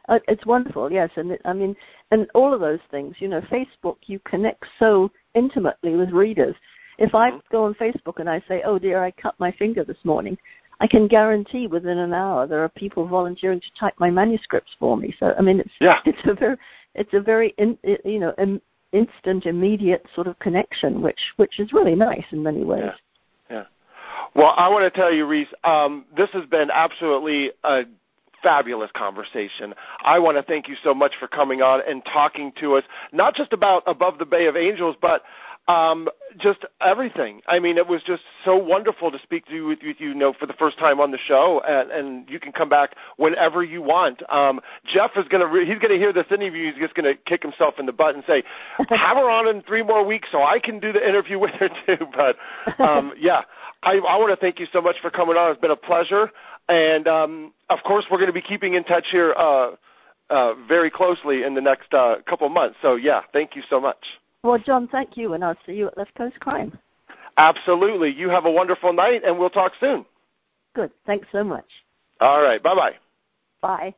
Uh, 0.07 0.19
it's 0.29 0.45
wonderful, 0.45 0.93
yes, 0.93 1.09
and 1.17 1.31
it, 1.31 1.41
I 1.47 1.55
mean, 1.55 1.75
and 2.11 2.27
all 2.35 2.53
of 2.53 2.61
those 2.61 2.81
things. 2.91 3.17
You 3.21 3.29
know, 3.29 3.41
Facebook, 3.41 3.97
you 4.05 4.19
connect 4.19 4.67
so 4.79 5.11
intimately 5.35 5.97
with 5.97 6.11
readers. 6.11 6.55
If 6.99 7.13
mm-hmm. 7.13 7.37
I 7.37 7.41
go 7.51 7.65
on 7.65 7.75
Facebook 7.75 8.21
and 8.21 8.29
I 8.29 8.43
say, 8.49 8.63
"Oh 8.65 8.79
dear, 8.79 9.03
I 9.03 9.11
cut 9.11 9.35
my 9.39 9.53
finger 9.53 9.85
this 9.85 10.05
morning," 10.05 10.39
I 10.81 10.87
can 10.87 11.07
guarantee 11.09 11.67
within 11.67 11.99
an 11.99 12.13
hour 12.13 12.47
there 12.47 12.63
are 12.63 12.69
people 12.69 13.07
volunteering 13.07 13.61
to 13.61 13.67
type 13.79 13.95
my 13.99 14.11
manuscripts 14.11 14.73
for 14.79 14.97
me. 14.97 15.15
So 15.19 15.35
I 15.39 15.43
mean, 15.43 15.61
it's 15.61 15.75
yeah. 15.81 16.01
it's 16.05 16.19
a 16.25 16.35
very 16.35 16.57
it's 16.95 17.15
a 17.15 17.21
very 17.21 17.55
in, 17.59 17.79
you 18.05 18.19
know 18.19 18.35
Im, 18.39 18.61
instant, 18.93 19.47
immediate 19.47 20.07
sort 20.15 20.27
of 20.27 20.39
connection, 20.39 21.03
which 21.03 21.21
which 21.37 21.61
is 21.61 21.73
really 21.73 21.95
nice 21.95 22.25
in 22.31 22.43
many 22.43 22.65
ways. 22.65 22.85
Yeah. 23.51 23.57
yeah. 23.57 23.65
Well, 24.35 24.55
I 24.57 24.69
want 24.69 24.93
to 24.93 24.99
tell 24.99 25.13
you, 25.13 25.27
Rhys, 25.27 25.49
um, 25.65 26.07
this 26.17 26.31
has 26.31 26.47
been 26.47 26.71
absolutely 26.73 27.53
a 27.63 27.83
fabulous 28.45 28.91
conversation. 28.95 29.75
I 30.05 30.21
want 30.21 30.37
to 30.37 30.45
thank 30.45 30.69
you 30.69 30.77
so 30.85 30.95
much 30.95 31.15
for 31.19 31.27
coming 31.27 31.63
on 31.63 31.81
and 31.89 32.05
talking 32.05 32.53
to 32.61 32.75
us, 32.75 32.85
not 33.13 33.35
just 33.35 33.53
about 33.53 33.83
Above 33.89 34.19
the 34.19 34.27
Bay 34.27 34.47
of 34.47 34.57
Angels, 34.57 34.95
but 35.01 35.23
um, 35.67 36.09
just 36.39 36.65
everything. 36.81 37.41
I 37.47 37.59
mean, 37.59 37.79
it 37.79 37.87
was 37.87 38.03
just 38.07 38.23
so 38.45 38.57
wonderful 38.57 39.11
to 39.11 39.19
speak 39.21 39.47
to 39.47 39.55
you 39.55 39.67
with, 39.67 39.79
with 39.83 39.97
you, 39.99 40.09
you 40.09 40.15
know, 40.15 40.35
for 40.39 40.47
the 40.47 40.53
first 40.53 40.79
time 40.79 41.01
on 41.01 41.11
the 41.11 41.19
show, 41.27 41.63
and, 41.67 41.91
and 41.91 42.29
you 42.29 42.39
can 42.39 42.53
come 42.53 42.69
back 42.69 42.97
whenever 43.17 43.65
you 43.65 43.81
want. 43.81 44.23
Um, 44.31 44.61
Jeff 44.93 45.13
is 45.17 45.27
going 45.29 45.41
to 45.41 45.47
re- 45.47 45.65
he's 45.65 45.79
going 45.79 45.93
to 45.93 45.99
hear 45.99 46.13
this 46.13 46.27
interview. 46.31 46.71
He's 46.71 46.83
just 46.83 46.95
going 46.95 47.11
to 47.11 47.19
kick 47.23 47.43
himself 47.43 47.75
in 47.79 47.87
the 47.87 47.93
butt 47.93 48.15
and 48.15 48.25
say, 48.27 48.43
"Have 48.91 49.17
her 49.17 49.31
on 49.31 49.49
in 49.49 49.63
three 49.63 49.83
more 49.83 50.05
weeks 50.05 50.29
so 50.31 50.43
I 50.43 50.59
can 50.59 50.81
do 50.81 50.93
the 50.93 51.07
interview 51.07 51.39
with 51.39 51.53
her 51.53 51.69
too." 51.87 52.07
But 52.15 52.37
um, 52.79 53.13
yeah, 53.19 53.43
I, 53.83 53.95
I 53.97 54.17
want 54.19 54.31
to 54.31 54.37
thank 54.37 54.61
you 54.61 54.67
so 54.73 54.81
much 54.81 54.97
for 55.01 55.11
coming 55.11 55.37
on. 55.37 55.51
It's 55.51 55.61
been 55.61 55.71
a 55.71 55.77
pleasure. 55.77 56.31
And 56.69 57.07
um, 57.09 57.53
of 57.69 57.79
course, 57.85 58.05
we're 58.11 58.19
going 58.19 58.29
to 58.29 58.33
be 58.33 58.43
keeping 58.43 58.75
in 58.75 58.85
touch 58.85 59.07
here 59.11 59.35
uh, 59.37 59.73
uh, 60.31 60.55
very 60.67 60.91
closely 60.91 61.43
in 61.43 61.55
the 61.55 61.61
next 61.61 61.93
uh, 61.93 62.17
couple 62.27 62.47
of 62.47 62.53
months. 62.53 62.77
So, 62.83 62.97
yeah, 62.97 63.23
thank 63.33 63.55
you 63.55 63.63
so 63.69 63.81
much. 63.81 63.99
Well, 64.43 64.59
John, 64.59 64.89
thank 64.89 65.17
you, 65.17 65.35
and 65.35 65.45
I'll 65.45 65.57
see 65.67 65.73
you 65.73 65.89
at 65.89 65.97
Left 65.97 66.15
Coast 66.15 66.39
Crime. 66.41 66.77
Absolutely. 67.37 68.11
You 68.11 68.29
have 68.29 68.45
a 68.45 68.51
wonderful 68.51 68.93
night, 68.93 69.23
and 69.25 69.39
we'll 69.39 69.51
talk 69.51 69.73
soon. 69.81 70.05
Good. 70.75 70.91
Thanks 71.07 71.27
so 71.33 71.45
much. 71.45 71.67
All 72.21 72.43
right. 72.43 72.63
Bye-bye. 72.63 72.95
Bye. 73.61 73.95